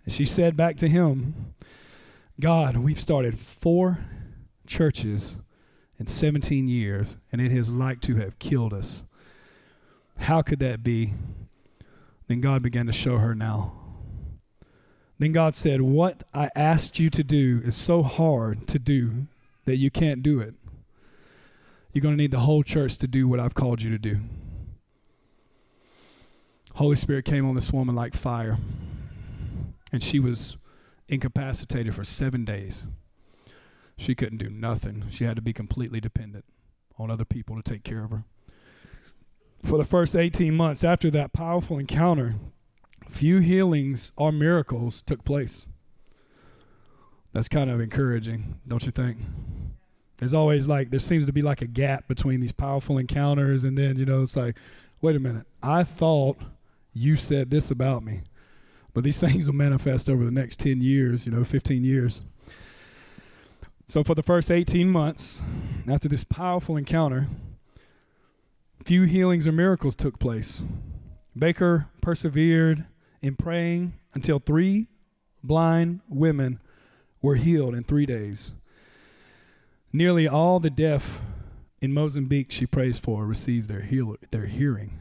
And 0.04 0.14
she 0.14 0.24
said 0.24 0.56
back 0.56 0.76
to 0.78 0.88
him, 0.88 1.54
God, 2.38 2.76
we've 2.76 3.00
started 3.00 3.38
four 3.38 3.98
churches 4.66 5.38
in 5.98 6.06
17 6.06 6.68
years, 6.68 7.16
and 7.30 7.40
it 7.40 7.52
has 7.52 7.70
like 7.70 8.00
to 8.02 8.16
have 8.16 8.38
killed 8.38 8.72
us. 8.72 9.04
How 10.18 10.42
could 10.42 10.58
that 10.60 10.82
be? 10.82 11.14
Then 12.28 12.40
God 12.40 12.62
began 12.62 12.86
to 12.86 12.92
show 12.92 13.18
her 13.18 13.34
now. 13.34 13.72
Then 15.18 15.32
God 15.32 15.54
said, 15.54 15.82
What 15.82 16.24
I 16.32 16.50
asked 16.54 16.98
you 16.98 17.10
to 17.10 17.22
do 17.24 17.60
is 17.64 17.76
so 17.76 18.02
hard 18.02 18.66
to 18.68 18.78
do 18.78 19.26
that 19.66 19.76
you 19.76 19.90
can't 19.90 20.22
do 20.22 20.40
it. 20.40 20.54
You're 21.92 22.02
going 22.02 22.16
to 22.16 22.22
need 22.22 22.30
the 22.30 22.40
whole 22.40 22.62
church 22.62 22.96
to 22.98 23.08
do 23.08 23.26
what 23.28 23.40
I've 23.40 23.54
called 23.54 23.82
you 23.82 23.90
to 23.90 23.98
do. 23.98 24.20
Holy 26.80 26.96
Spirit 26.96 27.26
came 27.26 27.46
on 27.46 27.54
this 27.54 27.74
woman 27.74 27.94
like 27.94 28.14
fire, 28.14 28.56
and 29.92 30.02
she 30.02 30.18
was 30.18 30.56
incapacitated 31.08 31.94
for 31.94 32.04
seven 32.04 32.42
days. 32.42 32.86
She 33.98 34.14
couldn't 34.14 34.38
do 34.38 34.48
nothing. 34.48 35.04
She 35.10 35.24
had 35.24 35.36
to 35.36 35.42
be 35.42 35.52
completely 35.52 36.00
dependent 36.00 36.46
on 36.98 37.10
other 37.10 37.26
people 37.26 37.54
to 37.54 37.62
take 37.62 37.84
care 37.84 38.02
of 38.02 38.10
her. 38.10 38.24
For 39.62 39.76
the 39.76 39.84
first 39.84 40.16
18 40.16 40.56
months 40.56 40.82
after 40.82 41.10
that 41.10 41.34
powerful 41.34 41.76
encounter, 41.76 42.36
few 43.10 43.40
healings 43.40 44.14
or 44.16 44.32
miracles 44.32 45.02
took 45.02 45.22
place. 45.22 45.66
That's 47.34 47.48
kind 47.48 47.70
of 47.70 47.78
encouraging, 47.78 48.58
don't 48.66 48.86
you 48.86 48.92
think? 48.92 49.18
There's 50.16 50.32
always 50.32 50.66
like, 50.66 50.88
there 50.88 50.98
seems 50.98 51.26
to 51.26 51.32
be 51.34 51.42
like 51.42 51.60
a 51.60 51.66
gap 51.66 52.08
between 52.08 52.40
these 52.40 52.52
powerful 52.52 52.96
encounters, 52.96 53.64
and 53.64 53.76
then, 53.76 53.98
you 53.98 54.06
know, 54.06 54.22
it's 54.22 54.34
like, 54.34 54.56
wait 55.02 55.14
a 55.14 55.20
minute, 55.20 55.46
I 55.62 55.84
thought 55.84 56.38
you 56.92 57.16
said 57.16 57.50
this 57.50 57.70
about 57.70 58.04
me. 58.04 58.22
But 58.92 59.04
these 59.04 59.20
things 59.20 59.46
will 59.46 59.54
manifest 59.54 60.10
over 60.10 60.24
the 60.24 60.30
next 60.30 60.58
10 60.60 60.80
years, 60.80 61.26
you 61.26 61.32
know, 61.32 61.44
15 61.44 61.84
years. 61.84 62.22
So 63.86 64.04
for 64.04 64.14
the 64.14 64.22
first 64.22 64.50
18 64.50 64.88
months, 64.88 65.42
after 65.88 66.08
this 66.08 66.24
powerful 66.24 66.76
encounter, 66.76 67.26
few 68.84 69.02
healings 69.02 69.46
or 69.46 69.52
miracles 69.52 69.96
took 69.96 70.18
place. 70.18 70.62
Baker 71.36 71.88
persevered 72.00 72.86
in 73.22 73.36
praying 73.36 73.94
until 74.14 74.38
three 74.38 74.86
blind 75.42 76.00
women 76.08 76.60
were 77.22 77.36
healed 77.36 77.74
in 77.74 77.84
three 77.84 78.06
days. 78.06 78.52
Nearly 79.92 80.28
all 80.28 80.60
the 80.60 80.70
deaf 80.70 81.20
in 81.80 81.92
Mozambique 81.92 82.50
she 82.50 82.66
prays 82.66 82.98
for 82.98 83.26
receives 83.26 83.68
their, 83.68 83.82
heal- 83.82 84.16
their 84.30 84.46
hearing. 84.46 84.98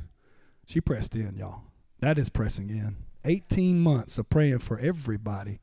She 0.66 0.82
pressed 0.82 1.16
in, 1.16 1.36
y'all. 1.36 1.69
That 2.02 2.18
is 2.18 2.30
pressing 2.30 2.70
in. 2.70 2.98
18 3.26 3.80
months 3.80 4.18
of 4.18 4.30
praying 4.30 4.60
for 4.60 4.80
everybody 4.80 5.60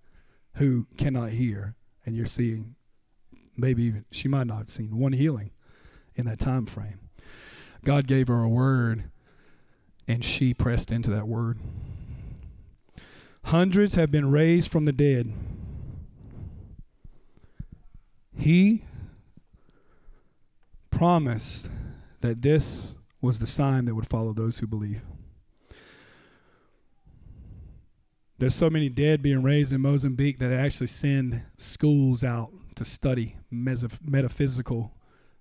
who 0.54 0.86
cannot 0.96 1.30
hear, 1.30 1.74
and 2.04 2.14
you're 2.14 2.26
seeing 2.26 2.74
maybe 3.56 3.84
even 3.84 4.04
she 4.10 4.28
might 4.28 4.46
not 4.46 4.58
have 4.58 4.68
seen 4.68 4.98
one 4.98 5.12
healing 5.12 5.50
in 6.14 6.26
that 6.26 6.38
time 6.38 6.66
frame. 6.66 7.00
God 7.84 8.06
gave 8.06 8.28
her 8.28 8.42
a 8.42 8.48
word, 8.48 9.10
and 10.06 10.24
she 10.24 10.52
pressed 10.52 10.92
into 10.92 11.10
that 11.10 11.26
word. 11.26 11.58
Hundreds 13.44 13.94
have 13.94 14.10
been 14.10 14.30
raised 14.30 14.70
from 14.70 14.84
the 14.84 14.92
dead. 14.92 15.32
He 18.36 18.84
promised 20.90 21.70
that 22.20 22.42
this 22.42 22.96
was 23.20 23.38
the 23.38 23.46
sign 23.46 23.84
that 23.86 23.94
would 23.94 24.08
follow 24.08 24.32
those 24.32 24.58
who 24.58 24.66
believe. 24.66 25.02
There's 28.38 28.54
so 28.54 28.68
many 28.68 28.88
dead 28.88 29.22
being 29.22 29.42
raised 29.42 29.72
in 29.72 29.80
Mozambique 29.80 30.38
that 30.38 30.48
they 30.48 30.56
actually 30.56 30.88
send 30.88 31.42
schools 31.56 32.22
out 32.22 32.50
to 32.74 32.84
study 32.84 33.36
metaphysical 33.50 34.92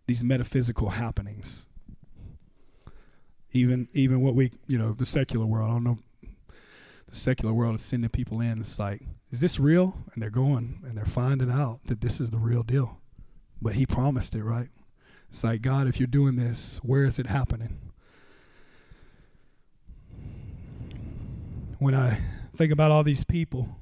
these 0.08 0.24
metaphysical 0.24 0.90
happenings. 0.90 1.66
Even 3.52 3.88
even 3.94 4.22
what 4.22 4.36
we 4.36 4.52
you 4.68 4.78
know 4.78 4.94
the 4.94 5.06
secular 5.06 5.46
world. 5.46 5.70
I 5.70 5.74
don't 5.74 5.84
know. 5.84 5.98
The 7.08 7.16
secular 7.16 7.54
world 7.54 7.76
is 7.76 7.82
sending 7.82 8.10
people 8.10 8.42
in. 8.42 8.60
It's 8.60 8.80
like, 8.80 9.02
is 9.32 9.40
this 9.40 9.60
real? 9.60 9.96
And 10.14 10.22
they're 10.22 10.30
going 10.30 10.82
and 10.86 10.98
they're 10.98 11.06
finding 11.06 11.52
out 11.52 11.80
that 11.86 12.02
this 12.02 12.20
is 12.20 12.32
the 12.32 12.38
real 12.38 12.64
deal. 12.64 13.00
But 13.62 13.76
He 13.76 13.86
promised 13.86 14.36
it, 14.36 14.44
right? 14.44 14.70
It's 15.30 15.44
like 15.44 15.62
God, 15.62 15.88
if 15.88 16.00
you're 16.00 16.08
doing 16.08 16.36
this, 16.36 16.80
where 16.84 17.06
is 17.06 17.20
it 17.20 17.28
happening? 17.28 17.80
When 21.80 21.94
I 21.94 22.20
think 22.56 22.72
about 22.72 22.92
all 22.92 23.04
these 23.04 23.24
people 23.24 23.78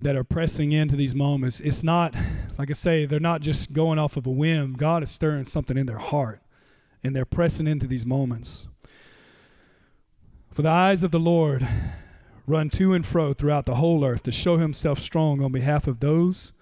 that 0.00 0.16
are 0.16 0.24
pressing 0.24 0.72
into 0.72 0.96
these 0.96 1.14
moments, 1.14 1.60
it's 1.60 1.82
not, 1.82 2.14
like 2.58 2.70
I 2.70 2.74
say, 2.74 3.06
they're 3.06 3.18
not 3.18 3.40
just 3.40 3.72
going 3.72 3.98
off 3.98 4.16
of 4.16 4.26
a 4.26 4.30
whim. 4.30 4.74
God 4.74 5.02
is 5.02 5.10
stirring 5.10 5.44
something 5.44 5.76
in 5.76 5.86
their 5.86 5.98
heart, 5.98 6.40
and 7.02 7.16
they're 7.16 7.24
pressing 7.24 7.66
into 7.66 7.86
these 7.86 8.04
moments. 8.04 8.68
For 10.52 10.62
the 10.62 10.70
eyes 10.70 11.02
of 11.02 11.10
the 11.10 11.18
Lord 11.18 11.66
run 12.46 12.70
to 12.70 12.94
and 12.94 13.04
fro 13.04 13.32
throughout 13.32 13.66
the 13.66 13.76
whole 13.76 14.04
earth 14.04 14.22
to 14.24 14.32
show 14.32 14.56
himself 14.56 14.98
strong 14.98 15.42
on 15.42 15.52
behalf 15.52 15.86
of 15.86 16.00
those 16.00 16.52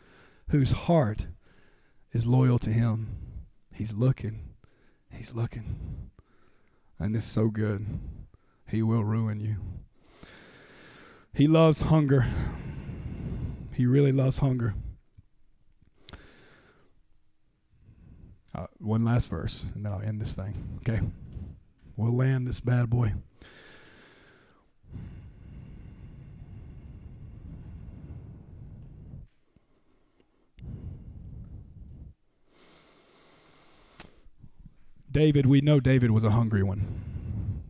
whose 0.48 0.72
heart 0.72 1.28
is 2.12 2.26
loyal 2.26 2.58
to 2.60 2.70
him. 2.70 3.16
He's 3.72 3.92
looking. 3.92 4.54
He's 5.10 5.34
looking. 5.34 6.10
And 6.98 7.14
it's 7.14 7.26
so 7.26 7.48
good. 7.48 7.86
He 8.68 8.82
will 8.82 9.04
ruin 9.04 9.40
you. 9.40 9.56
He 11.34 11.48
loves 11.48 11.82
hunger. 11.82 12.26
He 13.72 13.86
really 13.86 14.12
loves 14.12 14.38
hunger. 14.38 14.74
Uh, 18.54 18.66
one 18.78 19.04
last 19.04 19.28
verse, 19.28 19.66
and 19.74 19.84
then 19.84 19.92
I'll 19.92 20.00
end 20.00 20.20
this 20.20 20.34
thing. 20.34 20.78
Okay? 20.78 21.00
We'll 21.96 22.16
land 22.16 22.46
this 22.46 22.60
bad 22.60 22.88
boy. 22.88 23.14
David, 35.10 35.46
we 35.46 35.60
know 35.60 35.80
David 35.80 36.12
was 36.12 36.22
a 36.22 36.30
hungry 36.30 36.62
one. 36.62 37.03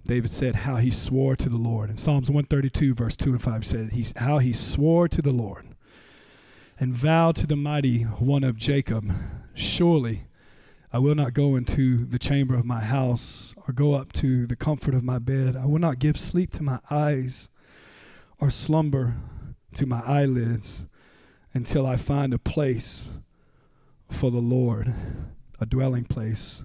David 0.04 0.30
said 0.30 0.56
how 0.56 0.76
he 0.76 0.90
swore 0.90 1.34
to 1.36 1.48
the 1.48 1.56
Lord. 1.56 1.88
In 1.88 1.96
Psalms 1.96 2.28
132, 2.28 2.94
verse 2.94 3.16
2 3.16 3.30
and 3.30 3.42
5 3.42 3.64
said 3.64 3.90
he's 3.92 4.12
how 4.16 4.38
he 4.38 4.52
swore 4.52 5.08
to 5.08 5.22
the 5.22 5.32
Lord 5.32 5.66
and 6.78 6.92
vowed 6.92 7.36
to 7.36 7.46
the 7.46 7.56
mighty 7.56 8.02
one 8.02 8.44
of 8.44 8.56
Jacob, 8.56 9.12
Surely 9.54 10.24
I 10.92 10.98
will 10.98 11.14
not 11.14 11.32
go 11.32 11.56
into 11.56 12.04
the 12.04 12.18
chamber 12.18 12.54
of 12.54 12.66
my 12.66 12.80
house 12.80 13.54
or 13.66 13.72
go 13.72 13.94
up 13.94 14.12
to 14.14 14.46
the 14.46 14.56
comfort 14.56 14.94
of 14.94 15.02
my 15.02 15.18
bed. 15.18 15.56
I 15.56 15.64
will 15.64 15.78
not 15.78 15.98
give 15.98 16.20
sleep 16.20 16.50
to 16.52 16.62
my 16.62 16.80
eyes 16.90 17.48
or 18.38 18.50
slumber 18.50 19.16
to 19.72 19.86
my 19.86 20.02
eyelids 20.02 20.86
until 21.54 21.86
I 21.86 21.96
find 21.96 22.34
a 22.34 22.38
place 22.38 23.12
for 24.10 24.30
the 24.30 24.38
Lord, 24.38 24.92
a 25.60 25.66
dwelling 25.66 26.04
place 26.04 26.64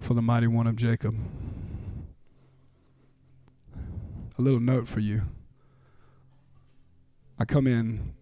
for 0.00 0.12
the 0.12 0.22
mighty 0.22 0.46
one 0.48 0.66
of 0.66 0.76
Jacob 0.76 1.16
a 4.40 4.42
little 4.42 4.58
note 4.58 4.88
for 4.88 5.00
you. 5.00 5.22
I 7.38 7.44
come 7.44 7.66
in 7.66 8.14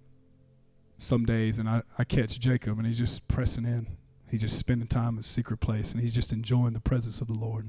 some 0.96 1.24
days 1.24 1.60
and 1.60 1.68
I, 1.68 1.82
I 1.96 2.02
catch 2.02 2.40
Jacob 2.40 2.76
and 2.76 2.86
he's 2.88 2.98
just 2.98 3.28
pressing 3.28 3.64
in. 3.64 3.86
He's 4.28 4.40
just 4.40 4.58
spending 4.58 4.88
time 4.88 5.14
in 5.14 5.20
a 5.20 5.22
secret 5.22 5.58
place 5.58 5.92
and 5.92 6.00
he's 6.00 6.14
just 6.14 6.32
enjoying 6.32 6.72
the 6.72 6.80
presence 6.80 7.20
of 7.20 7.28
the 7.28 7.34
Lord. 7.34 7.68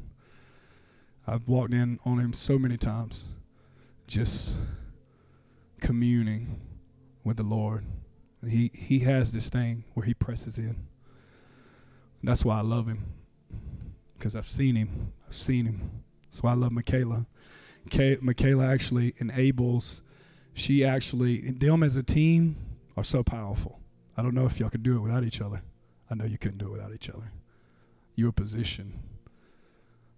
I've 1.28 1.48
walked 1.48 1.74
in 1.74 2.00
on 2.06 2.18
him 2.18 2.34
so 2.34 2.58
many 2.58 2.76
times, 2.76 3.26
just 4.08 4.58
communing 5.80 6.60
with 7.24 7.38
the 7.38 7.44
Lord. 7.44 7.86
He 8.48 8.72
he 8.74 9.00
has 9.00 9.32
this 9.32 9.50
thing 9.50 9.84
where 9.94 10.08
he 10.08 10.16
presses 10.16 10.58
in. 10.58 10.88
And 12.22 12.24
that's 12.24 12.44
why 12.44 12.58
I 12.58 12.62
love 12.62 12.88
him. 12.88 13.14
Because 14.18 14.36
I've 14.36 14.50
seen 14.50 14.76
him. 14.76 15.14
I've 15.28 15.36
seen 15.36 15.68
him. 15.68 16.04
That's 16.24 16.42
why 16.42 16.52
I 16.52 16.56
love 16.56 16.72
Michaela. 16.72 17.28
Kay, 17.90 18.18
Michaela 18.22 18.68
actually 18.68 19.14
enables, 19.18 20.02
she 20.54 20.84
actually, 20.84 21.52
them 21.52 21.84
as 21.84 21.96
a 21.96 22.04
team 22.04 22.56
are 22.96 23.04
so 23.04 23.24
powerful. 23.24 23.80
I 24.18 24.22
don't 24.22 24.34
know 24.34 24.46
if 24.46 24.60
y'all 24.60 24.70
could 24.70 24.84
do 24.84 24.98
it 24.98 25.00
without 25.00 25.24
each 25.24 25.42
other. 25.42 25.62
I 26.10 26.16
know 26.16 26.26
you 26.26 26.38
couldn't 26.38 26.58
do 26.58 26.68
it 26.68 26.72
without 26.72 26.94
each 26.94 27.10
other. 27.10 27.32
Your 28.16 28.32
position. 28.32 29.00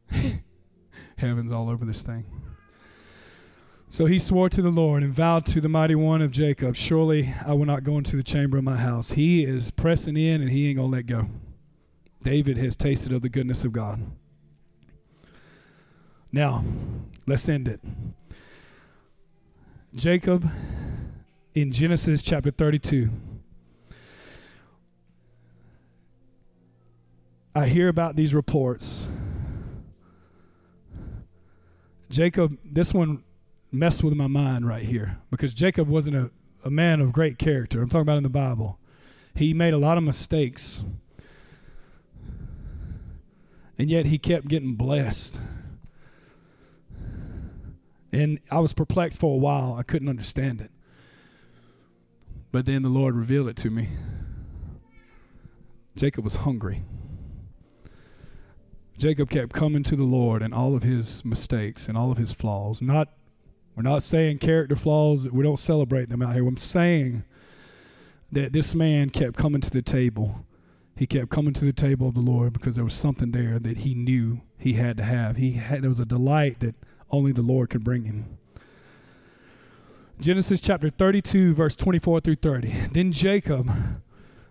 Heaven's 1.18 1.52
all 1.52 1.70
over 1.70 1.86
this 1.86 2.02
thing. 2.02 2.26
So 3.90 4.06
he 4.06 4.20
swore 4.20 4.50
to 4.50 4.62
the 4.62 4.70
Lord 4.70 5.04
and 5.04 5.14
vowed 5.14 5.46
to 5.48 5.60
the 5.60 5.68
mighty 5.68 5.96
one 5.96 6.22
of 6.22 6.32
Jacob, 6.32 6.78
Surely 6.78 7.34
I 7.46 7.54
will 7.54 7.66
not 7.66 7.84
go 7.84 7.98
into 7.98 8.16
the 8.16 8.24
chamber 8.24 8.58
of 8.58 8.64
my 8.64 8.78
house. 8.78 9.12
He 9.12 9.44
is 9.44 9.70
pressing 9.70 10.16
in 10.16 10.42
and 10.42 10.50
he 10.50 10.70
ain't 10.70 10.78
going 10.78 10.90
to 10.90 10.96
let 10.96 11.06
go. 11.08 11.30
David 12.24 12.58
has 12.58 12.76
tasted 12.76 13.12
of 13.12 13.22
the 13.22 13.30
goodness 13.30 13.66
of 13.66 13.74
God. 13.74 14.02
Now, 16.32 16.64
let's 17.32 17.48
end 17.48 17.66
it. 17.66 17.80
Jacob 19.96 20.52
in 21.56 21.72
Genesis 21.72 22.22
chapter 22.22 22.52
32. 22.52 23.10
I 27.56 27.68
hear 27.68 27.88
about 27.88 28.18
these 28.18 28.34
reports 28.34 29.08
Jacob, 32.10 32.58
this 32.66 32.94
one 32.94 33.24
messed 33.72 34.04
with 34.04 34.14
my 34.14 34.28
mind 34.28 34.68
right 34.68 34.84
here 34.84 35.20
because 35.30 35.54
Jacob 35.54 35.88
wasn't 35.88 36.18
a, 36.18 36.32
a 36.66 36.70
man 36.70 37.00
of 37.00 37.14
great 37.14 37.38
character. 37.38 37.82
I'm 37.82 37.88
talking 37.88 38.02
about 38.02 38.18
in 38.18 38.24
the 38.24 38.30
Bible. 38.30 38.78
He 39.34 39.54
made 39.54 39.74
a 39.74 39.78
lot 39.78 39.98
of 39.98 40.04
mistakes. 40.04 40.84
And 43.78 43.90
yet 43.90 44.08
he 44.08 44.18
kept 44.18 44.50
getting 44.50 44.74
blessed. 44.74 45.40
And 48.12 48.40
I 48.50 48.60
was 48.60 48.74
perplexed 48.74 49.20
for 49.20 49.34
a 49.36 49.38
while. 49.38 49.74
I 49.74 49.84
couldn't 49.84 50.10
understand 50.10 50.62
it. 50.62 50.72
But 52.52 52.66
then 52.66 52.82
the 52.82 52.90
Lord 52.90 53.16
revealed 53.16 53.48
it 53.48 53.56
to 53.58 53.70
me. 53.70 53.90
Jacob 55.96 56.24
was 56.24 56.36
hungry. 56.36 56.84
Jacob 58.98 59.30
kept 59.30 59.54
coming 59.54 59.84
to 59.84 59.96
the 59.96 60.04
Lord 60.04 60.42
and 60.42 60.54
all 60.54 60.76
of 60.76 60.84
his 60.84 61.26
mistakes 61.26 61.88
and 61.88 61.98
all 61.98 62.12
of 62.12 62.18
his 62.18 62.34
flaws. 62.34 62.82
Not 62.82 63.10
we're 63.76 63.84
not 63.84 64.04
saying 64.04 64.40
character 64.40 64.76
flaws, 64.76 65.30
we 65.30 65.44
don't 65.44 65.58
celebrate 65.58 66.10
them 66.10 66.22
out 66.22 66.34
here. 66.34 66.46
I'm 66.46 66.58
saying 66.58 67.24
that 68.32 68.54
this 68.54 68.76
man 68.76 69.10
kept 69.10 69.36
coming 69.38 69.62
to 69.62 69.70
the 69.70 69.82
table. 69.82 70.46
He 70.96 71.08
kept 71.08 71.30
coming 71.30 71.54
to 71.54 71.66
the 71.66 71.74
table 71.74 72.10
of 72.10 72.14
the 72.14 72.22
Lord 72.22 72.54
because 72.54 72.76
there 72.76 72.84
was 72.84 72.94
something 72.94 73.32
there 73.32 73.58
that 73.60 73.78
he 73.78 73.96
knew 73.96 74.42
he 74.58 74.74
had 74.74 74.98
to 74.98 75.04
have. 75.04 75.38
He 75.38 75.54
had 75.54 75.82
there 75.82 75.90
was 75.90 76.00
a 76.00 76.06
delight 76.06 76.60
that 76.60 76.76
only 77.12 77.32
the 77.32 77.42
Lord 77.42 77.70
could 77.70 77.84
bring 77.84 78.06
him. 78.06 78.38
Genesis 80.20 80.62
chapter 80.62 80.90
32 80.90 81.54
verse 81.54 81.76
24 81.76 82.22
through 82.22 82.36
30. 82.36 82.88
Then 82.92 83.12
Jacob 83.12 83.72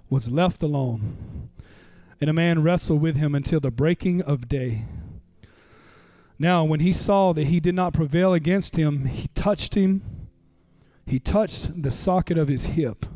was 0.09 0.31
left 0.31 0.63
alone, 0.63 1.49
and 2.21 2.29
a 2.29 2.33
man 2.33 2.63
wrestled 2.63 3.01
with 3.01 3.17
him 3.17 3.35
until 3.35 3.61
the 3.61 3.71
breaking 3.71 4.21
of 4.23 4.49
day. 4.49 4.85
Now, 6.39 6.65
when 6.65 6.81
he 6.81 6.93
saw 6.93 7.33
that 7.35 7.47
he 7.47 7.61
did 7.61 7.75
not 7.75 7.93
prevail 7.93 8.33
against 8.33 8.77
him, 8.77 9.05
he 9.05 9.29
touched 9.29 9.75
him. 9.75 10.29
He 11.07 11.19
touched 11.19 11.83
the 11.83 11.91
socket 11.91 12.39
of 12.39 12.49
his 12.49 12.65
hip, 12.65 13.07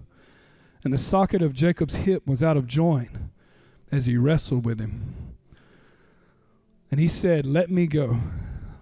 and 0.84 0.92
the 0.92 0.98
socket 0.98 1.42
of 1.42 1.54
Jacob's 1.54 1.94
hip 1.96 2.26
was 2.26 2.42
out 2.42 2.56
of 2.56 2.66
joint 2.66 3.10
as 3.90 4.06
he 4.06 4.16
wrestled 4.16 4.64
with 4.64 4.78
him. 4.78 5.34
And 6.90 7.00
he 7.00 7.08
said, 7.08 7.46
Let 7.46 7.70
me 7.70 7.86
go, 7.86 8.20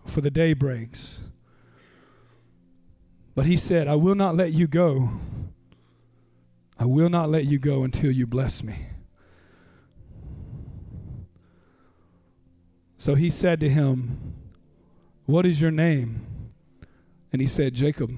for 0.04 0.20
the 0.20 0.30
day 0.30 0.52
breaks. 0.52 1.20
But 3.34 3.46
he 3.46 3.56
said, 3.56 3.88
I 3.88 3.94
will 3.94 4.14
not 4.14 4.36
let 4.36 4.52
you 4.52 4.66
go. 4.66 5.10
I 6.78 6.84
will 6.84 7.08
not 7.08 7.30
let 7.30 7.46
you 7.46 7.58
go 7.58 7.82
until 7.82 8.10
you 8.10 8.26
bless 8.26 8.62
me. 8.62 8.86
So 12.98 13.14
he 13.14 13.30
said 13.30 13.58
to 13.60 13.68
him, 13.68 14.34
What 15.26 15.46
is 15.46 15.60
your 15.60 15.70
name? 15.70 16.26
And 17.32 17.40
he 17.40 17.48
said, 17.48 17.74
Jacob. 17.74 18.16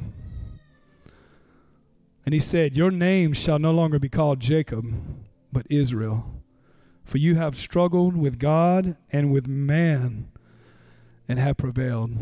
And 2.27 2.35
he 2.35 2.41
said, 2.41 2.77
Your 2.77 2.91
name 2.91 3.33
shall 3.33 3.59
no 3.59 3.71
longer 3.71 3.99
be 3.99 4.09
called 4.09 4.41
Jacob, 4.41 4.93
but 5.53 5.67
Israel. 5.71 6.27
For 7.05 7.19
you 7.19 7.37
have 7.37 7.55
struggled 7.55 8.17
with 8.17 8.39
God 8.39 8.97
and 9.13 9.31
with 9.31 9.47
man 9.47 10.31
and 11.29 11.39
have 11.39 11.57
prevailed. 11.57 12.13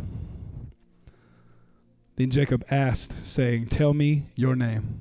Then 2.16 2.30
Jacob 2.30 2.64
asked, 2.70 3.24
saying, 3.24 3.66
Tell 3.66 3.94
me 3.94 4.26
your 4.36 4.54
name. 4.54 5.00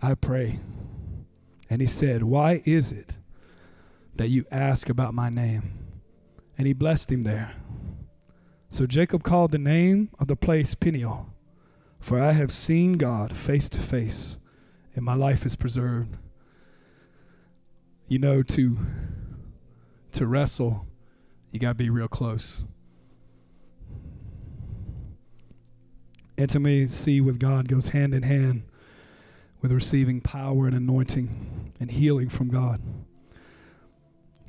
I 0.00 0.14
pray. 0.14 0.60
And 1.70 1.80
he 1.80 1.86
said, 1.86 2.22
Why 2.22 2.62
is 2.64 2.92
it 2.92 3.18
that 4.16 4.28
you 4.28 4.44
ask 4.50 4.88
about 4.88 5.14
my 5.14 5.28
name? 5.28 5.78
And 6.56 6.66
he 6.66 6.72
blessed 6.72 7.12
him 7.12 7.22
there. 7.22 7.54
So 8.68 8.86
Jacob 8.86 9.22
called 9.22 9.52
the 9.52 9.58
name 9.58 10.10
of 10.18 10.26
the 10.26 10.36
place 10.36 10.74
Peniel, 10.74 11.28
for 12.00 12.20
I 12.20 12.32
have 12.32 12.52
seen 12.52 12.94
God 12.94 13.34
face 13.34 13.68
to 13.70 13.80
face, 13.80 14.38
and 14.94 15.04
my 15.04 15.14
life 15.14 15.46
is 15.46 15.56
preserved. 15.56 16.16
You 18.08 18.18
know, 18.18 18.42
to 18.42 18.78
to 20.12 20.26
wrestle, 20.26 20.86
you 21.50 21.58
gotta 21.58 21.74
be 21.74 21.90
real 21.90 22.08
close. 22.08 22.64
Intimacy 26.36 27.20
with 27.20 27.40
God 27.40 27.68
goes 27.68 27.88
hand 27.88 28.14
in 28.14 28.22
hand 28.22 28.62
with 29.60 29.72
receiving 29.72 30.20
power 30.20 30.66
and 30.66 30.76
anointing 30.76 31.72
and 31.80 31.90
healing 31.90 32.28
from 32.28 32.48
God. 32.48 32.80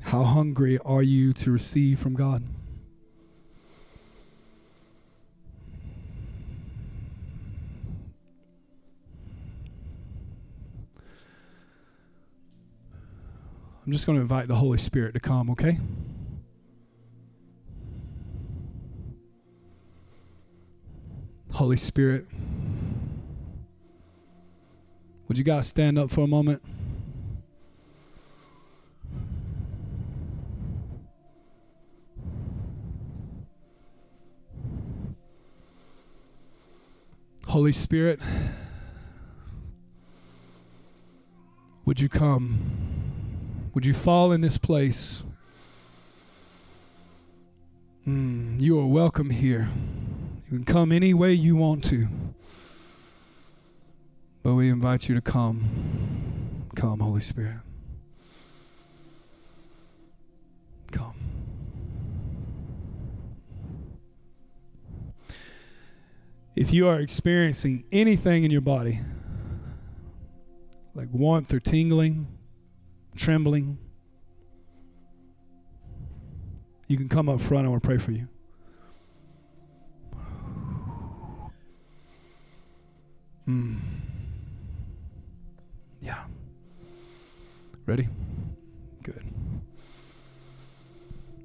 How 0.01 0.23
hungry 0.23 0.77
are 0.85 1.01
you 1.01 1.33
to 1.33 1.51
receive 1.51 1.99
from 1.99 2.13
God? 2.13 2.43
I'm 13.85 13.91
just 13.91 14.05
going 14.05 14.17
to 14.17 14.21
invite 14.21 14.47
the 14.47 14.55
Holy 14.55 14.77
Spirit 14.77 15.15
to 15.15 15.19
come, 15.19 15.49
okay? 15.49 15.79
Holy 21.51 21.77
Spirit, 21.77 22.25
would 25.27 25.37
you 25.37 25.43
guys 25.43 25.67
stand 25.67 25.99
up 25.99 26.09
for 26.09 26.21
a 26.21 26.27
moment? 26.27 26.61
Holy 37.45 37.73
Spirit, 37.73 38.19
would 41.83 41.99
you 41.99 42.07
come? 42.07 42.59
Would 43.73 43.85
you 43.85 43.93
fall 43.93 44.31
in 44.31 44.41
this 44.41 44.57
place? 44.57 45.23
Mm, 48.07 48.61
you 48.61 48.79
are 48.79 48.85
welcome 48.85 49.31
here. 49.31 49.67
You 50.49 50.57
can 50.57 50.65
come 50.65 50.91
any 50.91 51.13
way 51.13 51.33
you 51.33 51.55
want 51.55 51.83
to. 51.85 52.07
But 54.41 54.55
we 54.55 54.69
invite 54.69 55.07
you 55.07 55.13
to 55.13 55.21
come. 55.21 56.65
Come, 56.75 57.01
Holy 57.01 57.19
Spirit. 57.19 57.57
Come. 60.91 61.13
If 66.55 66.73
you 66.73 66.87
are 66.87 66.99
experiencing 66.99 67.83
anything 67.91 68.43
in 68.43 68.49
your 68.49 68.61
body, 68.61 69.01
like 70.95 71.09
warmth 71.11 71.53
or 71.53 71.59
tingling, 71.59 72.27
trembling, 73.15 73.77
you 76.87 76.97
can 76.97 77.07
come 77.07 77.29
up 77.29 77.39
front. 77.39 77.67
I 77.67 77.69
want 77.69 77.83
to 77.83 77.87
pray 77.87 77.99
for 77.99 78.11
you. 78.11 78.27
Hmm. 83.49 83.77
Yeah. 86.03 86.23
Ready? 87.87 88.07
Good. 89.01 89.23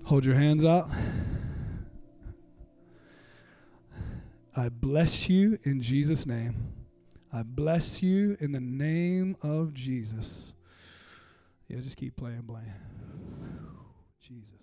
Hold 0.03 0.27
your 0.27 0.35
hands 0.35 0.67
out. 0.67 0.91
I 4.55 4.69
bless 4.69 5.31
you 5.31 5.59
in 5.63 5.81
Jesus' 5.81 6.27
name. 6.27 6.75
I 7.33 7.43
bless 7.43 8.03
you 8.03 8.37
in 8.39 8.53
the 8.53 8.61
name 8.61 9.39
of 9.41 9.73
Jesus. 9.73 10.53
Yeah, 11.69 11.81
just 11.81 11.97
keep 11.97 12.19
playing, 12.19 12.43
playing. 12.43 12.75
Jesus. 14.21 14.54